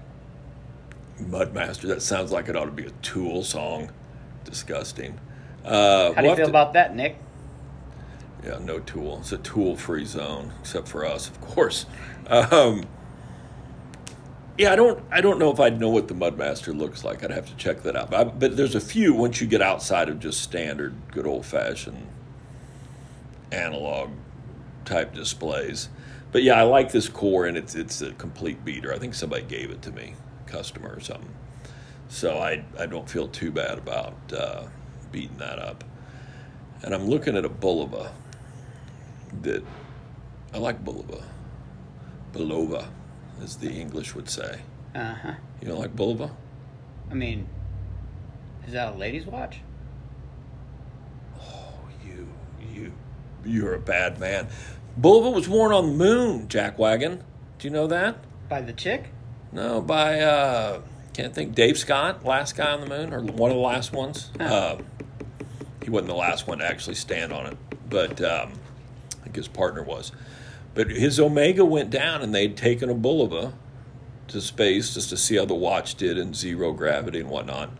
Mudmaster. 1.21 1.87
That 1.87 2.01
sounds 2.01 2.31
like 2.31 2.49
it 2.49 2.55
ought 2.55 2.65
to 2.65 2.71
be 2.71 2.85
a 2.85 2.91
Tool 3.01 3.43
song. 3.43 3.91
Disgusting. 4.43 5.19
Uh, 5.65 6.13
How 6.13 6.21
do 6.21 6.27
you 6.29 6.35
feel 6.35 6.45
to- 6.45 6.51
about 6.51 6.73
that, 6.73 6.95
Nick? 6.95 7.17
Yeah, 8.45 8.59
no 8.61 8.79
Tool. 8.79 9.17
It's 9.19 9.31
a 9.31 9.37
Tool-free 9.37 10.05
zone, 10.05 10.53
except 10.59 10.87
for 10.87 11.05
us, 11.05 11.27
of 11.29 11.39
course. 11.41 11.85
Um, 12.27 12.83
yeah, 14.57 14.73
I 14.73 14.75
don't. 14.75 15.03
I 15.11 15.21
don't 15.21 15.39
know 15.39 15.51
if 15.51 15.59
I'd 15.59 15.79
know 15.79 15.89
what 15.89 16.07
the 16.07 16.13
Mudmaster 16.13 16.75
looks 16.77 17.03
like. 17.03 17.23
I'd 17.23 17.31
have 17.31 17.47
to 17.47 17.55
check 17.55 17.83
that 17.83 17.95
out. 17.95 18.11
But, 18.11 18.19
I, 18.19 18.23
but 18.25 18.57
there's 18.57 18.75
a 18.75 18.81
few 18.81 19.13
once 19.13 19.39
you 19.39 19.47
get 19.47 19.61
outside 19.61 20.09
of 20.09 20.19
just 20.19 20.41
standard, 20.41 20.95
good 21.11 21.27
old-fashioned 21.27 22.07
analog 23.51 24.09
type 24.85 25.13
displays. 25.13 25.89
But 26.31 26.43
yeah, 26.43 26.59
I 26.59 26.63
like 26.63 26.91
this 26.91 27.07
core, 27.07 27.45
and 27.45 27.57
it's 27.57 27.75
it's 27.75 28.01
a 28.01 28.11
complete 28.13 28.65
beater. 28.65 28.93
I 28.93 28.97
think 28.97 29.13
somebody 29.13 29.43
gave 29.43 29.69
it 29.69 29.81
to 29.83 29.91
me, 29.91 30.15
customer 30.47 30.93
or 30.95 30.99
something. 30.99 31.33
So 32.09 32.39
I 32.39 32.63
I 32.79 32.85
don't 32.85 33.09
feel 33.09 33.27
too 33.27 33.51
bad 33.51 33.77
about 33.77 34.15
uh, 34.33 34.63
beating 35.11 35.37
that 35.37 35.59
up. 35.59 35.83
And 36.83 36.93
I'm 36.93 37.07
looking 37.07 37.35
at 37.37 37.45
a 37.45 37.49
Bulova 37.49 38.11
that 39.41 39.63
I 40.53 40.57
like 40.57 40.83
Bulova. 40.83 41.23
Bulova, 42.33 42.87
as 43.41 43.57
the 43.57 43.69
English 43.69 44.15
would 44.15 44.29
say. 44.29 44.61
Uh 44.95 45.13
huh. 45.13 45.33
You 45.61 45.67
don't 45.67 45.79
like 45.79 45.95
Bulova? 45.95 46.31
I 47.09 47.13
mean, 47.13 47.47
is 48.65 48.73
that 48.73 48.93
a 48.93 48.97
lady's 48.97 49.25
watch? 49.25 49.59
Oh, 51.39 51.73
you, 52.05 52.27
you, 52.73 52.91
you're 53.45 53.73
a 53.73 53.79
bad 53.79 54.19
man. 54.19 54.47
Bulova 54.99 55.33
was 55.33 55.47
worn 55.47 55.71
on 55.71 55.91
the 55.91 55.93
moon, 55.93 56.47
Jack 56.47 56.77
Wagon. 56.77 57.23
Do 57.59 57.67
you 57.67 57.73
know 57.73 57.87
that? 57.87 58.17
By 58.49 58.61
the 58.61 58.73
chick? 58.73 59.05
No, 59.51 59.81
by 59.81 60.19
uh, 60.19 60.81
can't 61.13 61.33
think. 61.33 61.55
Dave 61.55 61.77
Scott, 61.77 62.25
last 62.25 62.55
guy 62.55 62.71
on 62.71 62.81
the 62.81 62.87
moon, 62.87 63.13
or 63.13 63.21
one 63.21 63.51
of 63.51 63.57
the 63.57 63.63
last 63.63 63.93
ones. 63.93 64.31
Uh, 64.39 64.77
he 65.81 65.89
wasn't 65.89 66.09
the 66.09 66.15
last 66.15 66.47
one 66.47 66.59
to 66.59 66.65
actually 66.65 66.95
stand 66.95 67.31
on 67.31 67.45
it, 67.47 67.57
but 67.89 68.21
um, 68.21 68.53
I 69.19 69.23
think 69.23 69.35
his 69.35 69.47
partner 69.47 69.83
was. 69.83 70.11
But 70.77 70.91
his 70.91 71.19
Omega 71.19 71.65
went 71.65 71.89
down, 71.89 72.21
and 72.21 72.35
they'd 72.35 72.55
taken 72.55 72.87
a 72.87 72.93
Bulova 72.93 73.53
to 74.27 74.39
space 74.39 74.93
just 74.93 75.09
to 75.09 75.17
see 75.17 75.35
how 75.35 75.45
the 75.45 75.55
watch 75.55 75.95
did 75.95 76.19
in 76.19 76.35
zero 76.35 76.71
gravity 76.71 77.19
and 77.19 77.29
whatnot. 77.31 77.71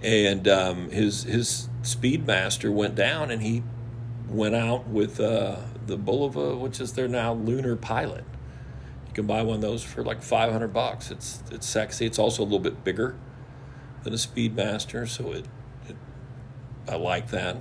And 0.00 0.48
um, 0.48 0.88
his 0.88 1.24
his 1.24 1.68
Speedmaster 1.82 2.72
went 2.72 2.94
down, 2.94 3.30
and 3.30 3.42
he 3.42 3.62
went 4.26 4.54
out 4.54 4.88
with 4.88 5.20
uh, 5.20 5.56
the 5.86 5.98
Bulova, 5.98 6.58
which 6.58 6.80
is 6.80 6.94
their 6.94 7.08
now 7.08 7.34
lunar 7.34 7.76
pilot. 7.76 8.24
You 9.08 9.12
can 9.12 9.26
buy 9.26 9.42
one 9.42 9.56
of 9.56 9.60
those 9.60 9.82
for 9.82 10.02
like 10.02 10.22
five 10.22 10.50
hundred 10.50 10.72
bucks. 10.72 11.10
It's 11.10 11.42
it's 11.50 11.68
sexy. 11.68 12.06
It's 12.06 12.18
also 12.18 12.42
a 12.42 12.44
little 12.44 12.58
bit 12.58 12.84
bigger 12.84 13.16
than 14.04 14.14
a 14.14 14.16
Speedmaster, 14.16 15.06
so 15.06 15.32
it, 15.32 15.44
it 15.86 15.96
I 16.88 16.94
like 16.96 17.28
that. 17.32 17.58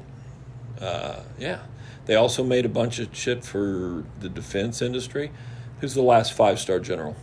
Uh, 0.79 1.23
yeah, 1.37 1.63
they 2.07 2.15
also 2.15 2.43
made 2.43 2.65
a 2.65 2.69
bunch 2.69 2.99
of 2.99 3.15
shit 3.15 3.43
for 3.45 4.03
the 4.19 4.29
defense 4.29 4.81
industry. 4.81 5.29
Who's 5.81 5.93
the 5.93 6.01
last 6.01 6.33
five 6.33 6.59
star 6.59 6.79
general? 6.79 7.15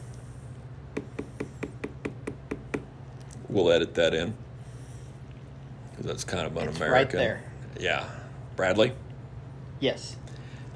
We'll 3.49 3.70
edit 3.72 3.95
that 3.95 4.14
in 4.14 4.35
because 5.91 6.07
that's 6.07 6.24
kind 6.24 6.47
of 6.47 6.57
un-American. 6.57 6.91
right 6.93 7.11
there. 7.11 7.43
Yeah, 7.80 8.05
Bradley. 8.57 8.93
Yes. 9.80 10.16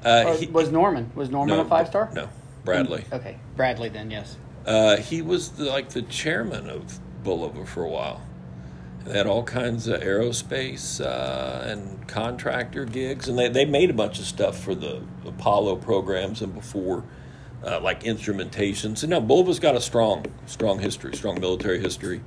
Uh, 0.03 0.23
Or 0.27 0.35
he- 0.35 0.47
was 0.47 0.71
Norman? 0.71 1.11
Was 1.15 1.29
Norman 1.29 1.57
no, 1.57 1.61
a 1.63 1.65
five 1.65 1.87
star? 1.87 2.09
No, 2.13 2.29
Bradley. 2.65 3.03
Okay, 3.11 3.37
Bradley 3.55 3.89
then. 3.89 4.09
Yes. 4.11 4.37
Uh, 4.65 4.97
he 4.97 5.21
was 5.21 5.49
the, 5.51 5.65
like 5.65 5.89
the 5.89 6.01
chairman 6.03 6.69
of 6.69 6.99
Bulova 7.23 7.67
for 7.67 7.83
a 7.83 7.89
while. 7.89 8.21
They 9.05 9.17
had 9.17 9.27
all 9.27 9.43
kinds 9.43 9.87
of 9.87 10.01
aerospace 10.01 11.03
uh, 11.03 11.63
and 11.63 12.07
contractor 12.07 12.85
gigs, 12.85 13.27
and 13.27 13.39
they, 13.39 13.47
they 13.49 13.65
made 13.65 13.89
a 13.89 13.93
bunch 13.93 14.19
of 14.19 14.25
stuff 14.25 14.59
for 14.59 14.75
the 14.75 15.01
Apollo 15.25 15.77
programs 15.77 16.41
and 16.41 16.53
before, 16.53 17.03
uh, 17.65 17.79
like 17.79 18.03
instrumentation. 18.03 18.95
So 18.95 19.07
now 19.07 19.19
Bulova's 19.19 19.59
got 19.59 19.75
a 19.75 19.81
strong, 19.81 20.25
strong 20.45 20.79
history, 20.79 21.15
strong 21.15 21.39
military 21.39 21.79
history, 21.79 22.21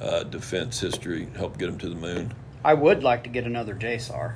uh, 0.00 0.24
defense 0.24 0.80
history. 0.80 1.28
Helped 1.36 1.58
get 1.58 1.68
him 1.68 1.78
to 1.78 1.88
the 1.88 1.94
moon. 1.94 2.34
I 2.64 2.74
would 2.74 3.02
like 3.02 3.24
to 3.24 3.30
get 3.30 3.44
another 3.44 3.74
JSAR. 3.74 4.34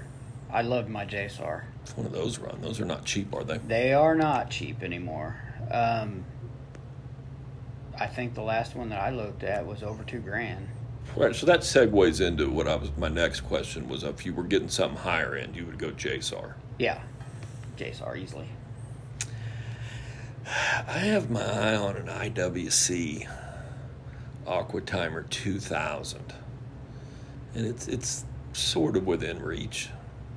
I 0.51 0.63
loved 0.63 0.89
my 0.89 1.05
JSAR. 1.05 1.65
If 1.85 1.97
one 1.97 2.07
of 2.07 2.13
those 2.13 2.39
run, 2.39 2.61
those 2.61 2.81
are 2.81 2.85
not 2.85 3.05
cheap, 3.05 3.35
are 3.35 3.45
they? 3.45 3.59
They 3.59 3.93
are 3.93 4.15
not 4.15 4.51
cheap 4.51 4.83
anymore. 4.83 5.37
Um, 5.71 6.25
I 7.99 8.07
think 8.07 8.35
the 8.35 8.43
last 8.43 8.75
one 8.75 8.89
that 8.91 9.01
I 9.01 9.11
looked 9.11 9.43
at 9.43 9.67
was 9.67 9.83
over 9.83 10.05
two 10.05 10.21
grand. 10.21 10.69
Right. 11.15 11.35
So 11.35 11.47
that 11.47 11.61
segues 11.61 12.21
into 12.21 12.51
what 12.51 12.69
I 12.69 12.77
was. 12.77 12.91
My 12.97 13.09
next 13.09 13.41
question 13.41 13.89
was: 13.89 14.03
if 14.03 14.27
you 14.27 14.35
were 14.35 14.45
getting 14.45 14.69
something 14.69 14.99
higher 14.99 15.35
end, 15.35 15.57
you 15.57 15.65
would 15.67 15.79
go 15.79 15.91
JSAR. 15.91 16.55
Yeah, 16.79 17.01
JSAR 17.77 18.19
easily. 18.19 18.49
I 20.47 20.99
have 20.99 21.31
my 21.31 21.43
eye 21.43 21.77
on 21.77 21.97
an 21.97 22.07
IWC 22.07 23.29
Aquatimer 24.47 25.29
2000, 25.29 26.35
and 27.55 27.67
it's 27.67 27.89
it's 27.89 28.25
sort 28.53 28.97
of 28.97 29.07
within 29.07 29.43
reach. 29.43 29.91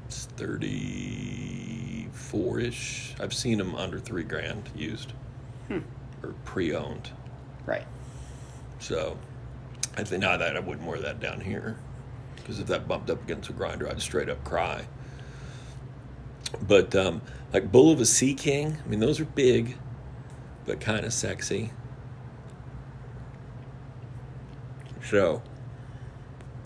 It's 0.08 0.26
34 0.26 2.60
ish. 2.60 3.14
I've 3.20 3.34
seen 3.34 3.60
them 3.60 3.76
under 3.76 4.00
three 4.00 4.24
grand 4.24 4.70
used 4.76 5.14
hmm. 5.68 5.80
or 6.24 6.34
pre-owned. 6.46 7.12
Right. 7.66 7.86
So 8.80 9.18
I 10.00 10.04
think 10.04 10.22
now 10.22 10.38
that 10.38 10.56
I 10.56 10.60
wouldn't 10.60 10.88
wear 10.88 11.00
that 11.00 11.20
down 11.20 11.42
here 11.42 11.78
because 12.36 12.60
if 12.60 12.68
that 12.68 12.88
bumped 12.88 13.10
up 13.10 13.22
against 13.22 13.50
a 13.50 13.54
grinder, 13.54 13.90
I'd 13.90 14.02
straight 14.02 14.30
up 14.30 14.44
cry. 14.46 14.88
But 16.66 16.96
um, 16.96 17.22
like 17.54 17.72
Bulova 17.72 18.06
Sea 18.06 18.34
King, 18.34 18.78
I 18.84 18.88
mean, 18.88 19.00
those 19.00 19.20
are 19.20 19.26
big, 19.26 19.78
but 20.66 20.80
kind 20.80 21.06
of 21.06 21.14
sexy. 21.14 21.72
So 25.04 25.44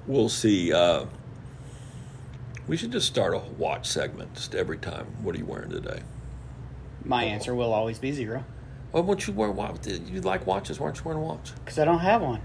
we'll 0.06 0.30
see. 0.30 0.72
Uh, 0.72 1.06
we 2.68 2.78
should 2.78 2.92
just 2.92 3.08
start 3.08 3.34
a 3.34 3.40
watch 3.40 3.88
segment 3.88 4.36
just 4.36 4.54
every 4.54 4.78
time. 4.78 5.08
What 5.22 5.36
are 5.36 5.40
you 5.40 5.46
wearing 5.46 5.72
today? 5.72 6.02
My 7.04 7.24
answer 7.24 7.54
will 7.54 7.74
always 7.74 8.00
be 8.00 8.14
zero 8.14 8.46
Why 8.92 9.02
won't 9.02 9.28
you 9.28 9.34
wear 9.34 9.52
watch? 9.52 9.86
You 9.88 10.22
like 10.22 10.48
watches? 10.48 10.80
Why 10.80 10.86
aren't 10.86 11.00
you 11.00 11.04
wearing 11.04 11.22
a 11.22 11.26
watch? 11.26 11.52
because 11.56 11.80
I 11.80 11.84
don't 11.84 12.00
have 12.00 12.22
one. 12.22 12.40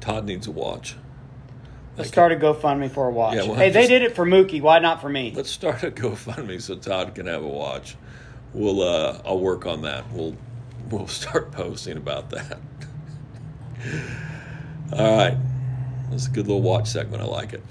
Todd 0.00 0.26
needs 0.26 0.46
a 0.46 0.50
watch. 0.50 0.96
Let's 1.96 2.08
start 2.08 2.32
a 2.32 2.36
GoFundMe 2.36 2.90
for 2.90 3.08
a 3.08 3.10
watch. 3.10 3.34
Yeah, 3.36 3.42
well, 3.42 3.54
hey, 3.56 3.70
they 3.70 3.80
just- 3.80 3.88
did 3.90 4.02
it 4.02 4.16
for 4.16 4.24
Mookie. 4.24 4.62
Why 4.62 4.78
not 4.78 5.00
for 5.00 5.08
me? 5.08 5.32
Let's 5.34 5.50
start 5.50 5.82
a 5.82 5.90
GoFundMe 5.90 6.60
so 6.60 6.76
Todd 6.76 7.14
can 7.14 7.26
have 7.26 7.42
a 7.42 7.48
watch. 7.48 7.96
We'll 8.54 8.82
uh, 8.82 9.20
I'll 9.24 9.38
work 9.38 9.66
on 9.66 9.82
that. 9.82 10.10
We'll 10.12 10.36
we'll 10.90 11.06
start 11.08 11.52
posting 11.52 11.96
about 11.96 12.30
that. 12.30 12.58
All 14.92 15.16
right, 15.16 15.36
that's 16.10 16.26
a 16.26 16.30
good 16.30 16.46
little 16.48 16.62
watch 16.62 16.88
segment. 16.88 17.22
I 17.22 17.26
like 17.26 17.52
it. 17.52 17.62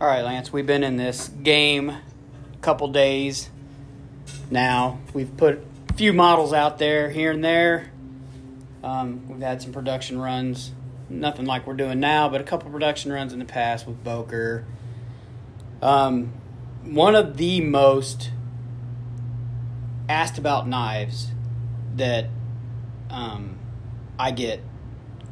All 0.00 0.08
right, 0.08 0.22
Lance, 0.22 0.52
we've 0.52 0.66
been 0.66 0.82
in 0.84 0.96
this 0.96 1.28
game 1.28 1.90
a 1.90 2.00
couple 2.60 2.88
days 2.88 3.48
now. 4.50 4.98
We've 5.14 5.34
put 5.36 5.60
a 5.88 5.92
few 5.94 6.12
models 6.12 6.52
out 6.52 6.78
there 6.78 7.10
here 7.10 7.30
and 7.30 7.44
there. 7.44 7.90
Um, 8.86 9.26
we've 9.26 9.40
had 9.40 9.60
some 9.60 9.72
production 9.72 10.16
runs, 10.20 10.70
nothing 11.08 11.44
like 11.44 11.66
we're 11.66 11.74
doing 11.74 11.98
now, 11.98 12.28
but 12.28 12.40
a 12.40 12.44
couple 12.44 12.70
production 12.70 13.12
runs 13.12 13.32
in 13.32 13.40
the 13.40 13.44
past 13.44 13.84
with 13.84 14.04
Boker. 14.04 14.64
Um, 15.82 16.32
one 16.84 17.16
of 17.16 17.36
the 17.36 17.60
most 17.60 18.30
asked 20.08 20.38
about 20.38 20.68
knives 20.68 21.32
that 21.96 22.28
um, 23.10 23.58
I 24.20 24.30
get 24.30 24.60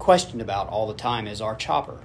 questioned 0.00 0.42
about 0.42 0.68
all 0.68 0.88
the 0.88 0.94
time 0.94 1.28
is 1.28 1.40
our 1.40 1.54
chopper. 1.54 2.00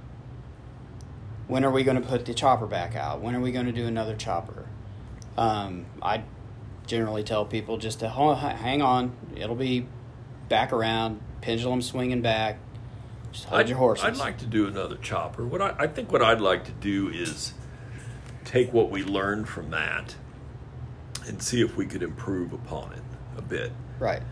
when 1.48 1.66
are 1.66 1.72
we 1.72 1.84
going 1.84 2.00
to 2.00 2.08
put 2.08 2.28
the 2.28 2.34
chopper 2.36 2.68
back 2.68 2.96
out? 2.96 3.22
When 3.22 3.36
are 3.36 3.40
we 3.40 3.52
going 3.52 3.66
to 3.66 3.72
do 3.72 3.88
another 3.88 4.16
chopper? 4.16 4.68
Um, 5.36 5.88
I 6.00 6.22
generally 6.86 7.24
tell 7.24 7.44
people 7.44 7.80
just 7.80 8.02
to 8.02 8.10
hang 8.10 8.84
on. 8.84 9.16
It'll 9.36 9.56
be 9.56 9.88
back 10.48 10.72
around, 10.72 11.22
pendulum 11.42 11.82
swinging 11.82 12.22
back. 12.22 12.58
Just 13.32 13.46
hold 13.46 13.62
I'd, 13.62 13.70
your 13.70 13.78
horses. 13.78 14.06
I'd 14.06 14.18
like 14.18 14.40
to 14.40 14.46
do 14.46 14.68
another 14.68 14.98
chopper. 14.98 15.46
What 15.46 15.62
I, 15.62 15.76
I 15.80 15.88
think 15.88 16.12
what 16.12 16.22
I'd 16.22 16.42
like 16.42 16.66
to 16.66 16.72
do 16.72 17.10
is 17.10 17.54
take 18.46 18.74
what 18.74 18.90
we 18.90 19.04
learned 19.04 19.48
from 19.48 19.70
that 19.72 20.16
and 21.28 21.42
see 21.42 21.62
if 21.62 21.78
we 21.78 21.86
could 21.86 22.02
improve 22.02 22.54
upon 22.54 22.94
it 22.94 23.04
a 23.38 23.42
bit. 23.42 23.72
right. 24.00 24.24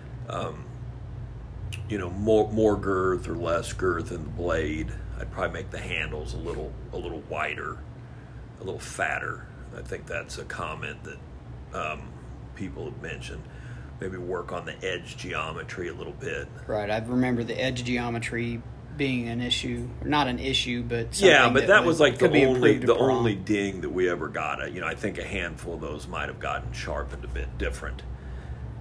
You 1.90 1.98
know, 1.98 2.10
more 2.10 2.52
more 2.52 2.76
girth 2.76 3.28
or 3.30 3.36
less 3.36 3.72
girth 3.74 4.12
in 4.12 4.24
the 4.24 4.30
blade. 4.30 4.92
I'd 5.20 5.32
probably 5.32 5.54
make 5.54 5.70
the 5.72 5.80
handles 5.80 6.34
a 6.34 6.38
little 6.38 6.72
a 6.92 6.98
little 6.98 7.24
wider, 7.30 7.78
a 8.60 8.64
little 8.64 8.80
fatter. 8.80 9.48
I 9.78 9.82
think 9.82 10.06
that's 10.06 10.38
a 10.38 10.44
comment 10.44 10.98
that 11.04 11.18
um, 11.74 12.10
people 12.56 12.86
have 12.86 13.02
mentioned. 13.02 13.44
Maybe 14.00 14.18
work 14.18 14.52
on 14.52 14.66
the 14.66 14.76
edge 14.86 15.18
geometry 15.18 15.88
a 15.90 15.94
little 15.94 16.14
bit. 16.14 16.48
Right. 16.68 16.90
I 16.90 17.00
remember 17.00 17.44
the 17.44 17.60
edge 17.60 17.84
geometry 17.84 18.62
being 18.96 19.28
an 19.28 19.42
issue, 19.42 19.88
not 20.04 20.28
an 20.28 20.40
issue, 20.40 20.84
but 20.84 21.20
yeah, 21.20 21.50
but 21.50 21.68
that, 21.68 21.82
would- 21.82 21.88
was 21.88 22.00
like 22.00 22.18
the 22.18 22.46
only 22.46 22.78
the 22.80 22.94
upon. 22.94 23.12
only 23.12 23.36
ding 23.36 23.82
that 23.82 23.90
we 23.90 24.10
ever 24.10 24.28
got. 24.28 24.72
You 24.72 24.82
know, 24.82 24.88
I 24.88 24.96
think 24.96 25.18
a 25.18 25.24
handful 25.24 25.76
of 25.76 25.82
those 25.82 26.08
might 26.08 26.28
have 26.30 26.40
gotten 26.40 26.72
sharpened 26.74 27.24
a 27.24 27.28
bit 27.28 27.58
different, 27.58 28.02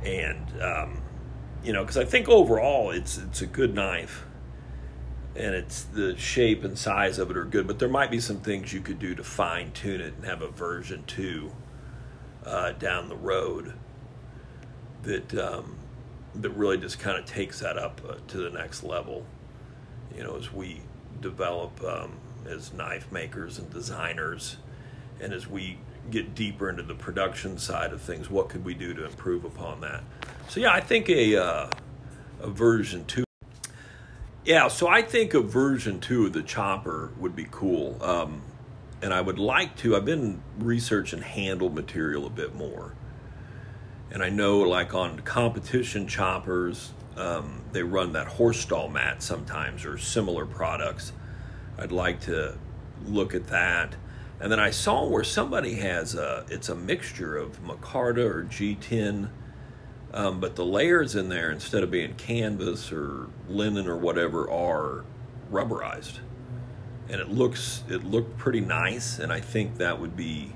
and 0.02 0.62
um, 0.62 1.02
you 1.62 1.72
know, 1.72 1.82
because 1.82 1.98
I 1.98 2.04
think 2.04 2.28
overall 2.28 2.90
it's 2.90 3.18
it's 3.18 3.42
a 3.42 3.46
good 3.46 3.74
knife, 3.74 4.24
and 5.34 5.54
it's 5.54 5.82
the 5.84 6.16
shape 6.16 6.64
and 6.64 6.78
size 6.78 7.18
of 7.18 7.30
it 7.30 7.36
are 7.36 7.44
good. 7.44 7.66
But 7.66 7.78
there 7.78 7.88
might 7.88 8.10
be 8.10 8.20
some 8.20 8.40
things 8.40 8.72
you 8.72 8.80
could 8.80 8.98
do 8.98 9.14
to 9.14 9.22
fine 9.24 9.72
tune 9.72 10.00
it 10.00 10.14
and 10.14 10.24
have 10.24 10.40
a 10.42 10.48
version 10.48 11.04
two 11.06 11.52
uh, 12.44 12.72
down 12.72 13.08
the 13.08 13.16
road 13.16 13.74
that 15.06 15.34
um, 15.34 15.76
that 16.34 16.50
really 16.50 16.76
just 16.76 16.98
kind 16.98 17.18
of 17.18 17.24
takes 17.24 17.60
that 17.60 17.78
up 17.78 18.00
uh, 18.06 18.14
to 18.28 18.38
the 18.38 18.50
next 18.50 18.82
level 18.82 19.24
you 20.16 20.22
know, 20.24 20.36
as 20.36 20.52
we 20.52 20.80
develop 21.20 21.82
um, 21.84 22.12
as 22.48 22.72
knife 22.72 23.12
makers 23.12 23.58
and 23.58 23.70
designers, 23.70 24.56
and 25.20 25.32
as 25.32 25.46
we 25.46 25.78
get 26.10 26.34
deeper 26.34 26.70
into 26.70 26.82
the 26.82 26.94
production 26.94 27.58
side 27.58 27.92
of 27.92 28.00
things, 28.00 28.30
what 28.30 28.48
could 28.48 28.64
we 28.64 28.74
do 28.74 28.94
to 28.94 29.04
improve 29.04 29.44
upon 29.44 29.80
that? 29.82 30.02
So 30.48 30.60
yeah, 30.60 30.72
I 30.72 30.80
think 30.80 31.08
a 31.10 31.36
uh, 31.36 31.70
a 32.40 32.48
version 32.48 33.04
two. 33.04 33.24
Yeah, 34.44 34.68
so 34.68 34.86
I 34.88 35.02
think 35.02 35.34
a 35.34 35.40
version 35.40 36.00
two 36.00 36.26
of 36.26 36.32
the 36.32 36.42
chopper 36.42 37.10
would 37.18 37.34
be 37.34 37.46
cool, 37.50 38.02
um, 38.02 38.42
and 39.02 39.12
I 39.12 39.20
would 39.20 39.38
like 39.38 39.76
to. 39.78 39.96
I've 39.96 40.04
been 40.04 40.40
researching 40.58 41.20
handle 41.20 41.68
material 41.68 42.26
a 42.26 42.30
bit 42.30 42.54
more, 42.54 42.94
and 44.10 44.22
I 44.22 44.30
know 44.30 44.60
like 44.60 44.94
on 44.94 45.20
competition 45.20 46.06
choppers, 46.06 46.92
um, 47.16 47.62
they 47.72 47.82
run 47.82 48.12
that 48.12 48.26
horse 48.26 48.60
stall 48.60 48.88
mat 48.88 49.22
sometimes 49.22 49.84
or 49.84 49.98
similar 49.98 50.46
products. 50.46 51.12
I'd 51.78 51.92
like 51.92 52.20
to 52.22 52.56
look 53.04 53.34
at 53.34 53.48
that. 53.48 53.96
And 54.38 54.52
then 54.52 54.60
I 54.60 54.70
saw 54.70 55.06
where 55.06 55.24
somebody 55.24 55.74
has 55.74 56.14
a, 56.14 56.44
it's 56.50 56.68
a 56.68 56.74
mixture 56.74 57.36
of 57.36 57.62
micarta 57.64 58.18
or 58.18 58.44
G10, 58.44 59.30
um, 60.12 60.40
but 60.40 60.56
the 60.56 60.64
layers 60.64 61.16
in 61.16 61.28
there, 61.28 61.50
instead 61.50 61.82
of 61.82 61.90
being 61.90 62.14
canvas 62.14 62.92
or 62.92 63.28
linen 63.48 63.86
or 63.86 63.96
whatever, 63.96 64.50
are 64.50 65.04
rubberized. 65.50 66.20
And 67.08 67.20
it 67.20 67.28
looks, 67.28 67.82
it 67.88 68.04
looked 68.04 68.36
pretty 68.36 68.60
nice, 68.60 69.18
and 69.18 69.32
I 69.32 69.40
think 69.40 69.76
that 69.78 70.00
would 70.00 70.16
be 70.16 70.54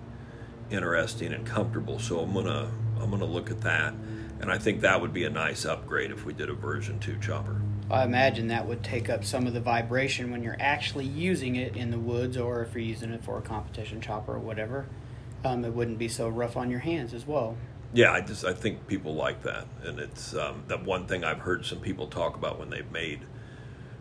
interesting 0.71 1.33
and 1.33 1.47
comfortable. 1.47 1.99
So 1.99 2.21
I'm 2.21 2.35
gonna, 2.35 2.71
I'm 3.01 3.11
gonna 3.11 3.25
look 3.25 3.51
at 3.51 3.61
that. 3.63 3.95
And 4.41 4.51
I 4.51 4.59
think 4.59 4.81
that 4.81 5.01
would 5.01 5.13
be 5.13 5.25
a 5.25 5.31
nice 5.31 5.67
upgrade 5.67 6.11
if 6.11 6.25
we 6.25 6.33
did 6.33 6.49
a 6.49 6.55
version 6.55 6.99
2 6.99 7.19
chopper. 7.19 7.61
I 7.91 8.05
imagine 8.05 8.49
that 8.49 8.67
would 8.67 8.83
take 8.83 9.11
up 9.11 9.25
some 9.25 9.47
of 9.47 9.53
the 9.53 9.61
vibration 9.61 10.31
when 10.31 10.43
you're 10.43 10.57
actually 10.61 11.07
using 11.07 11.57
it 11.57 11.77
in 11.77 11.91
the 11.91 11.99
woods, 11.99 12.37
or 12.37 12.63
if 12.63 12.73
you're 12.73 12.83
using 12.83 13.11
it 13.11 13.23
for 13.25 13.37
a 13.37 13.43
competition 13.43 14.01
chopper 14.01 14.35
or 14.35 14.39
whatever. 14.39 14.87
Um, 15.45 15.65
it 15.65 15.75
wouldn't 15.75 15.99
be 15.99 16.09
so 16.09 16.29
rough 16.29 16.57
on 16.57 16.71
your 16.71 16.81
hands 16.81 17.13
as 17.13 17.27
well. 17.27 17.57
Yeah, 17.93 18.13
I 18.13 18.21
just 18.21 18.45
I 18.45 18.55
think 18.55 18.87
people 18.87 19.15
like 19.15 19.43
that, 19.43 19.67
and 19.83 19.99
it's 19.99 20.35
um, 20.35 20.63
that 20.69 20.85
one 20.85 21.07
thing 21.07 21.25
I've 21.25 21.41
heard 21.41 21.67
some 21.67 21.81
people 21.81 22.07
talk 22.07 22.37
about 22.37 22.59
when 22.59 22.71
they've 22.71 22.91
made 22.93 23.21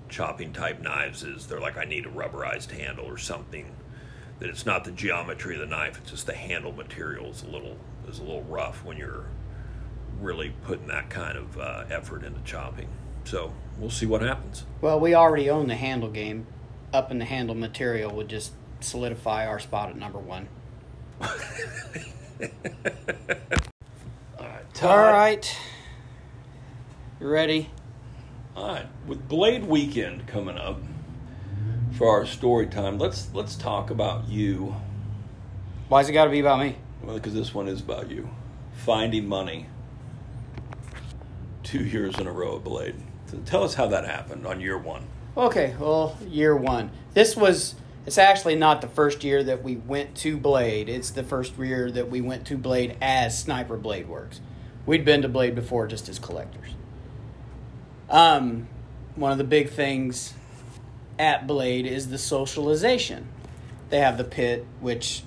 chopping 0.10 0.54
type 0.54 0.82
knives 0.82 1.24
is 1.24 1.48
they're 1.48 1.60
like 1.60 1.78
I 1.78 1.86
need 1.86 2.06
a 2.06 2.10
rubberized 2.10 2.72
handle 2.72 3.06
or 3.06 3.18
something. 3.18 3.72
That 4.40 4.50
it's 4.50 4.66
not 4.66 4.84
the 4.84 4.92
geometry 4.92 5.56
of 5.56 5.62
the 5.62 5.66
knife; 5.66 5.98
it's 5.98 6.12
just 6.12 6.28
the 6.28 6.36
handle 6.36 6.72
material 6.72 7.32
is 7.32 7.42
a 7.42 7.48
little 7.48 7.78
is 8.10 8.20
a 8.20 8.24
little 8.24 8.44
rough 8.44 8.84
when 8.84 8.98
you're 8.98 9.26
really 10.20 10.54
putting 10.66 10.88
that 10.88 11.10
kind 11.10 11.38
of 11.38 11.58
uh, 11.58 11.86
effort 11.90 12.24
into 12.24 12.42
chopping. 12.42 12.88
So 13.24 13.54
we'll 13.78 13.90
see 13.90 14.06
what 14.06 14.22
happens. 14.22 14.66
Well, 14.82 15.00
we 15.00 15.14
already 15.14 15.50
own 15.50 15.68
the 15.68 15.76
handle 15.76 16.10
game. 16.10 16.48
Up 16.92 17.12
in 17.12 17.20
the 17.20 17.26
handle 17.26 17.56
material 17.56 18.12
would 18.16 18.28
just 18.28 18.54
solidify 18.80 19.46
our 19.46 19.60
spot 19.60 19.90
at 19.90 19.96
number 19.98 20.18
one. 20.20 20.48
All 21.22 21.28
right, 24.40 24.84
All 24.84 24.98
right. 24.98 25.58
You 27.20 27.28
ready? 27.28 27.70
All 28.56 28.68
right, 28.68 28.88
with 29.06 29.28
Blade 29.28 29.66
Weekend 29.66 30.26
coming 30.28 30.58
up 30.58 30.80
for 31.92 32.10
our 32.10 32.26
story 32.26 32.68
time, 32.68 32.98
let's 32.98 33.30
let's 33.34 33.56
talk 33.56 33.90
about 33.90 34.28
you. 34.28 34.76
Why's 35.90 36.10
it 36.10 36.14
got 36.14 36.26
to 36.26 36.32
be 36.32 36.40
about 36.40 36.60
me? 36.60 36.78
Well, 37.04 37.16
because 37.16 37.34
this 37.34 37.54
one 37.54 37.68
is 37.68 37.82
about 37.82 38.10
you. 38.12 38.30
Finding 38.74 39.28
money. 39.28 39.68
Two 41.64 41.84
years 41.84 42.18
in 42.20 42.28
a 42.28 42.32
row 42.32 42.58
at 42.58 42.64
Blade. 42.64 42.96
So 43.28 43.38
tell 43.46 43.64
us 43.64 43.76
how 43.76 43.88
that 43.88 44.06
happened 44.06 44.46
on 44.46 44.60
year 44.60 44.78
one. 44.78 45.04
Okay, 45.38 45.76
well, 45.80 46.18
year 46.28 46.56
one. 46.56 46.92
This 47.14 47.36
was, 47.36 47.76
it's 48.06 48.18
actually 48.18 48.56
not 48.56 48.82
the 48.82 48.88
first 48.88 49.24
year 49.24 49.44
that 49.44 49.64
we 49.64 49.76
went 49.76 50.16
to 50.18 50.38
Blade. 50.38 50.90
It's 50.90 51.12
the 51.12 51.24
first 51.24 51.58
year 51.58 51.92
that 51.92 52.10
we 52.10 52.22
went 52.22 52.48
to 52.48 52.58
Blade 52.58 52.98
as 53.02 53.40
Sniper 53.40 53.78
Blade 53.78 54.08
Works. 54.08 54.42
We'd 54.86 55.06
been 55.06 55.22
to 55.22 55.30
Blade 55.30 55.56
before 55.56 55.88
just 55.88 56.10
as 56.10 56.18
collectors. 56.18 56.72
Um, 58.10 58.68
one 59.16 59.32
of 59.32 59.38
the 59.38 59.44
big 59.44 59.70
things 59.70 60.34
at 61.20 61.46
Blade 61.46 61.86
is 61.86 62.10
the 62.10 62.18
socialization. 62.18 63.28
They 63.90 64.00
have 64.00 64.18
the 64.18 64.24
pit, 64.24 64.66
which, 64.80 65.24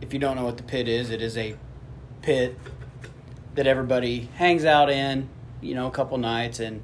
if 0.00 0.12
you 0.12 0.18
don't 0.18 0.36
know 0.36 0.44
what 0.44 0.56
the 0.56 0.62
pit 0.62 0.88
is, 0.88 1.10
it 1.10 1.22
is 1.22 1.36
a 1.36 1.56
pit 2.22 2.58
that 3.54 3.66
everybody 3.66 4.28
hangs 4.36 4.64
out 4.64 4.90
in, 4.90 5.28
you 5.60 5.74
know, 5.74 5.86
a 5.86 5.90
couple 5.90 6.18
nights, 6.18 6.60
and 6.60 6.82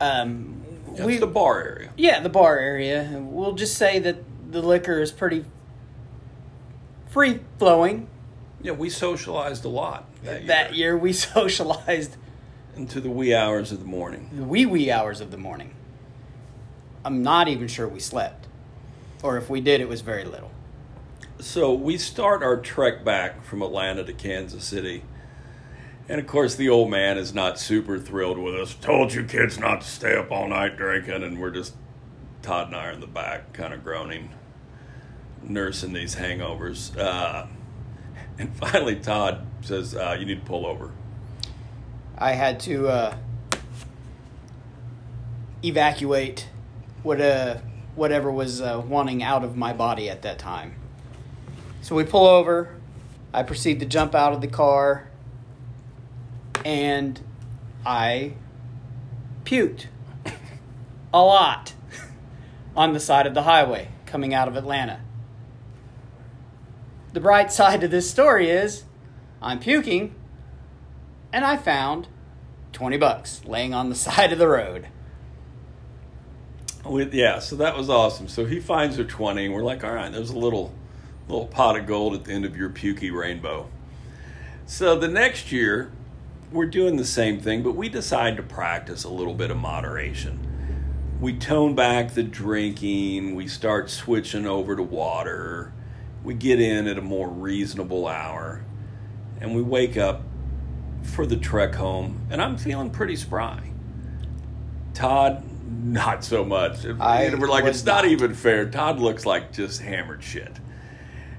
um, 0.00 0.62
That's 0.94 1.20
the 1.20 1.26
bar 1.26 1.60
area. 1.62 1.90
yeah, 1.96 2.20
the 2.20 2.28
bar 2.28 2.58
area. 2.58 3.18
We'll 3.22 3.54
just 3.54 3.76
say 3.76 3.98
that 4.00 4.16
the 4.50 4.62
liquor 4.62 5.00
is 5.00 5.10
pretty 5.12 5.44
free 7.08 7.40
flowing. 7.58 8.08
Yeah, 8.62 8.72
we 8.72 8.90
socialized 8.90 9.64
a 9.64 9.68
lot 9.68 10.06
that 10.22 10.38
year. 10.40 10.46
That 10.46 10.74
year 10.74 10.96
we 10.96 11.12
socialized 11.14 12.16
into 12.76 13.00
the 13.00 13.10
wee 13.10 13.34
hours 13.34 13.72
of 13.72 13.80
the 13.80 13.86
morning. 13.86 14.30
the 14.32 14.44
wee 14.44 14.66
wee 14.66 14.90
hours 14.90 15.20
of 15.20 15.30
the 15.30 15.36
morning. 15.38 15.72
I'm 17.04 17.22
not 17.22 17.48
even 17.48 17.68
sure 17.68 17.86
we 17.88 18.00
slept. 18.00 18.46
Or 19.22 19.38
if 19.38 19.48
we 19.48 19.60
did, 19.60 19.80
it 19.80 19.88
was 19.88 20.02
very 20.02 20.24
little. 20.24 20.50
So 21.38 21.74
we 21.74 21.98
start 21.98 22.42
our 22.42 22.56
trek 22.56 23.04
back 23.04 23.44
from 23.44 23.60
Atlanta 23.60 24.02
to 24.04 24.12
Kansas 24.14 24.64
City. 24.64 25.02
And 26.08 26.18
of 26.18 26.26
course, 26.26 26.54
the 26.54 26.70
old 26.70 26.90
man 26.90 27.18
is 27.18 27.34
not 27.34 27.58
super 27.58 27.98
thrilled 27.98 28.38
with 28.38 28.54
us. 28.54 28.74
Told 28.74 29.12
you 29.12 29.22
kids 29.22 29.58
not 29.58 29.82
to 29.82 29.86
stay 29.86 30.16
up 30.16 30.30
all 30.30 30.48
night 30.48 30.78
drinking. 30.78 31.22
And 31.22 31.38
we're 31.38 31.50
just, 31.50 31.74
Todd 32.40 32.68
and 32.68 32.76
I 32.76 32.86
are 32.86 32.92
in 32.92 33.00
the 33.00 33.06
back, 33.06 33.52
kind 33.52 33.74
of 33.74 33.84
groaning, 33.84 34.30
nursing 35.42 35.92
these 35.92 36.16
hangovers. 36.16 36.96
Uh, 36.96 37.46
and 38.38 38.56
finally, 38.56 38.96
Todd 38.96 39.46
says, 39.60 39.94
uh, 39.94 40.16
You 40.18 40.24
need 40.24 40.40
to 40.40 40.46
pull 40.46 40.64
over. 40.64 40.92
I 42.16 42.32
had 42.32 42.60
to 42.60 42.88
uh, 42.88 43.16
evacuate 45.62 46.48
what 47.02 47.20
uh, 47.20 47.58
whatever 47.94 48.32
was 48.32 48.62
uh, 48.62 48.82
wanting 48.86 49.22
out 49.22 49.44
of 49.44 49.54
my 49.54 49.74
body 49.74 50.08
at 50.08 50.22
that 50.22 50.38
time. 50.38 50.76
So 51.86 51.94
we 51.94 52.02
pull 52.02 52.26
over. 52.26 52.74
I 53.32 53.44
proceed 53.44 53.78
to 53.78 53.86
jump 53.86 54.12
out 54.12 54.32
of 54.32 54.40
the 54.40 54.48
car, 54.48 55.08
and 56.64 57.20
I 57.86 58.32
puked 59.44 59.86
a 61.14 61.22
lot 61.22 61.74
on 62.76 62.92
the 62.92 62.98
side 62.98 63.28
of 63.28 63.34
the 63.34 63.44
highway 63.44 63.86
coming 64.04 64.34
out 64.34 64.48
of 64.48 64.56
Atlanta. 64.56 65.00
The 67.12 67.20
bright 67.20 67.52
side 67.52 67.82
to 67.82 67.86
this 67.86 68.10
story 68.10 68.50
is 68.50 68.82
I'm 69.40 69.60
puking 69.60 70.12
and 71.32 71.44
I 71.44 71.56
found 71.56 72.08
20 72.72 72.96
bucks 72.96 73.42
laying 73.44 73.72
on 73.72 73.90
the 73.90 73.94
side 74.06 74.32
of 74.32 74.40
the 74.40 74.48
road. 74.48 74.88
With, 76.84 77.14
yeah, 77.14 77.38
so 77.38 77.54
that 77.54 77.76
was 77.76 77.88
awesome. 77.88 78.26
So 78.26 78.44
he 78.44 78.58
finds 78.58 78.96
her 78.96 79.04
20, 79.04 79.44
and 79.44 79.54
we're 79.54 79.62
like, 79.62 79.84
all 79.84 79.94
right, 79.94 80.10
there's 80.10 80.30
a 80.30 80.38
little 80.38 80.74
little 81.28 81.46
pot 81.46 81.76
of 81.76 81.86
gold 81.86 82.14
at 82.14 82.24
the 82.24 82.32
end 82.32 82.44
of 82.44 82.56
your 82.56 82.70
pukey 82.70 83.12
rainbow. 83.12 83.68
So 84.66 84.98
the 84.98 85.08
next 85.08 85.52
year, 85.52 85.90
we're 86.52 86.66
doing 86.66 86.96
the 86.96 87.04
same 87.04 87.40
thing, 87.40 87.62
but 87.62 87.72
we 87.72 87.88
decide 87.88 88.36
to 88.36 88.42
practice 88.42 89.04
a 89.04 89.08
little 89.08 89.34
bit 89.34 89.50
of 89.50 89.56
moderation. 89.56 90.40
We 91.20 91.36
tone 91.36 91.74
back 91.74 92.14
the 92.14 92.22
drinking, 92.22 93.34
we 93.34 93.48
start 93.48 93.90
switching 93.90 94.46
over 94.46 94.76
to 94.76 94.82
water, 94.82 95.72
we 96.22 96.34
get 96.34 96.60
in 96.60 96.86
at 96.86 96.98
a 96.98 97.02
more 97.02 97.28
reasonable 97.28 98.06
hour, 98.06 98.64
and 99.40 99.54
we 99.54 99.62
wake 99.62 99.96
up 99.96 100.22
for 101.02 101.26
the 101.26 101.36
trek 101.36 101.74
home, 101.74 102.26
and 102.30 102.42
I'm 102.42 102.56
feeling 102.56 102.90
pretty 102.90 103.16
spry. 103.16 103.70
Todd, 104.92 105.42
not 105.66 106.24
so 106.24 106.44
much. 106.44 106.84
I 107.00 107.34
we're 107.34 107.48
like, 107.48 107.64
it's 107.64 107.84
not 107.84 108.04
not. 108.04 108.10
even 108.10 108.34
fair. 108.34 108.68
Todd 108.68 108.98
looks 108.98 109.24
like 109.24 109.52
just 109.52 109.80
hammered 109.80 110.22
shit. 110.22 110.52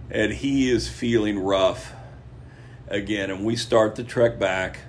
And 0.10 0.32
he 0.32 0.70
is 0.70 0.88
feeling 0.88 1.39
rough 1.39 1.93
again. 2.88 3.30
And 3.30 3.45
we 3.45 3.55
start 3.55 3.95
the 3.95 4.03
trek 4.03 4.39
back. 4.39 4.80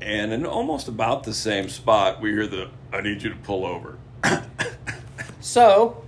And 0.00 0.32
in 0.32 0.44
almost 0.44 0.88
about 0.88 1.24
the 1.24 1.34
same 1.34 1.68
spot, 1.68 2.20
we 2.20 2.30
hear 2.30 2.46
the, 2.46 2.70
I 2.92 3.00
need 3.00 3.22
you 3.22 3.30
to 3.30 3.36
pull 3.36 3.66
over. 3.66 3.98
So, 5.40 6.02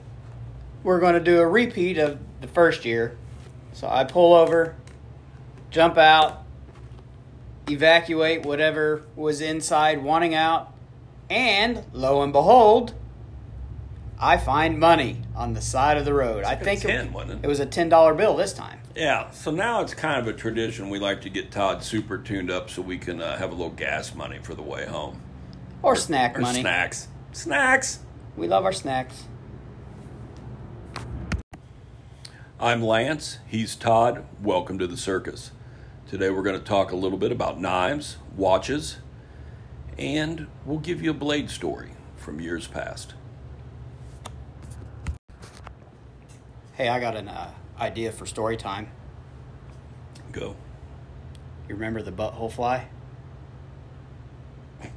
we're 0.82 0.98
going 0.98 1.12
to 1.12 1.20
do 1.20 1.40
a 1.40 1.46
repeat 1.46 1.98
of 1.98 2.18
the 2.40 2.46
first 2.46 2.86
year. 2.86 3.18
So, 3.74 3.86
I 3.86 4.04
pull 4.04 4.32
over, 4.32 4.74
jump 5.70 5.98
out, 5.98 6.42
evacuate 7.68 8.46
whatever 8.46 9.02
was 9.14 9.42
inside 9.42 10.02
wanting 10.02 10.34
out, 10.34 10.72
and 11.28 11.84
lo 11.92 12.22
and 12.22 12.32
behold, 12.32 12.94
I 14.18 14.38
find 14.38 14.78
money 14.78 15.22
on 15.34 15.52
the 15.52 15.60
side 15.60 15.98
of 15.98 16.04
the 16.06 16.14
road. 16.14 16.44
I 16.44 16.56
think 16.56 16.80
10, 16.80 17.12
wasn't 17.12 17.32
it? 17.32 17.44
it 17.44 17.48
was 17.48 17.60
a 17.60 17.66
$10 17.66 18.16
bill 18.16 18.36
this 18.36 18.52
time. 18.54 18.80
Yeah, 18.94 19.30
so 19.30 19.50
now 19.50 19.82
it's 19.82 19.92
kind 19.92 20.18
of 20.18 20.26
a 20.26 20.36
tradition. 20.36 20.88
We 20.88 20.98
like 20.98 21.20
to 21.22 21.28
get 21.30 21.50
Todd 21.50 21.82
super 21.82 22.16
tuned 22.16 22.50
up 22.50 22.70
so 22.70 22.80
we 22.80 22.96
can 22.96 23.20
uh, 23.20 23.36
have 23.36 23.50
a 23.52 23.54
little 23.54 23.70
gas 23.72 24.14
money 24.14 24.38
for 24.42 24.54
the 24.54 24.62
way 24.62 24.86
home. 24.86 25.20
Or 25.82 25.94
snack 25.96 26.38
Or 26.38 26.40
money. 26.40 26.60
snacks. 26.62 27.08
Snacks! 27.32 27.98
We 28.36 28.48
love 28.48 28.64
our 28.64 28.72
snacks. 28.72 29.24
I'm 32.58 32.82
Lance. 32.82 33.38
He's 33.46 33.76
Todd. 33.76 34.24
Welcome 34.42 34.78
to 34.78 34.86
the 34.86 34.96
circus. 34.96 35.50
Today 36.08 36.30
we're 36.30 36.42
going 36.42 36.58
to 36.58 36.64
talk 36.64 36.90
a 36.90 36.96
little 36.96 37.18
bit 37.18 37.32
about 37.32 37.60
knives, 37.60 38.16
watches, 38.34 38.96
and 39.98 40.46
we'll 40.64 40.78
give 40.78 41.02
you 41.02 41.10
a 41.10 41.14
blade 41.14 41.50
story 41.50 41.90
from 42.16 42.40
years 42.40 42.66
past. 42.66 43.12
Hey, 46.76 46.88
I 46.88 47.00
got 47.00 47.16
an 47.16 47.28
uh, 47.28 47.50
idea 47.80 48.12
for 48.12 48.26
story 48.26 48.56
time. 48.56 48.88
Go. 50.32 50.54
You 51.68 51.74
remember 51.74 52.02
the 52.02 52.12
butthole 52.12 52.52
fly? 52.52 52.88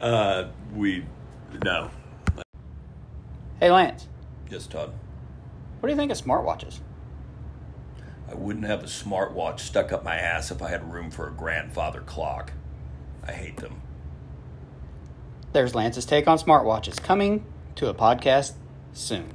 Uh, 0.00 0.48
we, 0.74 1.04
no. 1.64 1.88
Hey, 3.60 3.70
Lance, 3.70 4.08
Yes, 4.50 4.66
Todd. 4.66 4.92
what 5.78 5.86
do 5.86 5.92
you 5.92 5.96
think 5.96 6.10
of 6.10 6.18
smartwatches? 6.20 6.80
I 8.28 8.34
wouldn't 8.34 8.64
have 8.64 8.80
a 8.82 8.86
smartwatch 8.88 9.60
stuck 9.60 9.92
up 9.92 10.02
my 10.02 10.16
ass 10.16 10.50
if 10.50 10.60
I 10.60 10.70
had 10.70 10.92
room 10.92 11.12
for 11.12 11.28
a 11.28 11.30
grandfather 11.30 12.00
clock. 12.00 12.52
I 13.24 13.30
hate 13.30 13.58
them. 13.58 13.80
There's 15.52 15.72
Lance's 15.76 16.04
take 16.04 16.26
on 16.26 16.36
smartwatches 16.36 17.00
coming 17.00 17.44
to 17.76 17.88
a 17.88 17.94
podcast 17.94 18.54
soon. 18.92 19.32